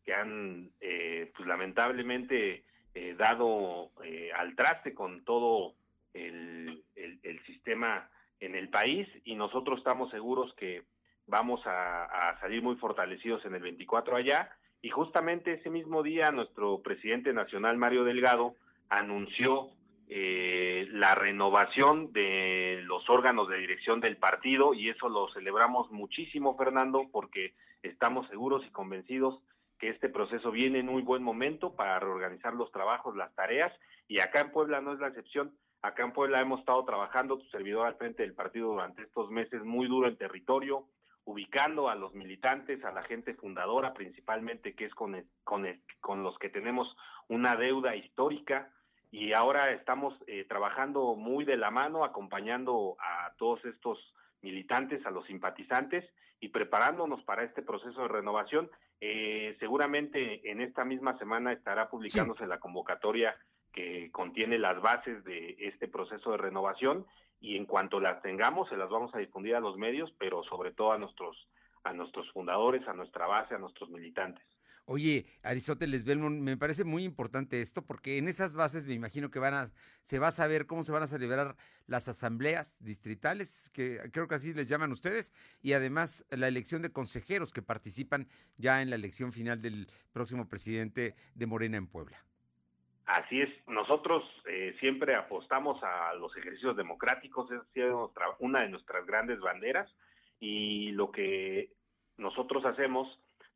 que 0.05 0.15
han, 0.15 0.71
eh, 0.81 1.33
pues 1.37 1.49
lamentablemente, 1.49 2.65
eh, 2.95 3.15
dado 3.19 3.91
eh, 4.05 4.31
al 4.33 4.55
traste 4.55 4.95
con 4.95 5.25
todo 5.25 5.75
el, 6.15 6.83
sistema 7.45 8.09
en 8.41 8.55
el 8.55 8.69
país. 8.69 9.09
Y 9.25 9.35
nosotros 9.35 9.79
estamos 9.79 10.11
seguros 10.11 10.53
que 10.55 10.83
vamos 11.27 11.61
a, 11.67 12.05
a, 12.31 12.41
salir 12.41 12.63
muy 12.63 12.77
fortalecidos 12.77 13.45
en 13.45 13.55
el 13.55 13.63
24 13.63 14.17
allá. 14.17 14.51
Y 14.83 14.91
justamente 14.91 15.55
ese 15.55 15.71
mismo 15.71 16.03
día 16.03 16.31
nuestro 16.31 16.81
presidente 16.83 17.33
nacional, 17.33 17.77
Mario 17.77 18.05
Delgado, 18.05 18.55
anunció 18.89 19.71
eh, 20.09 20.89
la 20.93 21.15
renovación 21.15 22.13
de 22.13 22.81
los 22.85 23.09
órganos 23.11 23.49
de 23.49 23.59
dirección 23.59 24.01
del 24.01 24.17
partido 24.17 24.73
y 24.73 24.89
eso 24.89 25.09
lo 25.09 25.29
celebramos 25.33 25.91
muchísimo, 25.91 26.57
Fernando, 26.57 27.09
porque 27.11 27.55
estamos 27.83 28.29
seguros 28.29 28.65
y 28.67 28.71
convencidos 28.71 29.41
que 29.79 29.89
este 29.89 30.09
proceso 30.09 30.51
viene 30.51 30.79
en 30.79 30.87
muy 30.87 31.03
buen 31.03 31.23
momento 31.23 31.75
para 31.75 31.99
reorganizar 31.99 32.55
los 32.55 32.71
trabajos, 32.71 33.17
las 33.17 33.35
tareas, 33.35 33.73
y 34.09 34.21
acá 34.21 34.41
en 34.41 34.53
Puebla 34.53 34.81
no 34.81 34.93
es 34.93 35.01
la 35.01 35.09
excepción. 35.09 35.57
Acá 35.83 36.05
en 36.05 36.13
Puebla 36.13 36.41
hemos 36.41 36.61
estado 36.61 36.85
trabajando, 36.85 37.39
tu 37.39 37.47
servidor 37.47 37.87
al 37.87 37.97
frente 37.97 38.23
del 38.23 38.35
partido 38.35 38.69
durante 38.69 39.03
estos 39.03 39.31
meses, 39.31 39.63
muy 39.65 39.87
duro 39.87 40.09
en 40.09 40.17
territorio, 40.17 40.87
ubicando 41.25 41.89
a 41.89 41.97
los 41.97 42.15
militantes, 42.15 42.83
a 42.85 42.93
la 42.93 43.03
gente 43.03 43.35
fundadora 43.35 43.93
principalmente, 43.93 44.75
que 44.75 44.87
es 44.87 44.95
con, 44.95 45.23
con, 45.45 45.67
con 46.01 46.23
los 46.23 46.39
que 46.39 46.49
tenemos 46.49 46.97
una 47.29 47.57
deuda 47.57 47.97
histórica, 47.97 48.73
y 49.11 49.33
ahora 49.33 49.71
estamos 49.71 50.15
eh, 50.27 50.45
trabajando 50.49 51.15
muy 51.15 51.45
de 51.45 51.57
la 51.57 51.71
mano, 51.71 52.05
acompañando 52.05 52.97
a 52.99 53.33
todos 53.39 53.65
estos 53.65 53.99
militantes, 54.43 55.05
a 55.07 55.11
los 55.11 55.27
simpatizantes 55.27 56.05
y 56.41 56.49
preparándonos 56.49 57.23
para 57.25 57.45
este 57.45 57.63
proceso 57.63 58.03
de 58.03 58.09
renovación. 58.09 58.71
Eh, 59.01 59.57
seguramente 59.61 60.51
en 60.51 60.61
esta 60.61 60.85
misma 60.85 61.19
semana 61.19 61.53
estará 61.53 61.89
publicándose 61.89 62.47
la 62.47 62.61
convocatoria 62.61 63.37
que 63.73 64.11
contiene 64.11 64.59
las 64.59 64.81
bases 64.81 65.23
de 65.25 65.57
este 65.59 65.87
proceso 65.87 66.33
de 66.33 66.39
renovación 66.39 67.07
y 67.41 67.57
en 67.57 67.67
cuanto 67.67 68.01
las 68.01 68.23
tengamos 68.23 68.69
se 68.69 68.77
las 68.77 68.89
vamos 68.89 69.15
a 69.15 69.19
difundir 69.19 69.55
a 69.55 69.61
los 69.61 69.77
medios, 69.77 70.13
pero 70.19 70.43
sobre 70.45 70.73
todo 70.73 70.93
a 70.93 70.99
nuestros 70.99 71.49
a 71.85 71.93
nuestros 71.93 72.29
fundadores, 72.33 72.87
a 72.89 72.95
nuestra 72.95 73.27
base, 73.29 73.55
a 73.55 73.59
nuestros 73.59 73.89
militantes. 73.91 74.45
Oye, 74.89 75.27
Aristóteles 75.43 76.05
Belmont, 76.05 76.41
me 76.41 76.57
parece 76.57 76.85
muy 76.85 77.03
importante 77.03 77.61
esto 77.61 77.85
porque 77.85 78.19
en 78.19 78.29
esas 78.29 78.55
bases 78.55 78.87
me 78.87 78.95
imagino 78.95 79.33
que 79.33 79.41
van 79.41 79.53
a, 79.53 79.67
se 80.01 80.21
va 80.21 80.29
a 80.29 80.31
saber 80.31 80.67
cómo 80.67 80.85
se 80.85 80.93
van 80.93 81.03
a 81.03 81.09
celebrar 81.09 81.57
las 81.89 82.07
asambleas 82.07 82.77
distritales, 82.79 83.69
que 83.71 83.99
creo 84.13 84.29
que 84.29 84.37
así 84.37 84.55
les 84.55 84.69
llaman 84.69 84.93
ustedes, 84.93 85.33
y 85.61 85.73
además 85.73 86.25
la 86.31 86.47
elección 86.47 86.83
de 86.83 86.93
consejeros 86.93 87.53
que 87.53 87.63
participan 87.63 88.29
ya 88.59 88.81
en 88.81 88.91
la 88.91 88.95
elección 88.95 89.33
final 89.33 89.61
del 89.61 89.89
próximo 90.13 90.49
presidente 90.49 91.17
de 91.35 91.47
Morena 91.47 91.79
en 91.79 91.89
Puebla. 91.89 92.25
Así 93.07 93.41
es, 93.41 93.49
nosotros 93.67 94.23
eh, 94.49 94.77
siempre 94.79 95.17
apostamos 95.17 95.83
a 95.83 96.15
los 96.15 96.37
ejercicios 96.37 96.77
democráticos, 96.77 97.51
es 97.51 97.61
una 98.39 98.61
de 98.61 98.69
nuestras 98.69 99.05
grandes 99.05 99.41
banderas, 99.41 99.93
y 100.39 100.93
lo 100.93 101.11
que 101.11 101.73
nosotros 102.19 102.65
hacemos 102.65 103.09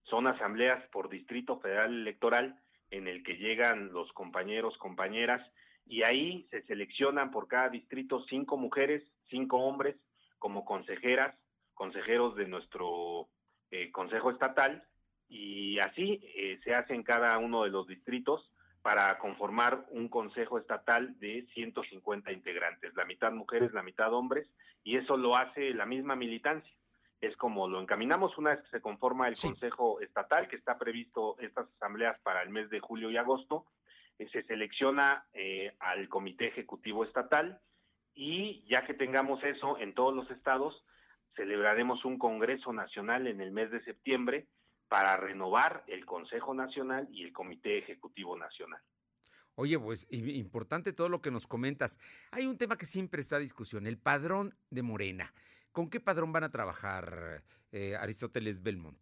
son 0.05 0.27
asambleas 0.27 0.85
por 0.89 1.09
distrito 1.09 1.61
federal 1.61 1.93
electoral 1.93 2.59
en 2.91 3.07
el 3.07 3.23
que 3.23 3.37
llegan 3.37 3.93
los 3.93 4.13
compañeros, 4.13 4.77
compañeras, 4.79 5.47
y 5.87 6.03
ahí 6.03 6.47
se 6.51 6.63
seleccionan 6.63 7.31
por 7.31 7.49
cada 7.49 7.69
distrito 7.69 8.25
cinco 8.29 8.57
mujeres, 8.57 9.03
cinco 9.29 9.59
hombres 9.59 9.97
como 10.39 10.65
consejeras, 10.65 11.37
consejeros 11.75 12.37
de 12.37 12.49
nuestro 12.49 13.29
eh, 13.71 13.91
Consejo 13.93 14.31
Estatal, 14.31 14.85
y 15.29 15.79
así 15.79 16.21
eh, 16.35 16.59
se 16.65 16.75
hace 16.75 16.95
en 16.95 17.05
cada 17.05 17.39
uno 17.39 17.63
de 17.63 17.71
los 17.71 17.87
distritos 17.87 18.51
para 18.83 19.19
conformar 19.19 19.87
un 19.91 20.09
Consejo 20.09 20.59
Estatal 20.59 21.19
de 21.21 21.47
150 21.55 22.33
integrantes, 22.33 22.95
la 22.95 23.05
mitad 23.05 23.31
mujeres, 23.33 23.73
la 23.73 23.83
mitad 23.83 24.13
hombres, 24.13 24.49
y 24.83 24.97
eso 24.97 25.17
lo 25.17 25.37
hace 25.37 25.75
la 25.75 25.87
misma 25.87 26.17
militancia 26.17 26.73
es 27.21 27.37
como 27.37 27.69
lo 27.69 27.81
encaminamos 27.81 28.37
una 28.39 28.51
vez 28.51 28.63
que 28.63 28.71
se 28.71 28.81
conforma 28.81 29.29
el 29.29 29.39
Consejo 29.39 30.01
Estatal, 30.01 30.49
que 30.49 30.57
está 30.57 30.79
previsto 30.79 31.37
estas 31.39 31.69
asambleas 31.77 32.19
para 32.21 32.43
el 32.43 32.51
mes 32.51 32.71
de 32.71 32.81
julio 32.81 33.11
y 33.11 33.17
agosto, 33.17 33.67
eh, 34.19 34.29
se 34.33 34.43
selecciona 34.45 35.27
eh, 35.35 35.75
al 35.81 36.09
Comité 36.09 36.49
Ejecutivo 36.49 37.05
Estatal 37.05 37.61
y 38.15 38.65
ya 38.69 38.87
que 38.87 38.95
tengamos 38.95 39.43
eso 39.45 39.79
en 39.79 39.95
todos 39.95 40.15
los 40.15 40.31
estados, 40.31 40.85
celebraremos 41.37 42.05
un 42.05 42.19
Congreso 42.19 42.73
Nacional 42.73 43.27
en 43.27 43.41
el 43.41 43.51
mes 43.51 43.71
de 43.71 43.83
septiembre 43.85 44.47
para 44.89 45.17
renovar 45.17 45.85
el 45.87 46.05
Consejo 46.05 46.55
Nacional 46.55 47.07
y 47.13 47.23
el 47.23 47.33
Comité 47.33 47.79
Ejecutivo 47.79 48.37
Nacional. 48.37 48.81
Oye, 49.55 49.79
pues 49.79 50.07
importante 50.11 50.93
todo 50.93 51.09
lo 51.09 51.21
que 51.21 51.31
nos 51.31 51.47
comentas. 51.47 51.99
Hay 52.31 52.47
un 52.47 52.57
tema 52.57 52.79
que 52.79 52.87
siempre 52.87 53.21
está 53.21 53.37
a 53.37 53.41
discusión, 53.41 53.87
el 53.87 53.99
padrón 53.99 54.55
de 54.71 54.83
Morena. 54.83 55.33
¿Con 55.73 55.89
qué 55.89 56.01
padrón 56.01 56.33
van 56.33 56.45
a 56.45 56.51
trabajar 56.51 57.43
eh, 57.73 57.95
Aristóteles 57.97 58.63
Belmont? 58.63 58.99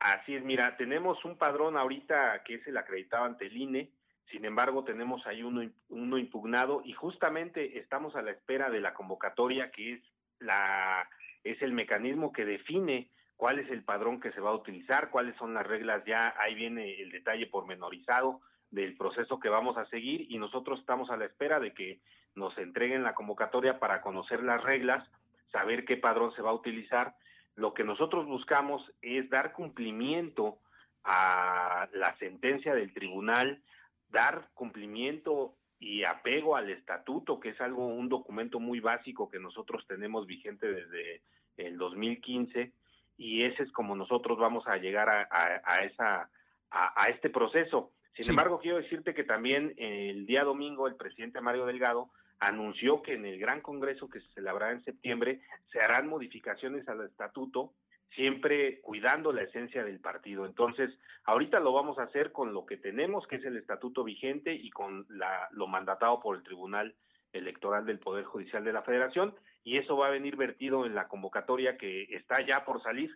Así 0.00 0.34
es, 0.34 0.44
mira, 0.44 0.76
tenemos 0.76 1.24
un 1.24 1.38
padrón 1.38 1.78
ahorita 1.78 2.42
que 2.44 2.56
es 2.56 2.66
el 2.66 2.76
acreditado 2.76 3.24
ante 3.24 3.46
el 3.46 3.56
INE, 3.56 3.90
sin 4.30 4.44
embargo 4.44 4.84
tenemos 4.84 5.26
ahí 5.26 5.42
uno, 5.42 5.70
uno 5.88 6.18
impugnado 6.18 6.82
y 6.84 6.92
justamente 6.92 7.78
estamos 7.78 8.14
a 8.16 8.22
la 8.22 8.32
espera 8.32 8.68
de 8.68 8.80
la 8.80 8.92
convocatoria 8.92 9.70
que 9.70 9.94
es 9.94 10.02
la 10.40 11.08
es 11.42 11.60
el 11.62 11.72
mecanismo 11.72 12.32
que 12.32 12.44
define 12.44 13.10
cuál 13.36 13.58
es 13.58 13.70
el 13.70 13.82
padrón 13.82 14.20
que 14.20 14.32
se 14.32 14.40
va 14.40 14.50
a 14.50 14.54
utilizar, 14.54 15.10
cuáles 15.10 15.36
son 15.36 15.54
las 15.54 15.66
reglas, 15.66 16.04
ya 16.06 16.34
ahí 16.38 16.54
viene 16.54 17.00
el 17.00 17.10
detalle 17.10 17.46
pormenorizado 17.46 18.40
del 18.70 18.96
proceso 18.96 19.38
que 19.38 19.48
vamos 19.48 19.76
a 19.76 19.86
seguir 19.86 20.26
y 20.30 20.38
nosotros 20.38 20.80
estamos 20.80 21.10
a 21.10 21.16
la 21.16 21.26
espera 21.26 21.60
de 21.60 21.72
que 21.72 22.00
nos 22.34 22.56
entreguen 22.58 23.04
la 23.04 23.14
convocatoria 23.14 23.78
para 23.78 24.00
conocer 24.00 24.42
las 24.42 24.62
reglas 24.62 25.06
saber 25.54 25.84
qué 25.84 25.96
padrón 25.96 26.34
se 26.34 26.42
va 26.42 26.50
a 26.50 26.54
utilizar. 26.54 27.14
Lo 27.54 27.72
que 27.74 27.84
nosotros 27.84 28.26
buscamos 28.26 28.82
es 29.00 29.30
dar 29.30 29.52
cumplimiento 29.52 30.58
a 31.04 31.88
la 31.92 32.16
sentencia 32.16 32.74
del 32.74 32.92
tribunal, 32.92 33.62
dar 34.10 34.48
cumplimiento 34.54 35.54
y 35.78 36.02
apego 36.02 36.56
al 36.56 36.70
estatuto, 36.70 37.38
que 37.38 37.50
es 37.50 37.60
algo, 37.60 37.86
un 37.86 38.08
documento 38.08 38.58
muy 38.58 38.80
básico 38.80 39.28
que 39.28 39.38
nosotros 39.38 39.86
tenemos 39.86 40.26
vigente 40.26 40.66
desde 40.66 41.22
el 41.56 41.78
2015, 41.78 42.72
y 43.16 43.44
ese 43.44 43.62
es 43.62 43.70
como 43.70 43.94
nosotros 43.94 44.36
vamos 44.38 44.66
a 44.66 44.76
llegar 44.76 45.08
a, 45.08 45.84
esa, 45.84 46.28
a, 46.70 47.08
este 47.10 47.30
proceso. 47.30 47.92
Sin 48.14 48.30
embargo, 48.30 48.58
quiero 48.58 48.78
decirte 48.78 49.14
que 49.14 49.22
también 49.22 49.72
el 49.76 50.26
día 50.26 50.42
domingo 50.42 50.88
el 50.88 50.96
presidente 50.96 51.40
Mario 51.40 51.66
Delgado 51.66 52.10
anunció 52.46 53.02
que 53.02 53.14
en 53.14 53.26
el 53.26 53.38
gran 53.38 53.60
congreso 53.60 54.08
que 54.08 54.20
se 54.20 54.28
celebrará 54.34 54.72
en 54.72 54.84
septiembre 54.84 55.40
se 55.72 55.80
harán 55.80 56.08
modificaciones 56.08 56.88
al 56.88 57.04
estatuto 57.04 57.74
siempre 58.14 58.80
cuidando 58.80 59.32
la 59.32 59.42
esencia 59.42 59.84
del 59.84 60.00
partido. 60.00 60.46
Entonces, 60.46 60.90
ahorita 61.24 61.60
lo 61.60 61.72
vamos 61.72 61.98
a 61.98 62.04
hacer 62.04 62.32
con 62.32 62.52
lo 62.52 62.64
que 62.64 62.76
tenemos, 62.76 63.26
que 63.26 63.36
es 63.36 63.44
el 63.44 63.56
estatuto 63.56 64.04
vigente 64.04 64.54
y 64.54 64.70
con 64.70 65.06
la, 65.08 65.48
lo 65.52 65.66
mandatado 65.66 66.20
por 66.20 66.36
el 66.36 66.42
Tribunal 66.42 66.94
Electoral 67.32 67.84
del 67.84 67.98
Poder 67.98 68.24
Judicial 68.24 68.64
de 68.64 68.72
la 68.72 68.82
Federación, 68.82 69.34
y 69.64 69.78
eso 69.78 69.96
va 69.96 70.08
a 70.08 70.10
venir 70.10 70.36
vertido 70.36 70.86
en 70.86 70.94
la 70.94 71.08
convocatoria 71.08 71.76
que 71.76 72.04
está 72.10 72.46
ya 72.46 72.64
por 72.64 72.82
salir. 72.82 73.10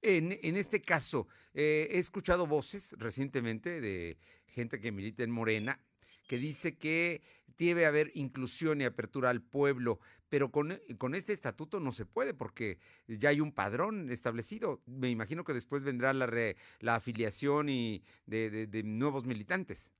En, 0.00 0.32
en 0.42 0.56
este 0.56 0.82
caso, 0.82 1.28
eh, 1.54 1.86
he 1.92 1.98
escuchado 1.98 2.46
voces 2.46 2.96
recientemente 2.98 3.80
de 3.80 4.18
gente 4.46 4.80
que 4.80 4.90
milita 4.90 5.22
en 5.22 5.30
Morena 5.30 5.78
que 6.26 6.38
dice 6.38 6.78
que 6.78 7.22
debe 7.58 7.86
haber 7.86 8.10
inclusión 8.14 8.80
y 8.80 8.84
apertura 8.84 9.30
al 9.30 9.42
pueblo, 9.42 9.98
pero 10.28 10.50
con, 10.50 10.80
con, 10.98 11.14
este 11.14 11.32
estatuto 11.32 11.80
no 11.80 11.92
se 11.92 12.06
puede 12.06 12.34
porque 12.34 12.78
ya 13.06 13.28
hay 13.28 13.40
un 13.40 13.52
padrón 13.52 14.10
establecido. 14.10 14.80
Me 14.86 15.10
imagino 15.10 15.44
que 15.44 15.52
después 15.52 15.84
vendrá 15.84 16.12
la, 16.12 16.26
la 16.80 16.94
afiliación 16.94 17.68
y 17.68 18.02
de, 18.26 18.66
de, 18.66 18.82
nuevos 18.82 19.26
militantes. 19.26 19.92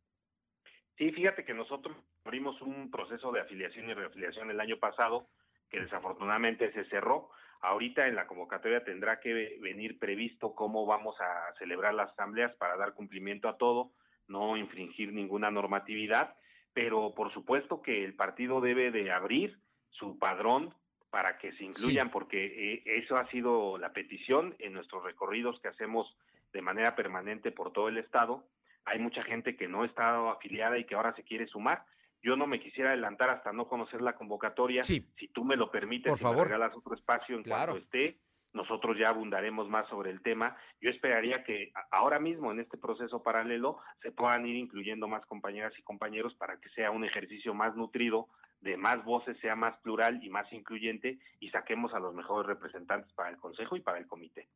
Sí, 0.96 1.10
fíjate 1.12 1.44
que 1.44 1.54
nosotros 1.54 1.96
abrimos 2.24 2.60
un 2.62 2.90
proceso 2.90 3.32
de 3.32 3.40
afiliación 3.40 3.90
y 3.90 3.94
reafiliación 3.94 4.50
el 4.50 4.60
año 4.60 4.78
pasado 4.78 5.28
que 5.70 5.80
desafortunadamente 5.80 6.72
se 6.72 6.84
cerró. 6.86 7.30
Ahorita 7.60 8.06
en 8.08 8.16
la 8.16 8.26
convocatoria 8.26 8.84
tendrá 8.84 9.20
que 9.20 9.58
venir 9.60 9.98
previsto 9.98 10.54
cómo 10.54 10.84
vamos 10.84 11.14
a 11.20 11.54
celebrar 11.58 11.94
las 11.94 12.10
asambleas 12.12 12.54
para 12.56 12.76
dar 12.76 12.94
cumplimiento 12.94 13.48
a 13.48 13.56
todo 13.56 13.92
no 14.32 14.56
infringir 14.56 15.12
ninguna 15.12 15.50
normatividad, 15.50 16.34
pero 16.72 17.14
por 17.14 17.32
supuesto 17.32 17.82
que 17.82 18.04
el 18.04 18.14
partido 18.14 18.60
debe 18.60 18.90
de 18.90 19.12
abrir 19.12 19.58
su 19.90 20.18
padrón 20.18 20.74
para 21.10 21.36
que 21.36 21.52
se 21.52 21.64
incluyan, 21.64 22.10
porque 22.10 22.46
eh, 22.46 22.82
eso 22.86 23.18
ha 23.18 23.28
sido 23.28 23.76
la 23.76 23.92
petición 23.92 24.56
en 24.58 24.72
nuestros 24.72 25.04
recorridos 25.04 25.60
que 25.60 25.68
hacemos 25.68 26.16
de 26.54 26.62
manera 26.62 26.96
permanente 26.96 27.52
por 27.52 27.70
todo 27.70 27.88
el 27.88 27.98
estado. 27.98 28.44
Hay 28.86 28.98
mucha 28.98 29.22
gente 29.22 29.54
que 29.54 29.68
no 29.68 29.84
está 29.84 30.32
afiliada 30.32 30.78
y 30.78 30.84
que 30.84 30.94
ahora 30.94 31.14
se 31.14 31.22
quiere 31.22 31.46
sumar. 31.46 31.84
Yo 32.22 32.36
no 32.36 32.46
me 32.46 32.60
quisiera 32.60 32.90
adelantar 32.90 33.28
hasta 33.28 33.52
no 33.52 33.68
conocer 33.68 34.00
la 34.00 34.14
convocatoria. 34.14 34.82
Si 34.82 35.02
tú 35.34 35.44
me 35.44 35.56
lo 35.56 35.70
permites, 35.70 36.08
por 36.10 36.18
favor. 36.18 36.38
me 36.38 36.44
regalas 36.44 36.74
otro 36.74 36.94
espacio 36.94 37.36
en 37.36 37.42
cuanto 37.42 37.76
esté, 37.76 38.16
nosotros 38.52 38.98
ya 38.98 39.08
abundaremos 39.08 39.68
más 39.68 39.88
sobre 39.88 40.10
el 40.10 40.22
tema. 40.22 40.56
Yo 40.80 40.90
esperaría 40.90 41.44
que 41.44 41.72
ahora 41.90 42.18
mismo 42.18 42.52
en 42.52 42.60
este 42.60 42.76
proceso 42.76 43.22
paralelo 43.22 43.78
se 44.02 44.12
puedan 44.12 44.46
ir 44.46 44.56
incluyendo 44.56 45.08
más 45.08 45.24
compañeras 45.26 45.72
y 45.78 45.82
compañeros 45.82 46.34
para 46.34 46.58
que 46.60 46.68
sea 46.70 46.90
un 46.90 47.04
ejercicio 47.04 47.54
más 47.54 47.74
nutrido 47.76 48.28
de 48.62 48.76
más 48.76 49.04
voces 49.04 49.36
sea 49.40 49.56
más 49.56 49.76
plural 49.78 50.22
y 50.22 50.30
más 50.30 50.50
incluyente 50.52 51.18
y 51.40 51.50
saquemos 51.50 51.92
a 51.94 51.98
los 51.98 52.14
mejores 52.14 52.46
representantes 52.46 53.12
para 53.12 53.30
el 53.30 53.36
Consejo 53.36 53.76
y 53.76 53.80
para 53.80 53.98
el 53.98 54.06
Comité. 54.06 54.48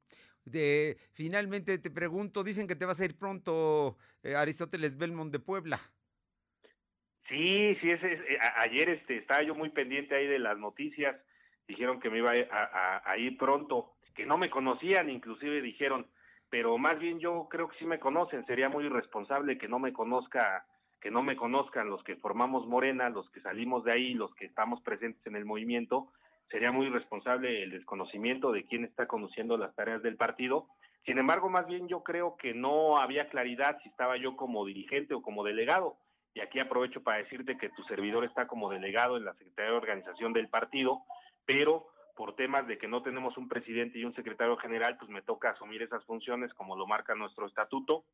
De, 0.44 0.96
finalmente 1.12 1.78
te 1.78 1.90
pregunto, 1.90 2.44
dicen 2.44 2.68
que 2.68 2.76
te 2.76 2.86
vas 2.86 3.00
a 3.00 3.04
ir 3.04 3.18
pronto, 3.18 3.96
eh, 4.22 4.36
Aristóteles 4.36 4.96
Belmont 4.96 5.32
de 5.32 5.40
Puebla. 5.40 5.80
Sí, 7.28 7.76
sí, 7.80 7.90
ese, 7.90 8.12
eh, 8.12 8.38
ayer 8.58 8.88
este, 8.90 9.16
estaba 9.18 9.42
yo 9.42 9.56
muy 9.56 9.70
pendiente 9.70 10.14
ahí 10.14 10.28
de 10.28 10.38
las 10.38 10.56
noticias, 10.56 11.16
dijeron 11.66 12.00
que 12.00 12.10
me 12.10 12.18
iba 12.18 12.30
a, 12.30 13.18
ir 13.18 13.36
pronto, 13.36 13.92
que 14.14 14.26
no 14.26 14.38
me 14.38 14.50
conocían, 14.50 15.10
inclusive 15.10 15.60
dijeron, 15.60 16.06
pero 16.48 16.78
más 16.78 16.98
bien 16.98 17.18
yo 17.18 17.48
creo 17.50 17.68
que 17.68 17.78
sí 17.78 17.86
me 17.86 17.98
conocen, 17.98 18.46
sería 18.46 18.68
muy 18.68 18.84
irresponsable 18.84 19.58
que 19.58 19.68
no 19.68 19.78
me 19.78 19.92
conozca 19.92 20.64
que 21.00 21.10
no 21.10 21.22
me 21.22 21.36
conozcan 21.36 21.88
los 21.88 22.02
que 22.02 22.16
formamos 22.16 22.66
Morena, 22.66 23.10
los 23.10 23.30
que 23.30 23.40
salimos 23.40 23.84
de 23.84 23.92
ahí, 23.92 24.14
los 24.14 24.34
que 24.34 24.46
estamos 24.46 24.80
presentes 24.80 25.24
en 25.26 25.36
el 25.36 25.44
movimiento, 25.44 26.08
sería 26.50 26.72
muy 26.72 26.86
irresponsable 26.86 27.62
el 27.62 27.70
desconocimiento 27.70 28.50
de 28.50 28.64
quién 28.64 28.84
está 28.84 29.06
conduciendo 29.06 29.56
las 29.56 29.74
tareas 29.74 30.02
del 30.02 30.16
partido. 30.16 30.66
Sin 31.04 31.18
embargo, 31.18 31.48
más 31.48 31.66
bien 31.66 31.86
yo 31.86 32.02
creo 32.02 32.36
que 32.36 32.54
no 32.54 32.98
había 32.98 33.28
claridad 33.28 33.78
si 33.82 33.88
estaba 33.88 34.16
yo 34.16 34.36
como 34.36 34.64
dirigente 34.64 35.14
o 35.14 35.22
como 35.22 35.44
delegado. 35.44 35.96
Y 36.34 36.40
aquí 36.40 36.58
aprovecho 36.58 37.02
para 37.02 37.18
decirte 37.18 37.56
que 37.56 37.70
tu 37.70 37.82
servidor 37.84 38.24
está 38.24 38.46
como 38.46 38.70
delegado 38.70 39.16
en 39.16 39.24
la 39.24 39.34
Secretaría 39.34 39.70
de 39.70 39.76
Organización 39.76 40.32
del 40.32 40.48
partido, 40.48 41.02
pero 41.46 41.88
por 42.16 42.34
temas 42.34 42.66
de 42.66 42.78
que 42.78 42.88
no 42.88 43.02
tenemos 43.02 43.36
un 43.36 43.48
presidente 43.48 43.98
y 43.98 44.04
un 44.04 44.14
secretario 44.14 44.56
general, 44.56 44.96
pues 44.98 45.10
me 45.10 45.22
toca 45.22 45.50
asumir 45.50 45.82
esas 45.82 46.04
funciones 46.04 46.52
como 46.54 46.76
lo 46.76 46.86
marca 46.86 47.14
nuestro 47.14 47.46
estatuto. 47.46 48.04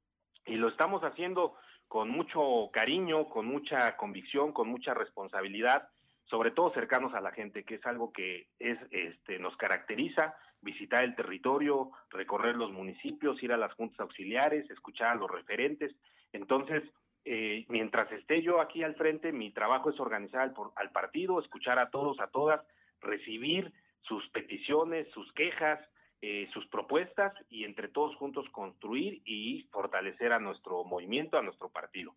Y 0.44 0.56
lo 0.56 0.68
estamos 0.68 1.02
haciendo 1.04 1.54
con 1.86 2.10
mucho 2.10 2.68
cariño, 2.72 3.28
con 3.28 3.46
mucha 3.46 3.96
convicción, 3.96 4.52
con 4.52 4.68
mucha 4.68 4.92
responsabilidad, 4.92 5.88
sobre 6.24 6.50
todo 6.50 6.72
cercanos 6.74 7.14
a 7.14 7.20
la 7.20 7.30
gente, 7.30 7.64
que 7.64 7.76
es 7.76 7.86
algo 7.86 8.12
que 8.12 8.48
es, 8.58 8.78
este, 8.90 9.38
nos 9.38 9.56
caracteriza, 9.56 10.34
visitar 10.62 11.04
el 11.04 11.14
territorio, 11.14 11.90
recorrer 12.10 12.56
los 12.56 12.72
municipios, 12.72 13.40
ir 13.42 13.52
a 13.52 13.56
las 13.56 13.72
juntas 13.74 14.00
auxiliares, 14.00 14.68
escuchar 14.70 15.08
a 15.08 15.14
los 15.14 15.30
referentes. 15.30 15.94
Entonces, 16.32 16.82
eh, 17.24 17.66
mientras 17.68 18.10
esté 18.10 18.42
yo 18.42 18.60
aquí 18.60 18.82
al 18.82 18.96
frente, 18.96 19.30
mi 19.30 19.52
trabajo 19.52 19.90
es 19.90 20.00
organizar 20.00 20.40
al, 20.40 20.54
al 20.74 20.90
partido, 20.90 21.38
escuchar 21.38 21.78
a 21.78 21.90
todos, 21.90 22.18
a 22.20 22.28
todas, 22.28 22.62
recibir 23.02 23.72
sus 24.02 24.28
peticiones, 24.30 25.08
sus 25.12 25.30
quejas, 25.32 25.80
eh, 26.20 26.48
sus 26.52 26.66
propuestas 26.68 27.32
y 27.48 27.64
entre 27.64 27.88
todos 27.88 28.14
juntos 28.16 28.46
construir 28.52 29.22
y 29.24 29.64
fortalecer 29.72 30.32
a 30.32 30.38
nuestro 30.38 30.84
movimiento, 30.84 31.36
a 31.36 31.42
nuestro 31.42 31.68
partido. 31.68 32.14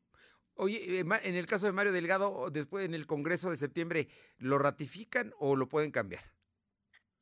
Oye, 0.55 0.99
eh, 0.99 1.05
en 1.23 1.35
el 1.35 1.45
caso 1.47 1.65
de 1.65 1.73
Mario 1.73 1.91
Delgado, 1.91 2.49
después 2.49 2.85
en 2.85 2.93
el 2.93 3.07
Congreso 3.07 3.49
de 3.49 3.57
septiembre, 3.57 4.07
¿lo 4.37 4.57
ratifican 4.57 5.33
o 5.39 5.55
lo 5.55 5.67
pueden 5.67 5.91
cambiar? 5.91 6.21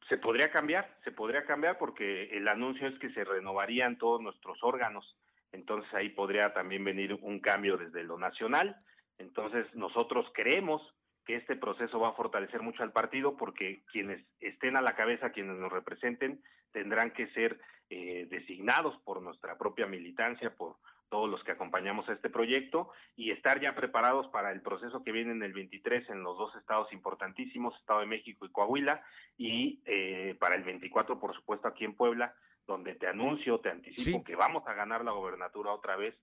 Se 0.09 0.18
podría 0.18 0.51
cambiar, 0.51 0.95
se 1.03 1.11
podría 1.11 1.45
cambiar 1.45 1.78
porque 1.78 2.26
el 2.38 2.47
anuncio 2.47 2.88
es 2.88 2.99
que 2.99 3.11
se 3.14 3.24
renovarían 3.24 3.97
todos 3.97 4.22
nuestros 4.22 4.61
órganos, 4.61 5.18
entonces 5.53 5.91
ahí 5.93 6.09
podría 6.09 6.53
también 6.53 6.84
venir 6.84 7.14
un 7.14 7.39
cambio 7.39 7.78
desde 7.78 8.03
lo 8.03 8.18
nacional. 8.18 8.76
Entonces 9.18 9.66
nosotros 9.74 10.26
creemos 10.34 10.82
que 11.26 11.36
este 11.36 11.55
proceso 11.55 11.99
va 11.99 12.09
a 12.09 12.13
fortalecer 12.13 12.61
mucho 12.61 12.84
al 12.84 12.91
partido 12.91 13.38
porque 13.38 13.84
quienes 13.91 14.26
estén 14.39 14.76
a 14.76 14.82
la 14.82 14.95
cabeza, 14.95 15.32
quienes 15.32 15.57
nos 15.57 15.71
representen, 15.71 16.41
tendrán 16.71 17.11
que 17.11 17.28
ser 17.28 17.59
eh, 17.89 18.28
designados 18.30 18.97
por 19.03 19.21
nuestra 19.21 19.57
propia 19.57 19.86
militancia, 19.86 20.55
por 20.55 20.78
todos 21.09 21.30
los 21.30 21.43
que 21.43 21.51
acompañamos 21.51 22.09
a 22.09 22.13
este 22.13 22.30
proyecto 22.30 22.89
y 23.15 23.30
estar 23.30 23.61
ya 23.61 23.76
preparados 23.76 24.28
para 24.30 24.51
el 24.51 24.61
proceso 24.61 25.03
que 25.03 25.11
viene 25.11 25.32
en 25.32 25.43
el 25.43 25.53
23 25.53 26.09
en 26.09 26.24
los 26.24 26.38
dos 26.38 26.55
estados 26.55 26.91
importantísimos, 26.91 27.76
Estado 27.80 27.99
de 27.99 28.07
México 28.07 28.45
y 28.45 28.51
Coahuila, 28.51 29.03
y 29.38 29.82
eh, 29.86 30.36
para 30.39 30.55
el 30.55 30.63
24, 30.63 31.19
por 31.19 31.36
supuesto, 31.36 31.67
aquí 31.67 31.86
en 31.86 31.93
Puebla, 31.93 32.34
donde 32.65 32.95
te 32.95 33.07
anuncio, 33.07 33.59
te 33.59 33.69
anticipo 33.69 34.24
que 34.24 34.36
vamos 34.36 34.63
a 34.65 34.74
ganar 34.74 35.05
la 35.05 35.11
gobernatura 35.11 35.71
otra 35.71 35.95
vez, 35.95 36.15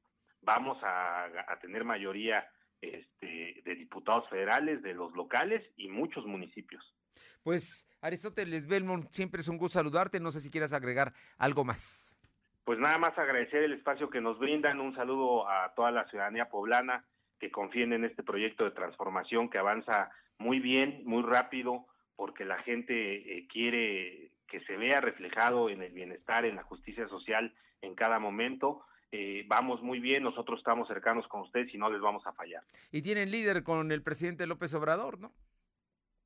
vamos 0.42 0.82
a, 0.82 1.24
a 1.24 1.60
tener 1.60 1.84
mayoría 1.84 2.50
este, 2.80 3.62
de 3.64 3.74
diputados 3.74 4.28
federales, 4.28 4.82
de 4.82 4.94
los 4.94 5.12
locales 5.14 5.62
y 5.76 5.88
muchos 5.88 6.26
municipios. 6.26 6.94
Pues 7.42 7.86
Aristóteles 8.00 8.66
Belmont, 8.66 9.08
siempre 9.10 9.40
es 9.40 9.48
un 9.48 9.58
gusto 9.58 9.78
saludarte. 9.78 10.20
No 10.20 10.30
sé 10.30 10.40
si 10.40 10.50
quieras 10.50 10.72
agregar 10.72 11.12
algo 11.38 11.64
más. 11.64 12.16
Pues 12.64 12.78
nada 12.78 12.98
más 12.98 13.18
agradecer 13.18 13.62
el 13.64 13.72
espacio 13.72 14.10
que 14.10 14.20
nos 14.20 14.38
brindan. 14.38 14.80
Un 14.80 14.94
saludo 14.94 15.48
a 15.48 15.72
toda 15.74 15.90
la 15.90 16.08
ciudadanía 16.08 16.48
poblana 16.48 17.04
que 17.38 17.50
confíen 17.50 17.92
en 17.92 18.04
este 18.04 18.22
proyecto 18.22 18.64
de 18.64 18.70
transformación 18.72 19.48
que 19.48 19.58
avanza 19.58 20.10
muy 20.38 20.60
bien, 20.60 21.02
muy 21.04 21.22
rápido, 21.22 21.86
porque 22.16 22.44
la 22.44 22.62
gente 22.62 23.38
eh, 23.38 23.46
quiere 23.48 24.32
que 24.46 24.60
se 24.60 24.76
vea 24.76 25.00
reflejado 25.00 25.70
en 25.70 25.82
el 25.82 25.92
bienestar, 25.92 26.44
en 26.44 26.56
la 26.56 26.62
justicia 26.62 27.08
social 27.08 27.54
en 27.80 27.94
cada 27.94 28.18
momento. 28.18 28.82
Eh, 29.12 29.44
vamos 29.48 29.82
muy 29.82 29.98
bien, 29.98 30.22
nosotros 30.22 30.58
estamos 30.58 30.86
cercanos 30.86 31.26
con 31.26 31.42
ustedes 31.42 31.74
y 31.74 31.78
no 31.78 31.90
les 31.90 32.00
vamos 32.00 32.24
a 32.26 32.32
fallar. 32.32 32.62
Y 32.92 33.02
tienen 33.02 33.30
líder 33.30 33.64
con 33.64 33.90
el 33.90 34.02
presidente 34.02 34.46
López 34.46 34.72
Obrador, 34.74 35.18
¿no? 35.18 35.32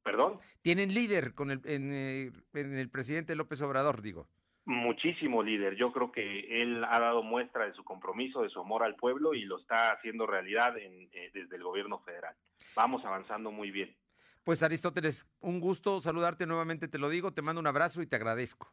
¿Perdón? 0.03 0.39
Tienen 0.61 0.93
líder 0.93 1.35
con 1.35 1.51
el, 1.51 1.62
eh, 1.64 2.30
en, 2.53 2.74
el 2.74 2.91
presidente 2.91 3.35
López 3.35 3.62
Obrador, 3.62 4.03
digo. 4.03 4.28
Muchísimo 4.66 5.43
líder. 5.43 5.76
Yo 5.76 5.93
creo 5.93 6.12
que 6.12 6.62
él 6.62 6.85
ha 6.85 7.01
dado 7.01 7.22
muestra 7.22 7.64
de 7.64 7.72
su 7.72 7.85
compromiso, 7.85 8.43
de 8.43 8.51
su 8.51 8.61
amor 8.61 8.82
al 8.82 8.97
pueblo 8.97 9.32
y 9.32 9.45
lo 9.45 9.59
está 9.59 9.93
haciendo 9.93 10.26
realidad 10.26 10.76
en, 10.76 11.09
eh, 11.12 11.30
desde 11.32 11.57
el 11.57 11.62
gobierno 11.62 12.01
federal. 12.01 12.35
Vamos 12.76 13.03
avanzando 13.05 13.51
muy 13.51 13.70
bien. 13.70 13.97
Pues 14.43 14.62
Aristóteles, 14.62 15.26
un 15.41 15.59
gusto 15.59 16.03
saludarte 16.03 16.45
nuevamente, 16.45 16.87
te 16.87 16.99
lo 16.99 17.09
digo, 17.09 17.32
te 17.32 17.41
mando 17.41 17.61
un 17.61 17.66
abrazo 17.66 18.03
y 18.03 18.07
te 18.07 18.16
agradezco. 18.16 18.70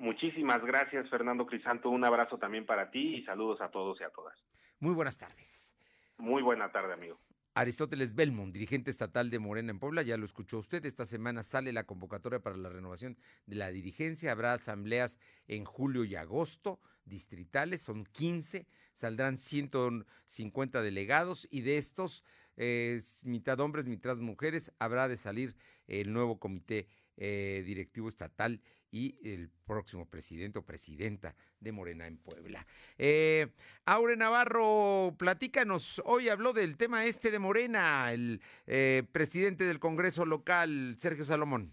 Muchísimas 0.00 0.64
gracias, 0.64 1.10
Fernando 1.10 1.44
Crisanto. 1.44 1.90
Un 1.90 2.02
abrazo 2.04 2.38
también 2.38 2.64
para 2.64 2.90
ti 2.90 3.16
y 3.16 3.24
saludos 3.24 3.60
a 3.60 3.70
todos 3.70 4.00
y 4.00 4.04
a 4.04 4.08
todas. 4.08 4.34
Muy 4.78 4.94
buenas 4.94 5.18
tardes. 5.18 5.76
Muy 6.16 6.42
buena 6.42 6.72
tarde, 6.72 6.94
amigo. 6.94 7.20
Aristóteles 7.52 8.14
Belmont, 8.14 8.50
dirigente 8.50 8.90
estatal 8.90 9.28
de 9.28 9.38
Morena 9.38 9.72
en 9.72 9.78
Puebla, 9.78 10.00
ya 10.00 10.16
lo 10.16 10.24
escuchó 10.24 10.56
usted, 10.56 10.86
esta 10.86 11.04
semana 11.04 11.42
sale 11.42 11.70
la 11.74 11.84
convocatoria 11.84 12.38
para 12.38 12.56
la 12.56 12.70
renovación 12.70 13.18
de 13.44 13.56
la 13.56 13.70
dirigencia, 13.70 14.32
habrá 14.32 14.54
asambleas 14.54 15.18
en 15.48 15.66
julio 15.66 16.04
y 16.04 16.14
agosto, 16.14 16.80
distritales, 17.04 17.82
son 17.82 18.06
15, 18.06 18.66
saldrán 18.92 19.36
150 19.36 20.80
delegados 20.80 21.46
y 21.50 21.60
de 21.60 21.76
estos, 21.76 22.24
eh, 22.56 22.98
mitad 23.24 23.60
hombres, 23.60 23.86
mitad 23.86 24.16
mujeres, 24.16 24.72
habrá 24.78 25.08
de 25.08 25.18
salir 25.18 25.56
el 25.88 26.10
nuevo 26.10 26.38
comité 26.38 26.88
eh, 27.18 27.62
directivo 27.66 28.08
estatal 28.08 28.62
y 28.90 29.16
el 29.22 29.50
próximo 29.66 30.06
presidente 30.06 30.58
o 30.58 30.62
presidenta 30.62 31.34
de 31.60 31.72
Morena 31.72 32.06
en 32.06 32.18
Puebla. 32.18 32.66
Eh, 32.98 33.48
Aure 33.86 34.16
Navarro, 34.16 35.14
platícanos, 35.18 36.02
hoy 36.04 36.28
habló 36.28 36.52
del 36.52 36.76
tema 36.76 37.04
este 37.04 37.30
de 37.30 37.38
Morena, 37.38 38.12
el 38.12 38.40
eh, 38.66 39.04
presidente 39.12 39.64
del 39.64 39.78
Congreso 39.78 40.24
local, 40.24 40.94
Sergio 40.98 41.24
Salomón. 41.24 41.72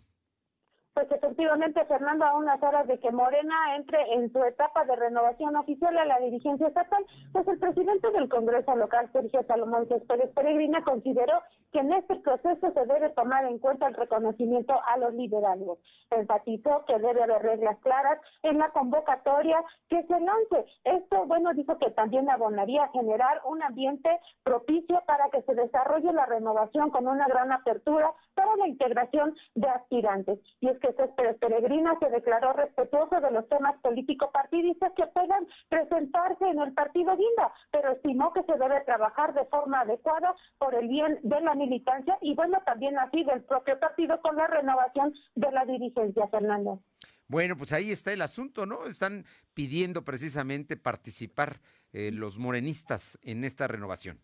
Pues 0.98 1.12
efectivamente, 1.12 1.86
Fernando, 1.86 2.26
a 2.26 2.36
unas 2.36 2.60
horas 2.64 2.88
de 2.88 3.00
que 3.00 3.12
Morena 3.12 3.76
entre 3.76 4.02
en 4.14 4.32
su 4.34 4.44
etapa 4.44 4.84
de 4.84 4.96
renovación 4.96 5.56
oficial 5.56 5.96
a 5.96 6.06
la 6.06 6.18
dirigencia 6.18 6.68
estatal, 6.68 7.06
pues 7.32 7.48
el 7.48 7.60
presidente 7.60 8.10
del 8.10 8.28
Congreso 8.28 8.76
local, 8.76 9.08
Sergio 9.14 9.44
Salomón 9.44 9.88
Céspedes 9.88 10.32
Peregrina, 10.34 10.84
consideró 10.84 11.44
que 11.78 11.82
en 11.82 11.94
este 11.94 12.16
proceso 12.16 12.72
se 12.72 12.86
debe 12.88 13.10
tomar 13.12 13.46
en 13.46 13.60
cuenta 13.60 13.88
el 13.88 13.94
reconocimiento 13.94 14.74
a 14.88 14.98
los 14.98 15.14
liderazgos. 15.14 15.78
Enfatizó 16.10 16.84
que 16.88 16.98
debe 16.98 17.22
haber 17.22 17.44
reglas 17.44 17.78
claras 17.82 18.20
en 18.42 18.58
la 18.58 18.70
convocatoria 18.72 19.64
que 19.88 20.02
se 20.02 20.20
lance. 20.20 20.66
Esto, 20.86 21.28
bueno, 21.28 21.54
dijo 21.54 21.78
que 21.78 21.92
también 21.92 22.32
abonaría 22.32 22.86
a 22.86 22.90
generar 22.90 23.42
un 23.46 23.62
ambiente 23.62 24.10
propicio 24.44 25.04
para 25.06 25.30
que 25.30 25.44
se 25.44 25.54
desarrolle 25.54 26.12
la 26.14 26.26
renovación 26.26 26.90
con 26.90 27.08
una 27.08 27.28
gran 27.28 27.52
apertura 27.52 28.12
para 28.34 28.56
la 28.56 28.68
integración 28.68 29.36
de 29.54 29.68
aspirantes. 29.70 30.40
Y 30.62 30.70
es 30.70 30.80
que 30.80 30.94
Céspedes 30.94 31.38
Peregrina 31.38 31.96
se 32.00 32.10
declaró 32.10 32.54
respetuoso 32.54 33.22
de 33.22 33.30
los 33.30 33.48
temas 33.50 33.80
político-partidistas 33.82 34.94
que 34.94 35.06
puedan 35.08 35.46
presentarse 35.70 36.48
en 36.48 36.60
el 36.60 36.74
partido 36.74 37.16
Guinda, 37.16 37.52
pero 37.70 37.92
estimó 37.92 38.34
que 38.34 38.42
se 38.44 38.58
debe 38.58 38.82
trabajar 38.82 39.36
de 39.36 39.46
forma 39.46 39.82
adecuada 39.82 40.34
por 40.58 40.74
el 40.74 40.88
bien 40.88 41.20
de 41.22 41.42
la 41.42 41.54
militancia 41.68 42.18
y 42.22 42.34
bueno, 42.36 42.60
también 42.66 42.98
así 42.98 43.24
del 43.24 43.44
propio 43.44 43.80
partido 43.80 44.20
con 44.22 44.36
la 44.36 44.48
renovación 44.48 45.14
de 45.36 45.52
la 45.52 45.66
dirigencia, 45.66 46.28
Fernando. 46.30 46.82
Bueno, 47.28 47.58
pues 47.58 47.74
ahí 47.74 47.92
está 47.92 48.14
el 48.14 48.22
asunto, 48.22 48.66
¿no? 48.66 48.86
Están 48.86 49.26
pidiendo 49.54 50.06
precisamente 50.06 50.78
participar 50.78 51.60
eh, 51.92 52.12
los 52.12 52.40
morenistas 52.40 53.20
en 53.22 53.44
esta 53.44 53.68
renovación. 53.68 54.20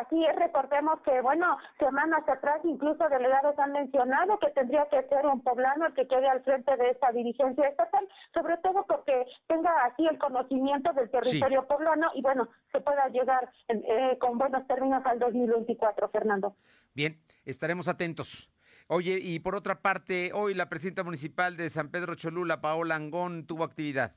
Así 0.00 0.24
es, 0.24 0.34
recordemos 0.34 1.00
que, 1.02 1.20
bueno, 1.20 1.56
semanas 1.78 2.28
atrás 2.28 2.60
incluso 2.64 3.08
delegados 3.08 3.56
han 3.58 3.72
mencionado 3.72 4.38
que 4.40 4.50
tendría 4.50 4.88
que 4.88 5.02
ser 5.08 5.24
un 5.26 5.40
poblano 5.40 5.86
el 5.86 5.94
que 5.94 6.08
quede 6.08 6.28
al 6.28 6.42
frente 6.42 6.76
de 6.76 6.90
esta 6.90 7.12
dirigencia 7.12 7.68
estatal, 7.68 8.08
sobre 8.32 8.56
todo 8.58 8.84
porque 8.86 9.24
tenga 9.46 9.70
así 9.84 10.04
el 10.06 10.18
conocimiento 10.18 10.92
del 10.94 11.10
territorio 11.10 11.66
poblano 11.68 12.10
y, 12.14 12.22
bueno, 12.22 12.48
se 12.72 12.80
pueda 12.80 13.06
llegar 13.08 13.48
eh, 13.68 14.18
con 14.18 14.36
buenos 14.36 14.66
términos 14.66 15.04
al 15.06 15.20
2024, 15.20 16.08
Fernando. 16.08 16.56
Bien, 16.92 17.20
estaremos 17.44 17.86
atentos. 17.86 18.50
Oye, 18.88 19.18
y 19.22 19.38
por 19.38 19.54
otra 19.54 19.80
parte, 19.80 20.32
hoy 20.34 20.54
la 20.54 20.68
presidenta 20.68 21.04
municipal 21.04 21.56
de 21.56 21.70
San 21.70 21.90
Pedro 21.90 22.16
Cholula, 22.16 22.60
Paola 22.60 22.96
Angón, 22.96 23.46
tuvo 23.46 23.62
actividad. 23.62 24.16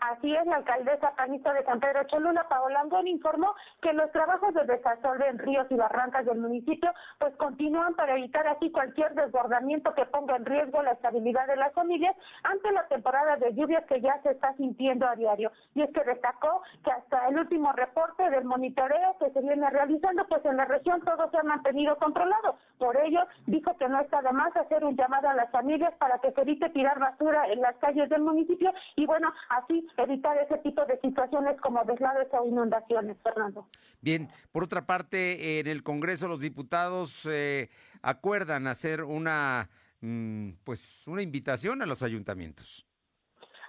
Así 0.00 0.34
es, 0.34 0.46
la 0.46 0.56
alcaldesa 0.56 1.14
panista 1.14 1.52
de 1.52 1.62
San 1.64 1.78
Pedro 1.78 2.04
Cholula, 2.04 2.48
Paola 2.48 2.80
Angón, 2.80 3.06
informó 3.06 3.54
que 3.82 3.92
los 3.92 4.10
trabajos 4.12 4.54
de 4.54 4.64
desastre 4.64 5.28
en 5.28 5.38
ríos 5.38 5.66
y 5.68 5.74
barrancas 5.74 6.24
del 6.24 6.38
municipio 6.38 6.90
pues 7.18 7.36
continúan 7.36 7.94
para 7.94 8.16
evitar 8.16 8.48
así 8.48 8.70
cualquier 8.70 9.14
desbordamiento 9.14 9.92
que 9.92 10.06
ponga 10.06 10.36
en 10.36 10.46
riesgo 10.46 10.82
la 10.82 10.92
estabilidad 10.92 11.46
de 11.46 11.56
las 11.56 11.74
familias 11.74 12.16
ante 12.44 12.72
la 12.72 12.88
temporada 12.88 13.36
de 13.36 13.52
lluvias 13.52 13.84
que 13.84 14.00
ya 14.00 14.18
se 14.22 14.30
está 14.30 14.54
sintiendo 14.54 15.06
a 15.06 15.16
diario. 15.16 15.52
Y 15.74 15.82
es 15.82 15.90
que 15.92 16.02
destacó 16.02 16.62
que 16.82 16.90
hasta 16.90 17.28
el 17.28 17.38
último 17.38 17.72
reporte 17.72 18.30
del 18.30 18.44
monitoreo 18.44 19.18
que 19.18 19.30
se 19.30 19.40
viene 19.42 19.68
realizando, 19.68 20.26
pues 20.28 20.42
en 20.46 20.56
la 20.56 20.64
región 20.64 21.02
todo 21.02 21.30
se 21.30 21.36
ha 21.36 21.42
mantenido 21.42 21.96
controlado. 21.98 22.56
Por 22.80 22.96
ello, 22.96 23.20
dijo 23.46 23.76
que 23.76 23.88
no 23.90 24.00
está 24.00 24.22
de 24.22 24.32
más 24.32 24.56
hacer 24.56 24.82
un 24.84 24.96
llamado 24.96 25.28
a 25.28 25.34
las 25.34 25.50
familias 25.50 25.92
para 25.98 26.18
que 26.18 26.32
se 26.32 26.40
evite 26.40 26.70
tirar 26.70 26.98
basura 26.98 27.46
en 27.52 27.60
las 27.60 27.76
calles 27.76 28.08
del 28.08 28.22
municipio 28.22 28.72
y 28.96 29.04
bueno, 29.04 29.30
así 29.50 29.86
evitar 29.98 30.38
ese 30.38 30.56
tipo 30.62 30.86
de 30.86 30.98
situaciones 31.00 31.60
como 31.60 31.84
deslaves 31.84 32.28
o 32.32 32.46
inundaciones, 32.46 33.18
Fernando. 33.22 33.68
Bien, 34.00 34.30
por 34.50 34.64
otra 34.64 34.86
parte, 34.86 35.60
en 35.60 35.66
el 35.66 35.82
Congreso 35.82 36.26
los 36.26 36.40
diputados 36.40 37.28
eh, 37.30 37.68
acuerdan 38.00 38.66
hacer 38.66 39.04
una, 39.04 39.68
mm, 40.00 40.52
pues, 40.64 41.06
una 41.06 41.20
invitación 41.20 41.82
a 41.82 41.86
los 41.86 42.02
ayuntamientos. 42.02 42.86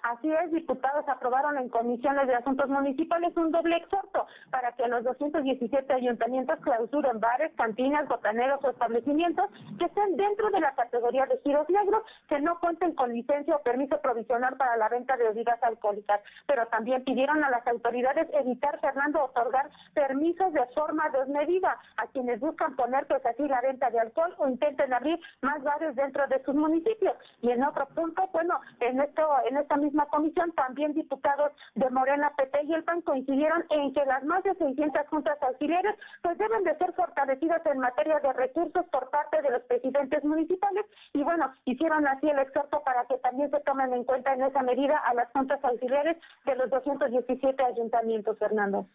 Así 0.04 0.32
es, 0.32 0.52
diputados 0.52 1.08
aprobaron 1.08 1.58
en 1.58 1.70
comisiones 1.70 2.28
de 2.28 2.36
asuntos 2.36 2.68
municipales 2.70 3.36
un 3.38 3.52
doble 3.52 3.78
exhorto 3.78 4.26
para 4.49 4.72
que 4.72 4.88
los 4.88 5.04
217 5.04 5.93
ayuntamientos 5.93 6.60
clausuren 6.62 7.20
bares, 7.20 7.52
cantinas, 7.56 8.08
botaneros 8.08 8.64
o 8.64 8.72
establecimientos 8.72 9.45
que 9.78 9.86
estén 9.86 10.18
dentro 10.18 10.49
de 10.49 10.60
la 10.60 10.74
categoría 10.74 11.28
de 11.28 11.38
giros 11.43 11.70
negros, 11.70 12.04
que 12.28 12.39
no 12.39 12.60
cuenten 12.60 12.95
con 12.95 13.14
licencia 13.14 13.56
o 13.56 13.62
permiso 13.62 14.02
provisional 14.02 14.58
para 14.58 14.76
la 14.78 14.89
venta 14.89 15.16
de 15.18 15.26
bebidas 15.26 15.62
alcohólicas. 15.62 16.22
Pero 16.47 16.66
también 16.68 17.04
pidieron 17.04 17.43
a 17.43 17.49
las 17.49 17.66
autoridades 17.68 18.28
evitar, 18.34 18.80
Fernando, 18.80 19.24
otorgar 19.24 19.70
permisos 19.93 20.52
de 20.54 20.66
forma 20.74 21.10
desmedida 21.10 21.78
a 21.97 22.08
quienes 22.08 22.39
buscan 22.39 22.76
poner 22.76 23.06
pues 23.06 23.24
así 23.26 23.47
la 23.47 23.62
venta 23.62 23.91
de 23.91 23.99
alcohol 23.99 24.34
o 24.39 24.47
intenten 24.47 24.93
abrir 24.93 25.20
más 25.41 25.62
bares 25.64 25.95
dentro 25.95 26.26
de 26.28 26.43
sus 26.43 26.56
municipios. 26.56 27.16
Y 27.41 27.52
en 27.52 27.64
otro 27.64 27.86
punto, 27.88 28.28
bueno, 28.34 28.60
en 28.80 28.99
esto, 28.99 29.28
en 29.47 29.58
esta 29.58 29.78
misma 29.92 30.06
comisión, 30.08 30.54
también 30.54 30.94
diputados 30.94 31.52
de 31.76 31.89
Morena, 31.89 32.32
PT 32.38 32.64
y 32.64 32.74
el 32.74 32.84
PAN 32.84 33.02
coincidieron 33.02 33.66
en 33.70 33.94
que 33.94 34.06
las 34.06 34.24
más 34.24 34.42
de 34.44 34.56
600 34.56 35.08
juntas 35.10 35.38
auxiliares 35.42 35.96
pues 36.22 36.38
deben 36.38 36.64
de 36.64 36.78
ser 36.78 36.94
fortalecidas 36.94 37.62
en 37.66 37.80
materia 37.80 38.20
de 38.20 38.32
recursos 38.34 38.86
por 38.89 39.10
parte 39.10 39.42
de 39.42 39.52
los 39.52 39.62
presidentes 39.64 40.24
municipales 40.24 40.86
y 41.14 41.24
bueno, 41.24 41.52
hicieron 41.66 42.08
así 42.08 42.30
el 42.30 42.39
exhorto 42.39 42.82
para 42.86 43.06
que 43.06 43.18
también 43.18 43.52
se 43.52 43.60
tomen 43.62 43.94
en 43.94 44.06
cuenta 44.06 44.34
en 44.34 44.44
esa 44.44 44.64
medida 44.64 44.98
a 44.98 45.14
las 45.14 45.30
juntas 45.32 45.60
auxiliares 45.62 46.18
de 46.46 46.56
los 46.56 46.70
217 46.70 47.64
ayuntamientos, 47.64 48.38
Fernando. 48.39 48.88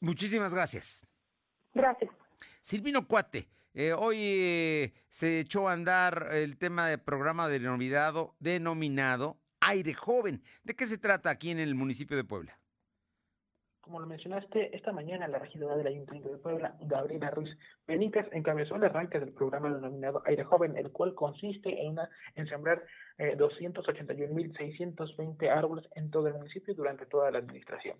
Muchísimas 0.00 0.54
gracias. 0.54 1.06
Gracias. 1.74 2.10
Silvino 2.62 3.06
Cuate, 3.06 3.46
eh, 3.74 3.92
hoy 3.92 4.16
eh, 4.18 4.92
se 5.10 5.40
echó 5.40 5.68
a 5.68 5.72
andar 5.72 6.28
el 6.32 6.56
tema 6.56 6.88
del 6.88 7.00
programa 7.00 7.48
denominado, 7.48 8.34
denominado 8.38 9.36
Aire 9.70 9.94
Joven. 9.94 10.42
¿De 10.64 10.74
qué 10.74 10.84
se 10.86 10.98
trata 10.98 11.30
aquí 11.30 11.50
en 11.50 11.60
el 11.60 11.76
municipio 11.76 12.16
de 12.16 12.24
Puebla? 12.24 12.58
Como 13.80 14.00
lo 14.00 14.08
mencionaste, 14.08 14.74
esta 14.76 14.90
mañana 14.92 15.28
la 15.28 15.38
regidora 15.38 15.76
del 15.76 15.86
Ayuntamiento 15.86 16.32
de 16.32 16.38
Puebla, 16.38 16.76
Gabriela 16.80 17.30
Ruiz 17.30 17.56
Benítez, 17.86 18.26
encabezó 18.32 18.74
el 18.74 18.82
arranque 18.84 19.20
del 19.20 19.32
programa 19.32 19.72
denominado 19.72 20.24
Aire 20.26 20.42
Joven, 20.42 20.76
el 20.76 20.90
cual 20.90 21.14
consiste 21.14 21.82
en, 21.82 21.92
una, 21.92 22.10
en 22.34 22.48
sembrar 22.48 22.82
eh, 23.18 23.36
281.620 23.38 25.48
árboles 25.48 25.88
en 25.94 26.10
todo 26.10 26.26
el 26.26 26.34
municipio 26.34 26.74
durante 26.74 27.06
toda 27.06 27.30
la 27.30 27.38
administración. 27.38 27.96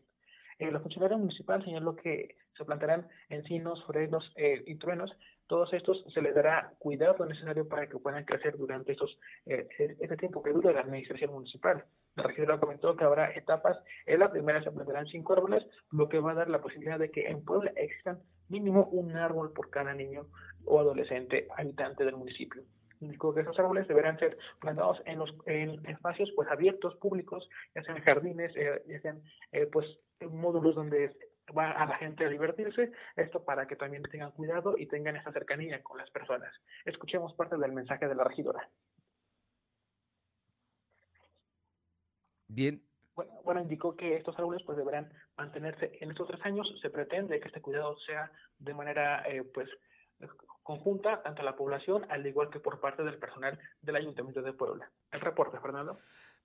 Eh, 0.59 0.73
la 0.73 0.81
funcionaria 0.81 1.17
municipal 1.17 1.65
señaló 1.65 1.95
que 1.95 2.35
se 2.59 2.65
plantarán 2.65 3.07
encinos, 3.29 3.85
frenos 3.87 4.33
eh, 4.37 4.65
y 4.67 4.75
truenos 4.75 5.13
todos 5.51 5.73
estos 5.73 6.05
se 6.15 6.23
les 6.23 6.33
dará 6.33 6.73
cuidado 6.79 7.27
necesario 7.27 7.67
para 7.67 7.89
que 7.89 7.99
puedan 7.99 8.25
crecer 8.25 8.57
durante 8.57 8.93
estos 8.93 9.19
eh, 9.47 9.67
este 9.99 10.17
tiempo 10.17 10.45
que 10.45 10.53
dura 10.53 10.71
la 10.71 10.83
administración 10.83 11.33
municipal. 11.33 11.85
La 12.15 12.23
regidora 12.23 12.61
comentó 12.61 12.97
que 12.97 13.03
habrá 13.03 13.33
etapas. 13.33 13.77
En 14.07 14.21
la 14.21 14.31
primera 14.31 14.63
se 14.63 14.71
plantarán 14.71 15.09
cinco 15.09 15.33
árboles, 15.33 15.67
lo 15.91 16.09
que 16.09 16.21
va 16.21 16.31
a 16.31 16.35
dar 16.35 16.49
la 16.49 16.61
posibilidad 16.61 17.01
de 17.01 17.11
que 17.11 17.27
en 17.27 17.45
Puebla 17.45 17.73
existan 17.75 18.21
mínimo 18.49 18.85
un 18.93 19.17
árbol 19.17 19.53
por 19.53 19.71
cada 19.71 19.93
niño 19.93 20.27
o 20.67 20.79
adolescente 20.79 21.49
habitante 21.57 22.05
del 22.05 22.17
municipio. 22.17 22.63
Indicó 23.01 23.35
que 23.35 23.41
esos 23.41 23.59
árboles 23.59 23.89
deberán 23.89 24.21
ser 24.21 24.39
plantados 24.61 25.03
en 25.05 25.19
los 25.19 25.35
en 25.47 25.85
espacios 25.87 26.31
pues 26.37 26.49
abiertos, 26.49 26.95
públicos, 26.99 27.49
ya 27.75 27.83
sean 27.83 28.01
jardines, 28.03 28.55
eh, 28.55 28.85
ya 28.87 29.01
sean 29.01 29.21
eh, 29.51 29.67
pues 29.67 29.99
módulos 30.31 30.77
donde 30.77 31.11
va 31.57 31.71
a 31.71 31.87
la 31.87 31.97
gente 31.97 32.25
a 32.25 32.29
divertirse, 32.29 32.93
esto 33.17 33.45
para 33.45 33.67
que 33.67 33.77
también 33.77 34.03
tengan 34.05 34.33
cuidado 34.33 34.77
y 34.79 34.87
tengan 34.87 35.17
esa 35.17 35.33
cercanía 35.33 35.83
con 35.83 35.99
las 35.99 36.11
personas. 36.11 36.53
Escuchemos 36.85 37.35
parte 37.35 37.57
del 37.57 37.73
mensaje 37.73 38.09
de 38.09 38.15
la 38.15 38.25
regidora. 38.25 38.69
Bien. 42.49 42.83
Bueno, 43.45 43.61
indicó 43.61 43.97
que 43.97 44.17
estos 44.17 44.39
árboles 44.39 44.63
pues 44.65 44.79
deberán 44.79 45.13
mantenerse 45.37 45.99
en 46.01 46.11
estos 46.11 46.27
tres 46.27 46.41
años. 46.45 46.67
Se 46.81 46.91
pretende 46.91 47.39
que 47.39 47.49
este 47.49 47.61
cuidado 47.61 47.99
sea 48.01 48.31
de 48.59 48.75
manera 48.75 49.23
eh, 49.29 49.43
pues 49.43 49.69
conjunta 50.63 51.23
tanto 51.23 51.43
a 51.43 51.45
la 51.45 51.57
población 51.57 52.07
al 52.11 52.27
igual 52.27 52.51
que 52.51 52.61
por 52.61 52.81
parte 52.81 53.03
del 53.03 53.19
personal 53.19 53.59
del 53.83 53.97
Ayuntamiento 53.97 54.43
de 54.43 54.53
Puebla. 54.53 54.91
El 55.11 55.21
reporte, 55.21 55.59
Fernando. 55.61 56.01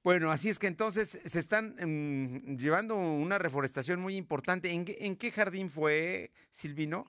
Bueno, 0.06 0.30
así 0.30 0.50
es 0.50 0.60
que 0.60 0.68
entonces 0.68 1.20
se 1.26 1.40
están 1.40 1.78
mm, 1.82 2.58
llevando 2.58 2.96
una 2.96 3.40
reforestación 3.40 4.00
muy 4.00 4.16
importante. 4.18 4.72
¿En, 4.72 4.86
¿En, 5.00 5.16
qué 5.16 5.32
jardín 5.32 5.72
fue, 5.72 6.30
Silvino? 6.52 7.06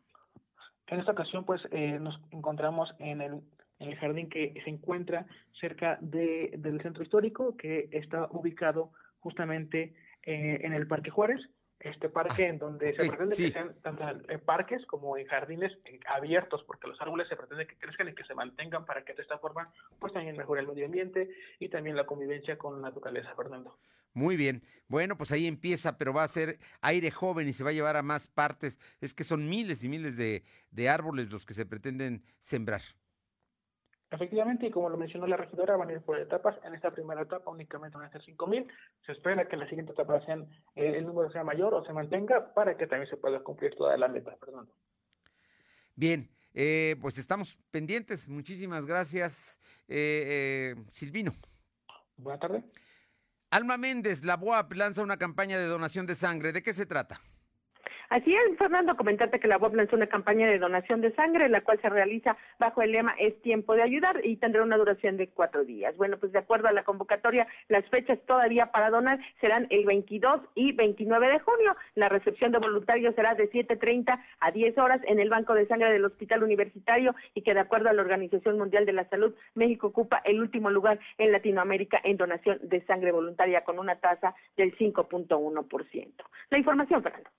En 0.86 1.00
esta 1.00 1.12
ocasión, 1.12 1.44
pues, 1.44 1.60
eh, 1.72 1.98
nos 2.00 2.18
encontramos 2.30 2.88
en 2.98 3.20
el, 3.20 3.42
jardín 4.00 4.30
que 4.30 4.54
se 4.64 4.70
encuentra 4.70 5.26
cerca 5.60 5.98
de, 6.00 6.54
del 6.56 6.80
centro 6.80 7.02
histórico, 7.02 7.54
que 7.58 7.90
está 7.92 8.28
ubicado 8.30 8.92
justamente 9.20 9.94
eh, 10.22 10.60
en 10.62 10.72
el 10.72 10.86
Parque 10.86 11.10
Juárez 11.10 11.42
este 11.80 12.08
parque 12.08 12.46
en 12.46 12.58
donde 12.58 12.94
se 12.94 13.06
pretende 13.06 13.36
que 13.36 13.50
sean 13.50 13.74
tanto 13.82 14.02
en 14.28 14.40
parques 14.40 14.84
como 14.86 15.16
en 15.16 15.26
jardines 15.26 15.72
abiertos, 16.06 16.64
porque 16.64 16.88
los 16.88 17.00
árboles 17.00 17.28
se 17.28 17.36
pretende 17.36 17.66
que 17.66 17.76
crezcan 17.76 18.08
y 18.08 18.14
que 18.14 18.24
se 18.24 18.34
mantengan 18.34 18.84
para 18.86 19.04
que 19.04 19.14
de 19.14 19.22
esta 19.22 19.38
forma 19.38 19.72
pues 19.98 20.12
también 20.12 20.36
mejore 20.36 20.62
el 20.62 20.68
medio 20.68 20.86
ambiente 20.86 21.28
y 21.58 21.68
también 21.68 21.96
la 21.96 22.06
convivencia 22.06 22.56
con 22.56 22.80
la 22.80 22.88
naturaleza, 22.88 23.34
Fernando. 23.36 23.78
Muy 24.14 24.36
bien. 24.36 24.62
Bueno, 24.88 25.18
pues 25.18 25.30
ahí 25.30 25.46
empieza, 25.46 25.98
pero 25.98 26.14
va 26.14 26.22
a 26.22 26.28
ser 26.28 26.58
aire 26.80 27.10
joven 27.10 27.48
y 27.48 27.52
se 27.52 27.62
va 27.62 27.70
a 27.70 27.74
llevar 27.74 27.96
a 27.96 28.02
más 28.02 28.28
partes. 28.28 28.78
Es 29.00 29.12
que 29.12 29.24
son 29.24 29.46
miles 29.46 29.84
y 29.84 29.90
miles 29.90 30.16
de, 30.16 30.42
de 30.70 30.88
árboles 30.88 31.30
los 31.30 31.44
que 31.44 31.52
se 31.52 31.66
pretenden 31.66 32.24
sembrar. 32.38 32.80
Efectivamente, 34.16 34.66
y 34.66 34.70
como 34.70 34.88
lo 34.88 34.96
mencionó 34.96 35.26
la 35.26 35.36
regidora, 35.36 35.76
van 35.76 35.90
a 35.90 35.92
ir 35.92 36.00
por 36.00 36.18
etapas. 36.18 36.56
En 36.64 36.74
esta 36.74 36.90
primera 36.90 37.22
etapa 37.22 37.50
únicamente 37.50 37.98
van 37.98 38.06
a 38.06 38.10
ser 38.10 38.22
5.000. 38.22 38.66
Se 39.04 39.12
espera 39.12 39.46
que 39.46 39.56
en 39.56 39.60
la 39.60 39.68
siguiente 39.68 39.92
etapa 39.92 40.20
sean, 40.24 40.48
eh, 40.74 40.94
el 40.96 41.06
número 41.06 41.30
sea 41.30 41.44
mayor 41.44 41.74
o 41.74 41.84
se 41.84 41.92
mantenga 41.92 42.54
para 42.54 42.76
que 42.76 42.86
también 42.86 43.10
se 43.10 43.18
pueda 43.18 43.40
cumplir 43.40 43.74
toda 43.74 43.96
la 43.96 44.08
meta. 44.08 44.34
Perdón. 44.36 44.70
Bien, 45.94 46.30
eh, 46.54 46.96
pues 47.00 47.18
estamos 47.18 47.58
pendientes. 47.70 48.28
Muchísimas 48.28 48.86
gracias, 48.86 49.58
eh, 49.86 50.74
Silvino. 50.90 51.32
Buenas 52.16 52.40
tardes. 52.40 52.64
Alma 53.50 53.76
Méndez, 53.76 54.24
la 54.24 54.36
BOAP 54.36 54.72
lanza 54.72 55.02
una 55.02 55.18
campaña 55.18 55.58
de 55.58 55.66
donación 55.66 56.06
de 56.06 56.14
sangre. 56.14 56.52
¿De 56.52 56.62
qué 56.62 56.72
se 56.72 56.86
trata? 56.86 57.20
Así 58.08 58.32
es, 58.34 58.56
Fernando, 58.56 58.96
comentarte 58.96 59.40
que 59.40 59.48
la 59.48 59.58
UAP 59.58 59.74
lanzó 59.74 59.96
una 59.96 60.06
campaña 60.06 60.46
de 60.46 60.58
donación 60.58 61.00
de 61.00 61.12
sangre, 61.14 61.48
la 61.48 61.62
cual 61.62 61.80
se 61.80 61.88
realiza 61.88 62.36
bajo 62.58 62.82
el 62.82 62.92
lema 62.92 63.14
Es 63.18 63.40
tiempo 63.42 63.74
de 63.74 63.82
ayudar 63.82 64.20
y 64.24 64.36
tendrá 64.36 64.62
una 64.62 64.76
duración 64.76 65.16
de 65.16 65.28
cuatro 65.28 65.64
días. 65.64 65.96
Bueno, 65.96 66.16
pues 66.18 66.32
de 66.32 66.38
acuerdo 66.38 66.68
a 66.68 66.72
la 66.72 66.84
convocatoria, 66.84 67.46
las 67.68 67.84
fechas 67.88 68.18
todavía 68.26 68.70
para 68.70 68.90
donar 68.90 69.18
serán 69.40 69.66
el 69.70 69.84
22 69.84 70.40
y 70.54 70.72
29 70.72 71.28
de 71.28 71.38
junio. 71.40 71.76
La 71.94 72.08
recepción 72.08 72.52
de 72.52 72.58
voluntarios 72.58 73.14
será 73.14 73.34
de 73.34 73.50
7.30 73.50 74.22
a 74.40 74.50
10 74.52 74.78
horas 74.78 75.00
en 75.06 75.18
el 75.18 75.28
Banco 75.28 75.54
de 75.54 75.66
Sangre 75.66 75.92
del 75.92 76.04
Hospital 76.04 76.44
Universitario 76.44 77.14
y 77.34 77.42
que 77.42 77.54
de 77.54 77.60
acuerdo 77.60 77.88
a 77.88 77.92
la 77.92 78.02
Organización 78.02 78.58
Mundial 78.58 78.86
de 78.86 78.92
la 78.92 79.08
Salud, 79.08 79.34
México 79.54 79.88
ocupa 79.88 80.22
el 80.24 80.40
último 80.40 80.70
lugar 80.70 81.00
en 81.18 81.32
Latinoamérica 81.32 82.00
en 82.04 82.16
donación 82.16 82.58
de 82.62 82.84
sangre 82.86 83.10
voluntaria 83.10 83.64
con 83.64 83.78
una 83.78 83.96
tasa 83.96 84.34
del 84.56 84.76
5.1%. 84.76 86.12
La 86.50 86.58
información, 86.58 87.02
Fernando. 87.02 87.30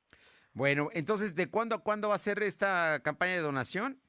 Bueno, 0.57 0.89
entonces, 0.93 1.35
¿de 1.35 1.51
cuándo 1.51 1.75
a 1.75 1.83
cuándo 1.83 2.09
va 2.09 2.15
a 2.15 2.17
ser 2.17 2.41
esta 2.41 2.99
campaña 3.03 3.33
de 3.33 3.41
donación? 3.41 3.99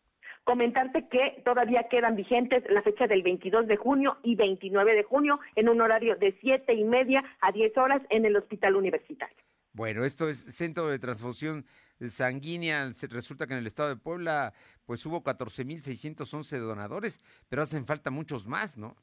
Comentarte 0.44 1.06
que 1.10 1.42
todavía 1.44 1.88
quedan 1.90 2.16
vigentes 2.16 2.64
la 2.70 2.80
fecha 2.80 3.06
del 3.06 3.22
22 3.22 3.66
de 3.66 3.76
junio 3.76 4.16
y 4.22 4.34
29 4.34 4.94
de 4.94 5.02
junio 5.02 5.40
en 5.56 5.68
un 5.68 5.82
horario 5.82 6.16
de 6.16 6.34
siete 6.40 6.72
y 6.72 6.84
media 6.84 7.22
a 7.42 7.52
10 7.52 7.76
horas 7.76 8.00
en 8.08 8.24
el 8.24 8.34
Hospital 8.34 8.76
Universitario. 8.76 9.36
Bueno, 9.74 10.06
esto 10.06 10.26
es 10.26 10.38
Centro 10.38 10.88
de 10.88 10.98
Transfusión 10.98 11.66
Sanguínea. 12.00 12.86
Resulta 13.10 13.46
que 13.46 13.52
en 13.52 13.58
el 13.58 13.66
estado 13.66 13.90
de 13.90 13.96
Puebla, 13.96 14.54
pues 14.86 15.04
hubo 15.04 15.22
14.611 15.22 16.60
donadores, 16.60 17.20
pero 17.50 17.60
hacen 17.60 17.84
falta 17.84 18.10
muchos 18.10 18.46
más, 18.46 18.78
¿no? 18.78 18.96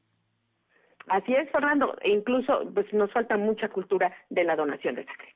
Así 1.06 1.32
es, 1.32 1.48
Fernando. 1.52 1.96
E 2.02 2.10
incluso 2.10 2.68
pues, 2.74 2.92
nos 2.92 3.12
falta 3.12 3.36
mucha 3.36 3.68
cultura 3.68 4.12
de 4.30 4.42
la 4.42 4.56
donación 4.56 4.96
de 4.96 5.04
sangre. 5.04 5.35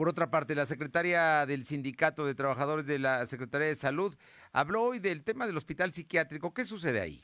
Por 0.00 0.08
otra 0.08 0.30
parte, 0.30 0.54
la 0.54 0.64
secretaria 0.64 1.44
del 1.44 1.66
Sindicato 1.66 2.24
de 2.24 2.34
Trabajadores 2.34 2.86
de 2.86 2.98
la 2.98 3.26
Secretaría 3.26 3.66
de 3.66 3.74
Salud 3.74 4.16
habló 4.50 4.82
hoy 4.84 4.98
del 4.98 5.22
tema 5.22 5.46
del 5.46 5.58
hospital 5.58 5.92
psiquiátrico. 5.92 6.54
¿Qué 6.54 6.64
sucede 6.64 7.02
ahí? 7.02 7.22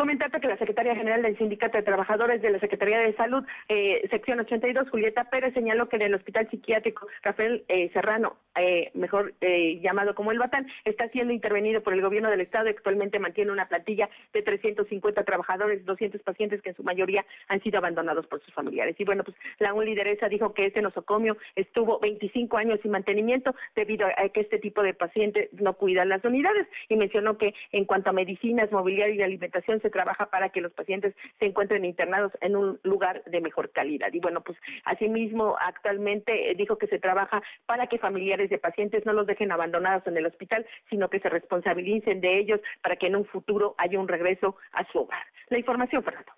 Comentarte 0.00 0.40
que 0.40 0.48
la 0.48 0.56
secretaria 0.56 0.96
general 0.96 1.20
del 1.20 1.36
Sindicato 1.36 1.76
de 1.76 1.82
Trabajadores 1.82 2.40
de 2.40 2.48
la 2.48 2.58
Secretaría 2.58 3.00
de 3.00 3.12
Salud, 3.16 3.44
eh, 3.68 4.08
sección 4.08 4.40
82, 4.40 4.88
Julieta 4.88 5.24
Pérez, 5.24 5.52
señaló 5.52 5.90
que 5.90 5.96
en 5.96 6.02
el 6.02 6.14
Hospital 6.14 6.48
Psiquiátrico 6.48 7.06
Rafael 7.22 7.66
eh, 7.68 7.90
Serrano, 7.92 8.38
eh, 8.56 8.90
mejor 8.94 9.34
llamado 9.82 10.14
como 10.14 10.32
el 10.32 10.38
Batán, 10.38 10.66
está 10.86 11.06
siendo 11.08 11.34
intervenido 11.34 11.82
por 11.82 11.92
el 11.92 12.00
gobierno 12.00 12.30
del 12.30 12.40
Estado 12.40 12.68
y 12.68 12.70
actualmente 12.70 13.18
mantiene 13.18 13.52
una 13.52 13.68
plantilla 13.68 14.08
de 14.32 14.40
350 14.40 15.22
trabajadores, 15.24 15.84
200 15.84 16.22
pacientes 16.22 16.62
que 16.62 16.70
en 16.70 16.76
su 16.76 16.82
mayoría 16.82 17.26
han 17.48 17.62
sido 17.62 17.76
abandonados 17.76 18.26
por 18.26 18.42
sus 18.42 18.54
familiares. 18.54 18.96
Y 18.98 19.04
bueno, 19.04 19.22
pues 19.22 19.36
la 19.58 19.74
un 19.74 19.84
lideresa 19.84 20.30
dijo 20.30 20.54
que 20.54 20.64
este 20.64 20.80
nosocomio 20.80 21.36
estuvo 21.56 21.98
25 21.98 22.56
años 22.56 22.80
sin 22.80 22.90
mantenimiento 22.90 23.54
debido 23.76 24.06
a 24.06 24.28
que 24.30 24.40
este 24.40 24.58
tipo 24.60 24.82
de 24.82 24.94
pacientes 24.94 25.52
no 25.52 25.74
cuidan 25.74 26.08
las 26.08 26.24
unidades 26.24 26.66
y 26.88 26.96
mencionó 26.96 27.36
que 27.36 27.52
en 27.72 27.84
cuanto 27.84 28.08
a 28.08 28.14
medicinas, 28.14 28.72
mobiliario 28.72 29.16
y 29.16 29.22
alimentación 29.22 29.82
se 29.82 29.89
trabaja 29.90 30.26
para 30.26 30.50
que 30.50 30.60
los 30.60 30.72
pacientes 30.72 31.14
se 31.38 31.46
encuentren 31.46 31.84
internados 31.84 32.32
en 32.40 32.56
un 32.56 32.80
lugar 32.82 33.22
de 33.24 33.40
mejor 33.40 33.70
calidad. 33.70 34.12
Y 34.12 34.20
bueno, 34.20 34.42
pues 34.42 34.58
asimismo 34.84 35.56
actualmente 35.60 36.50
eh, 36.50 36.54
dijo 36.54 36.78
que 36.78 36.86
se 36.86 36.98
trabaja 36.98 37.42
para 37.66 37.86
que 37.86 37.98
familiares 37.98 38.50
de 38.50 38.58
pacientes 38.58 39.04
no 39.06 39.12
los 39.12 39.26
dejen 39.26 39.52
abandonados 39.52 40.06
en 40.06 40.16
el 40.16 40.26
hospital, 40.26 40.66
sino 40.88 41.08
que 41.10 41.20
se 41.20 41.28
responsabilicen 41.28 42.20
de 42.20 42.38
ellos 42.38 42.60
para 42.82 42.96
que 42.96 43.06
en 43.06 43.16
un 43.16 43.26
futuro 43.26 43.74
haya 43.78 43.98
un 43.98 44.08
regreso 44.08 44.56
a 44.72 44.84
su 44.90 44.98
hogar. 45.00 45.24
La 45.48 45.58
información, 45.58 46.02
Fernando. 46.02 46.32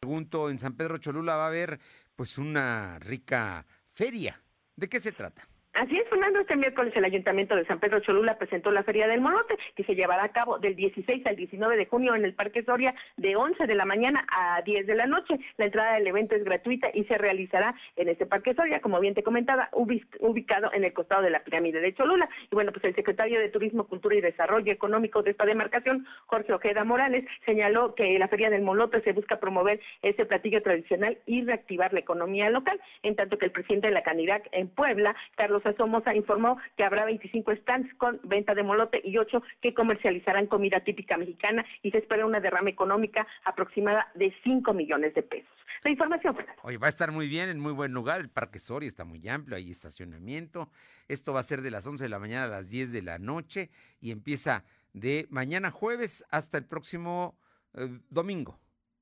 Pregunto, 0.00 0.50
en 0.50 0.58
San 0.58 0.76
Pedro 0.76 0.98
Cholula 0.98 1.36
va 1.36 1.44
a 1.44 1.48
haber 1.48 1.78
pues 2.14 2.38
una 2.38 2.98
rica 2.98 3.64
feria. 3.92 4.40
¿De 4.76 4.88
qué 4.88 5.00
se 5.00 5.12
trata? 5.12 5.48
Así 5.74 5.98
es, 5.98 6.08
Fernando, 6.08 6.38
este 6.38 6.54
miércoles 6.54 6.94
el 6.94 7.04
Ayuntamiento 7.04 7.56
de 7.56 7.66
San 7.66 7.80
Pedro 7.80 7.98
Cholula 7.98 8.38
presentó 8.38 8.70
la 8.70 8.84
Feria 8.84 9.08
del 9.08 9.20
Molote, 9.20 9.56
que 9.74 9.82
se 9.82 9.96
llevará 9.96 10.22
a 10.22 10.28
cabo 10.28 10.60
del 10.60 10.76
16 10.76 11.26
al 11.26 11.34
19 11.34 11.76
de 11.76 11.86
junio 11.86 12.14
en 12.14 12.24
el 12.24 12.32
Parque 12.32 12.62
Soria 12.62 12.94
de 13.16 13.34
11 13.34 13.66
de 13.66 13.74
la 13.74 13.84
mañana 13.84 14.24
a 14.30 14.62
10 14.62 14.86
de 14.86 14.94
la 14.94 15.06
noche. 15.06 15.36
La 15.56 15.64
entrada 15.64 15.94
del 15.94 16.06
evento 16.06 16.36
es 16.36 16.44
gratuita 16.44 16.90
y 16.94 17.02
se 17.06 17.18
realizará 17.18 17.74
en 17.96 18.08
este 18.08 18.24
Parque 18.24 18.54
Soria, 18.54 18.80
como 18.80 19.00
bien 19.00 19.14
te 19.14 19.24
comentaba, 19.24 19.68
ubicado 19.72 20.70
en 20.72 20.84
el 20.84 20.92
costado 20.92 21.22
de 21.22 21.30
la 21.30 21.42
pirámide 21.42 21.80
de 21.80 21.92
Cholula. 21.92 22.28
Y 22.52 22.54
bueno, 22.54 22.70
pues 22.70 22.84
el 22.84 22.94
secretario 22.94 23.40
de 23.40 23.48
Turismo, 23.48 23.88
Cultura 23.88 24.14
y 24.14 24.20
Desarrollo 24.20 24.70
Económico 24.70 25.24
de 25.24 25.32
esta 25.32 25.44
demarcación, 25.44 26.06
Jorge 26.26 26.52
Ojeda 26.52 26.84
Morales, 26.84 27.24
señaló 27.46 27.96
que 27.96 28.16
la 28.16 28.28
Feria 28.28 28.48
del 28.48 28.62
Molote 28.62 29.00
se 29.00 29.12
busca 29.12 29.40
promover 29.40 29.80
ese 30.02 30.24
platillo 30.24 30.62
tradicional 30.62 31.18
y 31.26 31.42
reactivar 31.42 31.92
la 31.92 31.98
economía 31.98 32.48
local, 32.48 32.80
en 33.02 33.16
tanto 33.16 33.38
que 33.38 33.46
el 33.46 33.50
presidente 33.50 33.88
de 33.88 33.94
la 33.94 34.04
Canirac 34.04 34.48
en 34.52 34.68
Puebla, 34.68 35.16
Carlos 35.34 35.63
Somoza 35.72 36.14
informó 36.14 36.58
que 36.76 36.84
habrá 36.84 37.04
25 37.04 37.56
stands 37.56 37.92
con 37.94 38.20
venta 38.24 38.54
de 38.54 38.62
molote 38.62 39.00
y 39.02 39.16
8 39.16 39.42
que 39.62 39.74
comercializarán 39.74 40.46
comida 40.46 40.80
típica 40.80 41.16
mexicana 41.16 41.64
y 41.82 41.90
se 41.90 41.98
espera 41.98 42.26
una 42.26 42.40
derrama 42.40 42.70
económica 42.70 43.26
aproximada 43.44 44.08
de 44.14 44.34
5 44.44 44.72
millones 44.74 45.14
de 45.14 45.22
pesos. 45.22 45.50
La 45.82 45.90
información. 45.90 46.36
Oye, 46.62 46.78
va 46.78 46.86
a 46.86 46.90
estar 46.90 47.12
muy 47.12 47.28
bien, 47.28 47.48
en 47.48 47.60
muy 47.60 47.72
buen 47.72 47.92
lugar. 47.92 48.20
El 48.20 48.30
Parque 48.30 48.58
Soria 48.58 48.88
está 48.88 49.04
muy 49.04 49.26
amplio, 49.28 49.56
hay 49.56 49.70
estacionamiento. 49.70 50.70
Esto 51.08 51.32
va 51.32 51.40
a 51.40 51.42
ser 51.42 51.60
de 51.60 51.70
las 51.70 51.86
11 51.86 52.04
de 52.04 52.08
la 52.08 52.18
mañana 52.18 52.44
a 52.44 52.48
las 52.48 52.70
10 52.70 52.92
de 52.92 53.02
la 53.02 53.18
noche 53.18 53.70
y 54.00 54.10
empieza 54.10 54.64
de 54.94 55.26
mañana 55.30 55.70
jueves 55.70 56.24
hasta 56.30 56.56
el 56.56 56.64
próximo 56.64 57.38
eh, 57.74 57.88
domingo. 58.08 58.58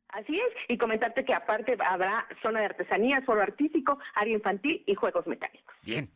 Así 0.09 0.37
es, 0.37 0.53
y 0.69 0.77
comentarte 0.77 1.25
que 1.25 1.33
aparte 1.33 1.77
habrá 1.87 2.27
zona 2.43 2.61
de 2.61 2.67
artesanía, 2.67 3.23
foro 3.23 3.41
artístico, 3.41 3.99
área 4.15 4.35
infantil 4.35 4.83
y 4.87 4.95
juegos 4.95 5.27
mecánicos. 5.27 5.75
Bien, 5.83 6.11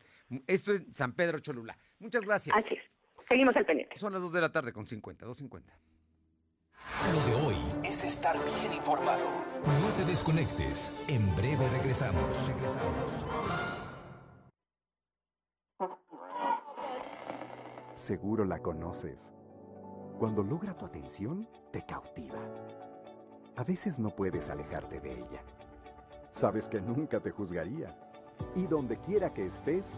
esto 0.47 0.73
es 0.73 0.83
San 0.91 1.13
Pedro 1.13 1.39
Cholula. 1.39 1.77
Muchas 1.99 2.25
gracias. 2.25 2.55
Así 2.55 2.75
es. 2.75 2.83
Seguimos 3.27 3.55
al 3.55 3.65
pendiente. 3.65 3.97
Son 3.97 4.13
las 4.13 4.21
2 4.21 4.33
de 4.33 4.41
la 4.41 4.51
tarde 4.51 4.71
con 4.71 4.85
50, 4.85 5.25
2.50. 5.25 5.63
Lo 7.13 7.21
de 7.25 7.47
hoy 7.47 7.55
es 7.83 8.03
estar 8.03 8.35
bien 8.37 8.73
informado. 8.73 9.45
No 9.65 9.89
te 9.97 10.05
desconectes. 10.05 10.93
En 11.07 11.35
breve 11.35 11.67
regresamos. 11.69 12.47
Regresamos. 12.47 13.25
Seguro 17.95 18.45
la 18.45 18.59
conoces. 18.59 19.33
Cuando 20.19 20.43
logra 20.43 20.77
tu 20.77 20.85
atención, 20.85 21.49
te 21.71 21.85
cautiva. 21.85 22.39
A 23.55 23.63
veces 23.63 23.99
no 23.99 24.15
puedes 24.15 24.49
alejarte 24.49 24.99
de 24.99 25.13
ella. 25.13 25.43
Sabes 26.29 26.69
que 26.69 26.79
nunca 26.79 27.19
te 27.19 27.31
juzgaría. 27.31 27.97
Y 28.55 28.67
donde 28.67 28.97
quiera 28.99 29.33
que 29.33 29.45
estés, 29.47 29.97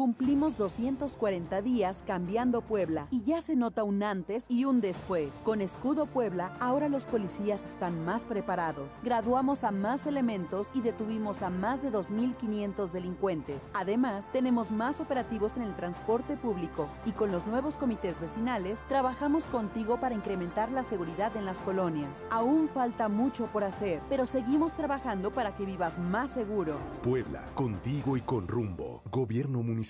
Cumplimos 0.00 0.56
240 0.56 1.60
días 1.60 2.02
cambiando 2.06 2.62
Puebla 2.62 3.06
y 3.10 3.20
ya 3.20 3.42
se 3.42 3.54
nota 3.54 3.84
un 3.84 4.02
antes 4.02 4.46
y 4.48 4.64
un 4.64 4.80
después. 4.80 5.28
Con 5.44 5.60
Escudo 5.60 6.06
Puebla, 6.06 6.56
ahora 6.58 6.88
los 6.88 7.04
policías 7.04 7.66
están 7.66 8.02
más 8.06 8.24
preparados. 8.24 8.94
Graduamos 9.04 9.62
a 9.62 9.72
más 9.72 10.06
elementos 10.06 10.68
y 10.72 10.80
detuvimos 10.80 11.42
a 11.42 11.50
más 11.50 11.82
de 11.82 11.92
2.500 11.92 12.92
delincuentes. 12.92 13.68
Además, 13.74 14.32
tenemos 14.32 14.70
más 14.70 15.00
operativos 15.00 15.58
en 15.58 15.64
el 15.64 15.76
transporte 15.76 16.38
público 16.38 16.88
y 17.04 17.12
con 17.12 17.30
los 17.30 17.46
nuevos 17.46 17.74
comités 17.74 18.22
vecinales 18.22 18.86
trabajamos 18.88 19.44
contigo 19.48 20.00
para 20.00 20.14
incrementar 20.14 20.72
la 20.72 20.82
seguridad 20.82 21.36
en 21.36 21.44
las 21.44 21.58
colonias. 21.58 22.26
Aún 22.30 22.70
falta 22.70 23.10
mucho 23.10 23.48
por 23.48 23.64
hacer, 23.64 24.00
pero 24.08 24.24
seguimos 24.24 24.72
trabajando 24.72 25.30
para 25.30 25.54
que 25.54 25.66
vivas 25.66 25.98
más 25.98 26.30
seguro. 26.30 26.78
Puebla, 27.02 27.44
contigo 27.54 28.16
y 28.16 28.22
con 28.22 28.48
rumbo. 28.48 29.02
Gobierno 29.10 29.62
Municipal. 29.62 29.89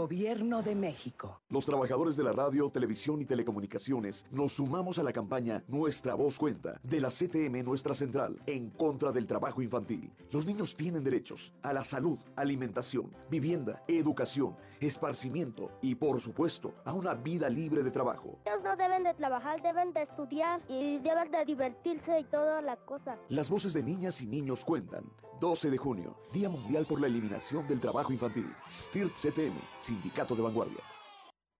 Gobierno 0.00 0.62
de 0.62 0.74
México. 0.74 1.42
Los 1.50 1.66
trabajadores 1.66 2.16
de 2.16 2.24
la 2.24 2.32
radio, 2.32 2.70
televisión 2.70 3.20
y 3.20 3.26
telecomunicaciones 3.26 4.24
nos 4.30 4.52
sumamos 4.52 4.98
a 4.98 5.02
la 5.02 5.12
campaña 5.12 5.62
Nuestra 5.68 6.14
Voz 6.14 6.38
Cuenta 6.38 6.80
de 6.82 7.02
la 7.02 7.10
CTM 7.10 7.62
Nuestra 7.62 7.92
Central 7.92 8.40
en 8.46 8.70
contra 8.70 9.12
del 9.12 9.26
trabajo 9.26 9.60
infantil. 9.60 10.10
Los 10.30 10.46
niños 10.46 10.74
tienen 10.74 11.04
derechos 11.04 11.52
a 11.60 11.74
la 11.74 11.84
salud, 11.84 12.18
alimentación, 12.34 13.14
vivienda, 13.30 13.84
educación, 13.88 14.56
esparcimiento 14.80 15.70
y, 15.82 15.96
por 15.96 16.18
supuesto, 16.22 16.72
a 16.86 16.94
una 16.94 17.12
vida 17.12 17.50
libre 17.50 17.82
de 17.82 17.90
trabajo. 17.90 18.38
Ellos 18.46 18.62
no 18.64 18.76
deben 18.76 19.04
de 19.04 19.12
trabajar, 19.12 19.60
deben 19.60 19.92
de 19.92 20.00
estudiar 20.00 20.62
y 20.66 20.96
deben 21.00 21.30
de 21.30 21.44
divertirse 21.44 22.20
y 22.20 22.24
toda 22.24 22.62
la 22.62 22.76
cosa. 22.76 23.18
Las 23.28 23.50
voces 23.50 23.74
de 23.74 23.82
niñas 23.82 24.22
y 24.22 24.26
niños 24.26 24.64
cuentan. 24.64 25.04
12 25.40 25.70
de 25.70 25.78
junio, 25.78 26.14
Día 26.32 26.50
Mundial 26.50 26.84
por 26.84 27.00
la 27.00 27.06
Eliminación 27.06 27.66
del 27.66 27.80
Trabajo 27.80 28.12
Infantil. 28.12 28.46
STIRT 28.70 29.14
CTM, 29.14 29.58
Sindicato 29.90 30.36
de 30.36 30.42
Vanguardia. 30.42 30.99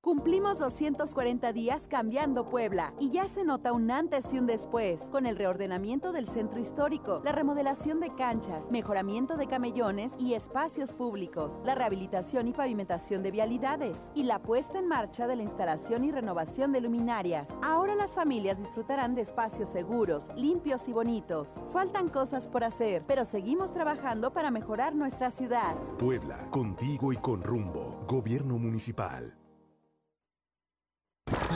Cumplimos 0.03 0.59
240 0.59 1.53
días 1.53 1.87
cambiando 1.87 2.49
Puebla 2.49 2.95
y 2.99 3.11
ya 3.11 3.29
se 3.29 3.45
nota 3.45 3.75
un 3.75 3.91
antes 3.91 4.33
y 4.33 4.39
un 4.39 4.47
después 4.47 5.11
con 5.11 5.27
el 5.27 5.37
reordenamiento 5.37 6.11
del 6.13 6.27
centro 6.27 6.59
histórico, 6.59 7.21
la 7.23 7.33
remodelación 7.33 8.01
de 8.01 8.15
canchas, 8.15 8.71
mejoramiento 8.71 9.37
de 9.37 9.47
camellones 9.47 10.15
y 10.19 10.33
espacios 10.33 10.93
públicos, 10.93 11.61
la 11.67 11.75
rehabilitación 11.75 12.49
y 12.49 12.55
pavimentación 12.55 13.23
de 13.23 13.31
vialidades 13.31 14.11
y 14.15 14.23
la 14.23 14.41
puesta 14.41 14.79
en 14.79 14.89
marcha 14.89 15.27
de 15.27 15.37
la 15.37 15.43
instalación 15.43 16.03
y 16.07 16.13
renovación 16.13 16.73
de 16.73 16.81
luminarias. 16.81 17.51
Ahora 17.63 17.95
las 17.95 18.15
familias 18.15 18.57
disfrutarán 18.57 19.15
de 19.15 19.21
espacios 19.21 19.69
seguros, 19.69 20.31
limpios 20.35 20.89
y 20.89 20.95
bonitos. 20.95 21.61
Faltan 21.67 22.09
cosas 22.09 22.49
por 22.49 22.65
hacer, 22.65 23.05
pero 23.07 23.27
seguimos 23.27 23.75
trabajando 23.75 24.33
para 24.33 24.51
mejorar 24.51 24.95
nuestra 24.95 25.31
ciudad. 25.31 25.77
Puebla, 25.99 26.49
contigo 26.49 27.13
y 27.13 27.19
con 27.19 27.43
rumbo. 27.43 28.03
Gobierno 28.09 28.57
Municipal. 28.57 29.40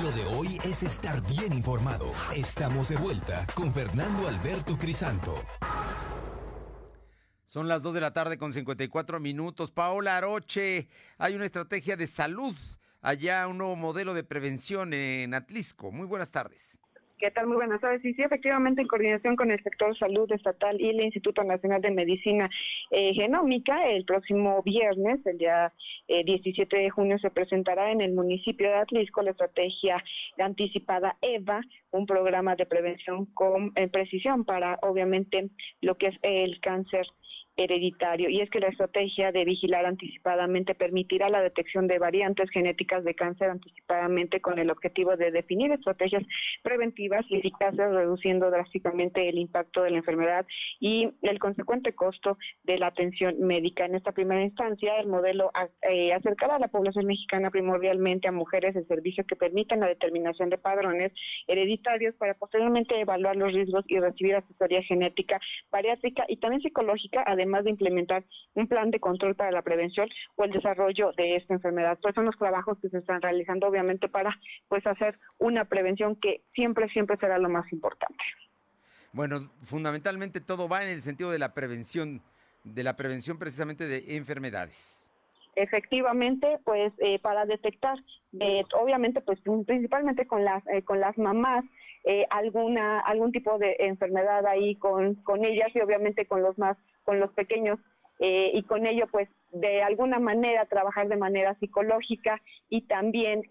Lo 0.03 0.11
de 0.11 0.25
hoy 0.25 0.59
es 0.65 0.83
estar 0.83 1.23
bien 1.23 1.53
informado. 1.53 2.13
Estamos 2.35 2.89
de 2.89 2.97
vuelta 2.97 3.47
con 3.55 3.73
Fernando 3.73 4.27
Alberto 4.27 4.77
Crisanto. 4.77 5.35
Son 7.45 7.69
las 7.69 7.85
2 7.85 7.95
de 7.95 8.01
la 8.01 8.13
tarde 8.13 8.37
con 8.37 8.53
54 8.53 9.21
minutos. 9.21 9.71
Paola 9.71 10.17
Aroche, 10.17 10.89
hay 11.17 11.37
una 11.37 11.47
estrategia 11.47 11.97
de 11.97 12.09
salud, 12.09 12.57
allá 13.03 13.47
un 13.47 13.59
nuevo 13.59 13.77
modelo 13.77 14.15
de 14.15 14.25
prevención 14.25 14.93
en 14.93 15.33
Atlisco. 15.33 15.93
Muy 15.93 16.09
buenas 16.09 16.33
tardes. 16.33 16.81
¿Qué 17.17 17.31
tal? 17.31 17.47
Muy 17.47 17.57
buenas 17.57 17.81
tardes. 17.81 18.03
Sí, 18.03 18.13
sí, 18.15 18.23
efectivamente, 18.23 18.83
en 18.83 18.89
coordinación 18.89 19.37
con 19.37 19.53
el 19.53 19.63
sector 19.63 19.97
salud 19.97 20.31
estatal 20.33 20.81
y 20.81 20.89
el 20.89 21.01
Instituto 21.01 21.45
Nacional 21.45 21.81
de 21.81 21.93
Medicina 21.93 22.51
eh, 22.91 23.15
Genómica, 23.15 23.89
el 23.89 24.05
próximo 24.05 24.63
viernes, 24.65 25.25
el 25.25 25.39
día 25.39 25.73
17 26.09 26.77
eh, 26.77 26.83
de 26.83 26.91
junio, 26.91 27.19
se 27.21 27.31
presentará 27.31 27.93
en 27.93 28.01
el 28.01 28.15
municipio 28.15 28.69
de 28.69 28.75
Atlisco 28.75 29.23
la 29.23 29.31
estrategia 29.31 30.03
anticipada 30.39 31.17
EVA, 31.23 31.61
un 31.93 32.05
programa 32.05 32.57
de 32.57 32.67
prevención 32.67 33.27
con 33.27 33.73
eh, 33.77 33.87
precisión 33.87 34.45
para, 34.45 34.81
obviamente, 34.83 35.51
lo 35.83 35.97
que 35.97 36.09
es 36.09 36.19
el 36.23 36.61
cáncer 36.61 37.07
hereditario 37.57 38.29
y 38.29 38.41
es 38.41 38.51
que 38.51 38.61
la 38.61 38.69
estrategia 38.69 39.31
de 39.31 39.45
vigilar 39.45 39.87
anticipadamente 39.87 40.75
permitirá 40.75 41.29
la 41.29 41.41
detección 41.41 41.87
de 41.87 41.99
variantes 41.99 42.51
genéticas 42.51 43.05
de 43.05 43.15
cáncer 43.15 43.51
anticipadamente 43.51 44.41
con 44.41 44.59
el 44.59 44.71
objetivo 44.71 45.17
de 45.17 45.31
definir 45.31 45.71
estrategias 45.71 46.25
preventivas 46.63 47.25
y 47.29 47.37
eficaces 47.37 47.93
reduciendo 47.93 48.51
drásticamente 48.51 49.29
el 49.29 49.39
impacto 49.39 49.83
de 49.83 49.91
la 49.91 49.99
enfermedad 49.99 50.47
y 50.81 51.11
el 51.23 51.39
consecuente 51.39 51.95
costo 51.95 52.39
de 52.65 52.79
la 52.79 52.89
atención 52.89 53.39
médica. 53.41 53.85
En 53.85 53.95
esta 53.95 54.13
primera 54.13 54.43
instancia, 54.43 54.99
el 54.99 55.07
modelo 55.07 55.53
eh, 55.89 56.13
acercará 56.13 56.57
a 56.57 56.59
la 56.59 56.69
población 56.69 57.07
mexicana 57.07 57.51
primordialmente 57.51 58.27
a 58.27 58.33
mujeres 58.33 58.75
de 58.75 58.85
servicio 58.87 59.25
que 59.27 59.37
permitan 59.37 59.81
la 59.81 59.87
determinación 59.87 60.51
de 60.51 60.59
padrones 60.59 61.13
hereditarios 61.47 62.15
para 62.17 62.35
posteriormente 62.35 62.99
evaluar 63.01 63.37
los 63.37 63.53
riesgos 63.53 63.85
y 63.87 64.01
recibir 64.01 64.35
asesoría 64.35 64.83
genética, 64.83 65.41
bariátrica 65.71 66.25
y 66.29 66.39
también 66.39 66.63
psicológica, 66.63 67.23
además 67.27 67.44
además 67.45 67.65
de 67.65 67.71
implementar 67.71 68.25
un 68.55 68.67
plan 68.67 68.91
de 68.91 69.01
control 69.01 69.35
para 69.35 69.51
la 69.51 69.63
prevención 69.63 70.09
o 70.37 70.45
el 70.45 70.51
desarrollo 70.51 71.13
de 71.13 71.37
esta 71.37 71.55
enfermedad. 71.55 71.99
Pues 72.01 72.15
son 72.15 72.25
los 72.25 72.37
trabajos 72.39 72.79
que 72.81 72.89
se 72.89 72.99
están 72.99 73.21
realizando, 73.21 73.67
obviamente, 73.67 74.09
para 74.09 74.39
pues 74.69 74.87
hacer 74.87 75.19
una 75.39 75.67
prevención 75.67 76.17
que 76.17 76.43
siempre, 76.55 76.89
siempre 76.89 77.17
será 77.19 77.39
lo 77.39 77.49
más 77.49 77.71
importante. 77.73 78.23
Bueno, 79.13 79.51
fundamentalmente 79.63 80.41
todo 80.41 80.69
va 80.69 80.83
en 80.83 80.89
el 80.89 81.01
sentido 81.01 81.31
de 81.31 81.39
la 81.39 81.55
prevención, 81.55 82.23
de 82.65 82.83
la 82.83 82.97
prevención 82.97 83.39
precisamente 83.39 83.87
de 83.87 84.17
enfermedades 84.17 85.03
efectivamente 85.57 86.59
pues 86.65 86.93
eh, 86.99 87.21
para 87.21 87.47
detectar 87.47 87.97
eh, 88.41 88.65
obviamente 88.77 89.21
pues 89.21 89.39
principalmente 89.41 90.27
con 90.27 90.45
las 90.45 90.67
eh, 90.67 90.83
con 90.83 90.99
las 90.99 91.17
mamás 91.17 91.65
alguna 92.29 93.01
algún 93.01 93.33
tipo 93.33 93.57
de 93.57 93.77
enfermedad 93.79 94.45
ahí 94.47 94.75
con 94.75 95.15
con 95.23 95.45
ellas 95.45 95.69
y 95.75 95.81
obviamente 95.81 96.27
con 96.27 96.43
los 96.43 96.59
más 96.59 96.77
con 97.05 97.21
los 97.21 97.33
pequeños 97.33 97.79
eh, 98.21 98.53
y 98.55 98.63
con 98.63 98.87
ello 98.87 99.07
pues 99.11 99.29
de 99.53 99.83
alguna 99.83 100.19
manera 100.19 100.67
trabajar 100.67 101.09
de 101.09 101.17
manera 101.17 101.57
psicológica 101.59 102.41
y 102.69 102.83
también 102.83 103.43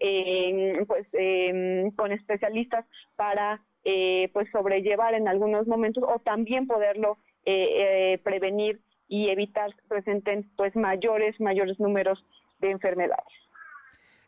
pues 0.86 1.06
em, 1.12 1.90
con 1.92 2.12
especialistas 2.12 2.84
para 3.16 3.60
eh, 3.84 4.30
pues 4.32 4.48
sobrellevar 4.50 5.14
en 5.14 5.28
algunos 5.28 5.66
momentos 5.66 6.04
o 6.06 6.18
también 6.18 6.66
poderlo 6.66 7.18
eh, 7.44 8.18
prevenir 8.24 8.80
y 9.06 9.28
evitar 9.28 9.70
presenten 9.88 10.50
pues 10.56 10.74
mayores 10.76 11.38
mayores 11.40 11.78
números 11.78 12.24
de 12.60 12.70
enfermedades. 12.70 13.32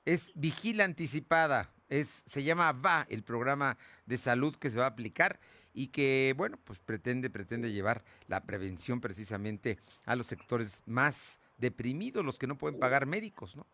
Es 0.05 0.33
vigila 0.35 0.85
anticipada 0.85 1.71
es 1.89 2.23
se 2.27 2.43
llama 2.43 2.73
va 2.73 3.07
el 3.09 3.23
programa 3.23 3.77
de 4.07 4.17
salud 4.17 4.57
que 4.57 4.71
se 4.71 4.79
va 4.79 4.85
a 4.85 4.89
aplicar 4.89 5.39
y 5.77 5.89
que, 5.89 6.35
bueno, 6.37 6.59
pues 6.65 6.79
pretende, 6.79 7.29
pretende 7.29 7.71
llevar 7.71 8.03
la 8.29 8.41
prevención 8.41 9.01
precisamente 9.01 9.77
a 10.07 10.17
los 10.17 10.27
sectores 10.27 10.83
más 10.87 11.41
deprimidos, 11.59 12.25
los 12.25 12.39
que 12.39 12.47
no 12.47 12.57
pueden 12.57 12.81
pagar 12.81 13.07
médicos, 13.07 13.57
¿no? 13.57 13.67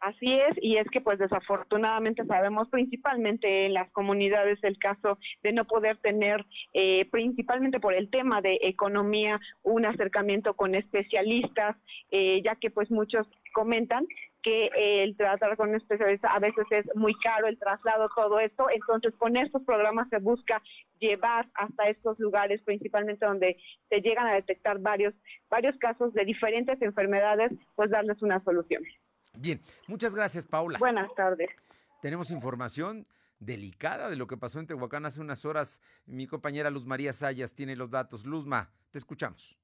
Así 0.00 0.30
es, 0.34 0.54
y 0.60 0.76
es 0.76 0.86
que 0.90 1.00
pues 1.00 1.18
desafortunadamente 1.18 2.26
sabemos 2.26 2.68
principalmente 2.68 3.64
en 3.64 3.72
las 3.72 3.90
comunidades 3.90 4.58
el 4.62 4.78
caso 4.78 5.18
de 5.42 5.52
no 5.52 5.64
poder 5.64 5.96
tener, 5.96 6.44
eh, 6.74 7.08
principalmente 7.10 7.80
por 7.80 7.94
el 7.94 8.10
tema 8.10 8.42
de 8.42 8.58
economía, 8.62 9.40
un 9.62 9.86
acercamiento 9.86 10.54
con 10.54 10.74
especialistas, 10.74 11.76
eh, 12.10 12.42
ya 12.44 12.54
que 12.56 12.70
pues 12.70 12.90
muchos 12.90 13.26
comentan 13.54 14.06
que 14.44 14.70
el 14.76 15.16
tratar 15.16 15.56
con 15.56 15.70
un 15.70 15.76
especialista 15.76 16.28
a 16.28 16.38
veces 16.38 16.66
es 16.70 16.84
muy 16.94 17.14
caro, 17.20 17.46
el 17.46 17.58
traslado, 17.58 18.08
todo 18.14 18.38
esto. 18.38 18.66
Entonces, 18.70 19.14
con 19.16 19.36
estos 19.36 19.62
programas 19.64 20.08
se 20.10 20.18
busca 20.18 20.62
llevar 21.00 21.48
hasta 21.54 21.88
estos 21.88 22.18
lugares, 22.20 22.60
principalmente 22.62 23.24
donde 23.24 23.56
se 23.88 24.00
llegan 24.02 24.26
a 24.26 24.34
detectar 24.34 24.78
varios, 24.78 25.14
varios 25.48 25.76
casos 25.78 26.12
de 26.12 26.26
diferentes 26.26 26.80
enfermedades, 26.82 27.52
pues 27.74 27.90
darles 27.90 28.20
una 28.22 28.44
solución. 28.44 28.82
Bien, 29.38 29.60
muchas 29.88 30.14
gracias, 30.14 30.46
Paula. 30.46 30.78
Buenas 30.78 31.12
tardes. 31.14 31.48
Tenemos 32.02 32.30
información 32.30 33.06
delicada 33.38 34.10
de 34.10 34.16
lo 34.16 34.26
que 34.26 34.36
pasó 34.36 34.60
en 34.60 34.66
Tehuacán 34.66 35.06
hace 35.06 35.20
unas 35.20 35.46
horas. 35.46 35.80
Mi 36.04 36.26
compañera 36.26 36.68
Luz 36.70 36.84
María 36.84 37.14
Sayas 37.14 37.54
tiene 37.54 37.76
los 37.76 37.90
datos. 37.90 38.26
Luzma, 38.26 38.70
te 38.90 38.98
escuchamos. 38.98 39.56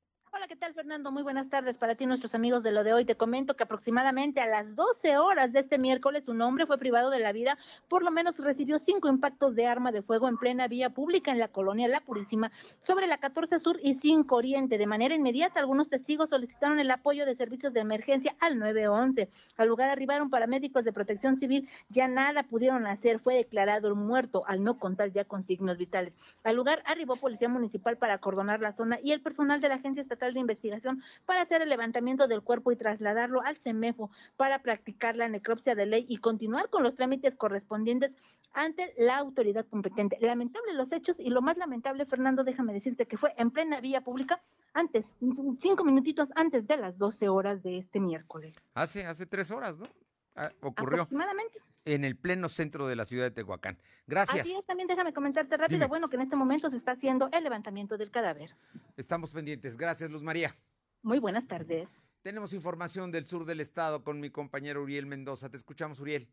¿Qué 0.50 0.56
tal 0.56 0.74
Fernando? 0.74 1.12
Muy 1.12 1.22
buenas 1.22 1.48
tardes 1.48 1.78
para 1.78 1.94
ti, 1.94 2.06
nuestros 2.06 2.34
amigos 2.34 2.64
de 2.64 2.72
lo 2.72 2.82
de 2.82 2.92
hoy. 2.92 3.04
Te 3.04 3.14
comento 3.14 3.54
que 3.54 3.62
aproximadamente 3.62 4.40
a 4.40 4.48
las 4.48 4.74
12 4.74 5.16
horas 5.16 5.52
de 5.52 5.60
este 5.60 5.78
miércoles 5.78 6.26
un 6.26 6.42
hombre 6.42 6.66
fue 6.66 6.76
privado 6.76 7.08
de 7.10 7.20
la 7.20 7.30
vida, 7.30 7.56
por 7.88 8.02
lo 8.02 8.10
menos 8.10 8.36
recibió 8.36 8.80
cinco 8.84 9.08
impactos 9.08 9.54
de 9.54 9.68
arma 9.68 9.92
de 9.92 10.02
fuego 10.02 10.28
en 10.28 10.36
plena 10.36 10.66
vía 10.66 10.90
pública 10.90 11.30
en 11.30 11.38
la 11.38 11.46
colonia 11.46 11.86
La 11.86 12.00
Purísima, 12.00 12.50
sobre 12.84 13.06
la 13.06 13.18
14 13.18 13.60
Sur 13.60 13.78
y 13.80 13.94
5 13.94 14.34
Oriente. 14.34 14.76
De 14.76 14.88
manera 14.88 15.14
inmediata, 15.14 15.60
algunos 15.60 15.88
testigos 15.88 16.30
solicitaron 16.30 16.80
el 16.80 16.90
apoyo 16.90 17.26
de 17.26 17.36
servicios 17.36 17.72
de 17.72 17.82
emergencia 17.82 18.34
al 18.40 18.58
911. 18.58 19.28
Al 19.56 19.68
lugar 19.68 19.88
arribaron 19.88 20.30
paramédicos 20.30 20.82
de 20.82 20.92
protección 20.92 21.38
civil, 21.38 21.68
ya 21.90 22.08
nada 22.08 22.42
pudieron 22.42 22.88
hacer, 22.88 23.20
fue 23.20 23.36
declarado 23.36 23.94
muerto 23.94 24.42
al 24.48 24.64
no 24.64 24.80
contar 24.80 25.12
ya 25.12 25.24
con 25.24 25.46
signos 25.46 25.78
vitales. 25.78 26.12
Al 26.42 26.56
lugar 26.56 26.82
arribó 26.86 27.14
policía 27.14 27.48
municipal 27.48 27.98
para 27.98 28.14
acordonar 28.14 28.58
la 28.58 28.72
zona 28.72 28.98
y 29.00 29.12
el 29.12 29.20
personal 29.20 29.60
de 29.60 29.68
la 29.68 29.76
Agencia 29.76 30.02
Estatal 30.02 30.34
de 30.34 30.39
investigación 30.40 31.02
para 31.26 31.42
hacer 31.42 31.62
el 31.62 31.68
levantamiento 31.68 32.26
del 32.28 32.42
cuerpo 32.42 32.72
y 32.72 32.76
trasladarlo 32.76 33.42
al 33.42 33.56
CEMEFO 33.58 34.10
para 34.36 34.60
practicar 34.62 35.16
la 35.16 35.28
necropsia 35.28 35.74
de 35.74 35.86
ley 35.86 36.06
y 36.08 36.18
continuar 36.18 36.68
con 36.70 36.82
los 36.82 36.96
trámites 36.96 37.36
correspondientes 37.36 38.12
ante 38.52 38.94
la 38.98 39.16
autoridad 39.16 39.66
competente. 39.66 40.18
Lamentable 40.20 40.74
los 40.74 40.90
hechos 40.92 41.16
y 41.18 41.30
lo 41.30 41.42
más 41.42 41.56
lamentable, 41.56 42.06
Fernando, 42.06 42.44
déjame 42.44 42.72
decirte 42.72 43.06
que 43.06 43.16
fue 43.16 43.32
en 43.36 43.50
plena 43.50 43.80
vía 43.80 44.00
pública 44.00 44.42
antes, 44.72 45.04
cinco 45.60 45.84
minutitos 45.84 46.28
antes 46.34 46.66
de 46.66 46.76
las 46.76 46.98
12 46.98 47.28
horas 47.28 47.62
de 47.62 47.78
este 47.78 48.00
miércoles. 48.00 48.54
Hace, 48.74 49.06
hace 49.06 49.26
tres 49.26 49.50
horas, 49.50 49.78
¿no? 49.78 49.86
Ah, 50.36 50.50
ocurrió. 50.60 51.02
Aproximadamente 51.02 51.60
en 51.84 52.04
el 52.04 52.16
pleno 52.16 52.48
centro 52.48 52.86
de 52.86 52.96
la 52.96 53.04
ciudad 53.04 53.24
de 53.24 53.30
Tehuacán. 53.30 53.78
Gracias. 54.06 54.40
Así 54.40 54.54
es, 54.54 54.66
también 54.66 54.88
déjame 54.88 55.12
comentarte 55.12 55.56
rápido, 55.56 55.86
bueno, 55.88 56.08
que 56.08 56.16
en 56.16 56.22
este 56.22 56.36
momento 56.36 56.70
se 56.70 56.76
está 56.76 56.92
haciendo 56.92 57.28
el 57.32 57.44
levantamiento 57.44 57.96
del 57.96 58.10
cadáver. 58.10 58.54
Estamos 58.96 59.30
pendientes. 59.32 59.76
Gracias, 59.76 60.10
Luz 60.10 60.22
María. 60.22 60.56
Muy 61.02 61.18
buenas 61.18 61.46
tardes. 61.46 61.88
Tenemos 62.22 62.52
información 62.52 63.10
del 63.10 63.26
sur 63.26 63.46
del 63.46 63.60
estado 63.60 64.04
con 64.04 64.20
mi 64.20 64.30
compañero 64.30 64.82
Uriel 64.82 65.06
Mendoza. 65.06 65.48
Te 65.48 65.56
escuchamos, 65.56 66.00
Uriel. 66.00 66.28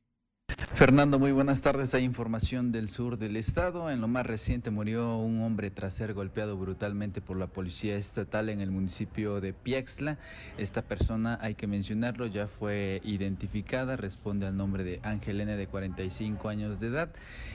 Fernando, 0.78 1.18
muy 1.18 1.32
buenas 1.32 1.64
tardes. 1.64 1.96
Hay 1.96 2.04
información 2.04 2.72
del 2.72 2.88
sur 2.88 3.18
del 3.18 3.36
estado. 3.36 3.90
En 3.90 4.00
lo 4.00 4.08
más 4.08 4.28
reciente 4.28 4.70
murió 4.70 5.18
un 5.18 5.42
hombre 5.42 5.72
tras 5.72 5.96
ser 5.96 6.14
golpeado 6.14 6.56
brutalmente 6.56 7.20
por 7.20 7.36
la 7.36 7.48
policía 7.48 7.98
estatal 7.98 8.50
en 8.50 8.62
el 8.62 8.70
municipio 8.70 9.42
de 9.42 9.54
Piexla. 9.54 10.20
Esta 10.60 10.84
persona, 10.84 11.40
hay 11.42 11.56
que 11.56 11.66
mencionarlo, 11.66 12.28
ya 12.28 12.46
fue 12.46 13.02
identificada, 13.04 13.96
responde 13.96 14.46
al 14.46 14.56
nombre 14.56 14.84
de 14.84 15.00
Ángel 15.02 15.42
N 15.42 15.58
de 15.58 15.66
45 15.66 16.48
años 16.48 16.80
de 16.80 16.90
edad. 16.90 17.10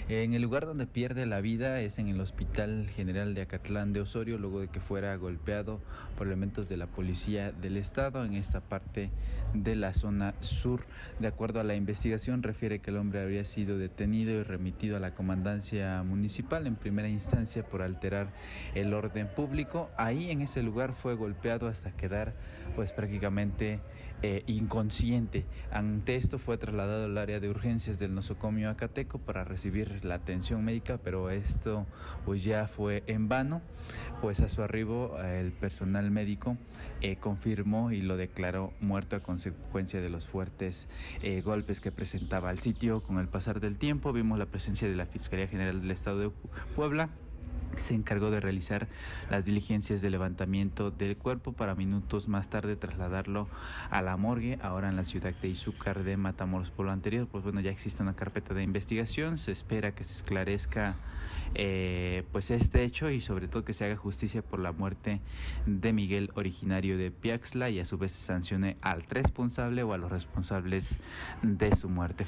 En 0.08 0.34
el 0.34 0.42
lugar 0.42 0.66
donde 0.66 0.86
pierde 0.86 1.24
la 1.24 1.40
vida 1.40 1.80
es 1.80 2.00
en 2.00 2.08
el 2.08 2.20
Hospital 2.20 2.90
General 2.90 3.34
de 3.34 3.42
Acatlán 3.42 3.92
de 3.92 4.00
Osorio, 4.00 4.36
luego 4.36 4.58
de 4.60 4.66
que 4.66 4.80
fuera 4.80 5.14
golpeado 5.14 5.78
por 6.18 6.26
elementos 6.26 6.68
de 6.68 6.76
la 6.76 6.88
policía 6.88 7.52
del 7.52 7.76
estado 7.76 8.24
en 8.24 8.34
esta 8.34 8.60
parte 8.60 9.10
de 9.54 9.76
la 9.76 9.94
zona 9.94 10.34
sur. 10.40 10.84
De 11.20 11.28
acuerdo 11.28 11.60
a 11.60 11.64
la 11.64 11.76
investigación, 11.76 12.42
refiere 12.42 12.80
que 12.82 12.90
el 12.90 12.96
hombre 12.96 13.22
habría 13.22 13.44
sido 13.44 13.78
detenido 13.78 14.32
y 14.32 14.42
remitido 14.42 14.96
a 14.96 15.00
la 15.00 15.14
comandancia 15.14 16.02
municipal 16.02 16.66
en 16.66 16.76
primera 16.76 17.08
instancia 17.08 17.62
por 17.62 17.82
alterar 17.82 18.28
el 18.74 18.92
orden 18.92 19.28
público. 19.28 19.90
Ahí 19.96 20.30
en 20.30 20.42
ese 20.42 20.62
lugar 20.62 20.92
fue 20.92 21.14
golpeado 21.14 21.68
hasta 21.68 21.92
quedar 21.92 22.34
pues 22.74 22.92
prácticamente 22.92 23.80
eh, 24.22 24.44
inconsciente. 24.46 25.44
Ante 25.70 26.16
esto 26.16 26.38
fue 26.38 26.58
trasladado 26.58 27.06
al 27.06 27.18
área 27.18 27.40
de 27.40 27.48
urgencias 27.48 27.98
del 27.98 28.14
nosocomio 28.14 28.70
Acateco 28.70 29.18
para 29.18 29.44
recibir 29.44 30.04
la 30.04 30.14
atención 30.14 30.64
médica, 30.64 30.98
pero 31.02 31.30
esto 31.30 31.86
pues 32.24 32.44
ya 32.44 32.68
fue 32.68 33.02
en 33.06 33.28
vano, 33.28 33.62
pues 34.20 34.40
a 34.40 34.48
su 34.48 34.62
arribo 34.62 35.18
el 35.22 35.52
personal 35.52 36.10
médico 36.10 36.56
eh, 37.00 37.16
confirmó 37.16 37.90
y 37.90 38.00
lo 38.00 38.16
declaró 38.16 38.72
muerto 38.80 39.16
a 39.16 39.20
consecuencia 39.20 40.00
de 40.00 40.08
los 40.08 40.28
fuertes 40.28 40.86
eh, 41.22 41.40
golpes 41.40 41.80
que 41.80 41.90
presentaba 41.90 42.50
al 42.50 42.60
sitio. 42.60 43.02
Con 43.02 43.18
el 43.18 43.26
pasar 43.26 43.58
del 43.58 43.76
tiempo 43.76 44.12
vimos 44.12 44.38
la 44.38 44.46
presencia 44.46 44.88
de 44.88 44.94
la 44.94 45.06
Fiscalía 45.06 45.48
General 45.48 45.80
del 45.80 45.90
Estado 45.90 46.20
de 46.20 46.30
Puebla 46.76 47.08
se 47.76 47.94
encargó 47.94 48.30
de 48.30 48.40
realizar 48.40 48.88
las 49.30 49.44
diligencias 49.44 50.02
de 50.02 50.10
levantamiento 50.10 50.90
del 50.90 51.16
cuerpo 51.16 51.52
para 51.52 51.74
minutos 51.74 52.28
más 52.28 52.48
tarde 52.48 52.76
trasladarlo 52.76 53.48
a 53.90 54.02
la 54.02 54.16
morgue, 54.16 54.58
ahora 54.62 54.88
en 54.88 54.96
la 54.96 55.04
ciudad 55.04 55.34
de 55.40 55.48
Izúcar 55.48 56.04
de 56.04 56.16
Matamoros. 56.16 56.70
Por 56.70 56.86
lo 56.86 56.92
anterior, 56.92 57.26
pues 57.30 57.44
bueno, 57.44 57.60
ya 57.60 57.70
existe 57.70 58.02
una 58.02 58.14
carpeta 58.14 58.54
de 58.54 58.62
investigación, 58.62 59.38
se 59.38 59.52
espera 59.52 59.94
que 59.94 60.04
se 60.04 60.12
esclarezca 60.12 60.96
eh, 61.54 62.24
pues 62.32 62.50
este 62.50 62.82
hecho 62.82 63.10
y 63.10 63.20
sobre 63.20 63.48
todo 63.48 63.64
que 63.64 63.74
se 63.74 63.84
haga 63.84 63.96
justicia 63.96 64.42
por 64.42 64.60
la 64.60 64.72
muerte 64.72 65.20
de 65.66 65.92
Miguel, 65.92 66.30
originario 66.34 66.96
de 66.96 67.10
Piaxla, 67.10 67.70
y 67.70 67.80
a 67.80 67.84
su 67.84 67.98
vez 67.98 68.12
se 68.12 68.24
sancione 68.24 68.76
al 68.80 69.02
responsable 69.04 69.82
o 69.82 69.92
a 69.92 69.98
los 69.98 70.10
responsables 70.10 70.98
de 71.42 71.74
su 71.74 71.88
muerte. 71.88 72.24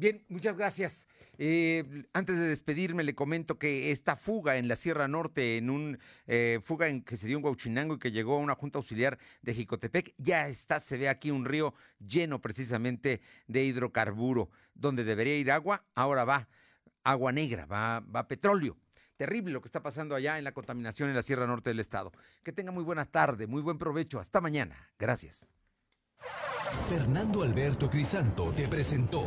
Bien, 0.00 0.24
muchas 0.30 0.56
gracias. 0.56 1.06
Eh, 1.36 2.06
antes 2.14 2.38
de 2.38 2.48
despedirme, 2.48 3.04
le 3.04 3.14
comento 3.14 3.58
que 3.58 3.90
esta 3.90 4.16
fuga 4.16 4.56
en 4.56 4.66
la 4.66 4.74
Sierra 4.74 5.08
Norte, 5.08 5.58
en 5.58 5.68
un 5.68 5.98
eh, 6.26 6.58
fuga 6.64 6.88
en 6.88 7.02
que 7.02 7.18
se 7.18 7.26
dio 7.26 7.36
en 7.36 7.44
Huachinango 7.44 7.96
y 7.96 7.98
que 7.98 8.10
llegó 8.10 8.36
a 8.36 8.38
una 8.38 8.54
junta 8.54 8.78
auxiliar 8.78 9.18
de 9.42 9.52
Jicotepec, 9.52 10.14
ya 10.16 10.48
está, 10.48 10.80
se 10.80 10.96
ve 10.96 11.10
aquí 11.10 11.30
un 11.30 11.44
río 11.44 11.74
lleno 11.98 12.40
precisamente 12.40 13.20
de 13.46 13.62
hidrocarburo. 13.62 14.48
Donde 14.72 15.04
debería 15.04 15.36
ir 15.36 15.50
agua, 15.50 15.84
ahora 15.94 16.24
va 16.24 16.48
agua 17.04 17.30
negra, 17.30 17.66
va, 17.66 18.00
va 18.00 18.26
petróleo. 18.26 18.78
Terrible 19.18 19.52
lo 19.52 19.60
que 19.60 19.68
está 19.68 19.82
pasando 19.82 20.14
allá 20.14 20.38
en 20.38 20.44
la 20.44 20.52
contaminación 20.52 21.10
en 21.10 21.14
la 21.14 21.20
Sierra 21.20 21.46
Norte 21.46 21.68
del 21.68 21.80
Estado. 21.80 22.10
Que 22.42 22.52
tenga 22.52 22.72
muy 22.72 22.84
buena 22.84 23.04
tarde, 23.04 23.46
muy 23.46 23.60
buen 23.60 23.76
provecho. 23.76 24.18
Hasta 24.18 24.40
mañana. 24.40 24.94
Gracias. 24.98 25.46
Fernando 26.88 27.42
Alberto 27.42 27.90
Crisanto 27.90 28.52
te 28.52 28.66
presentó 28.66 29.26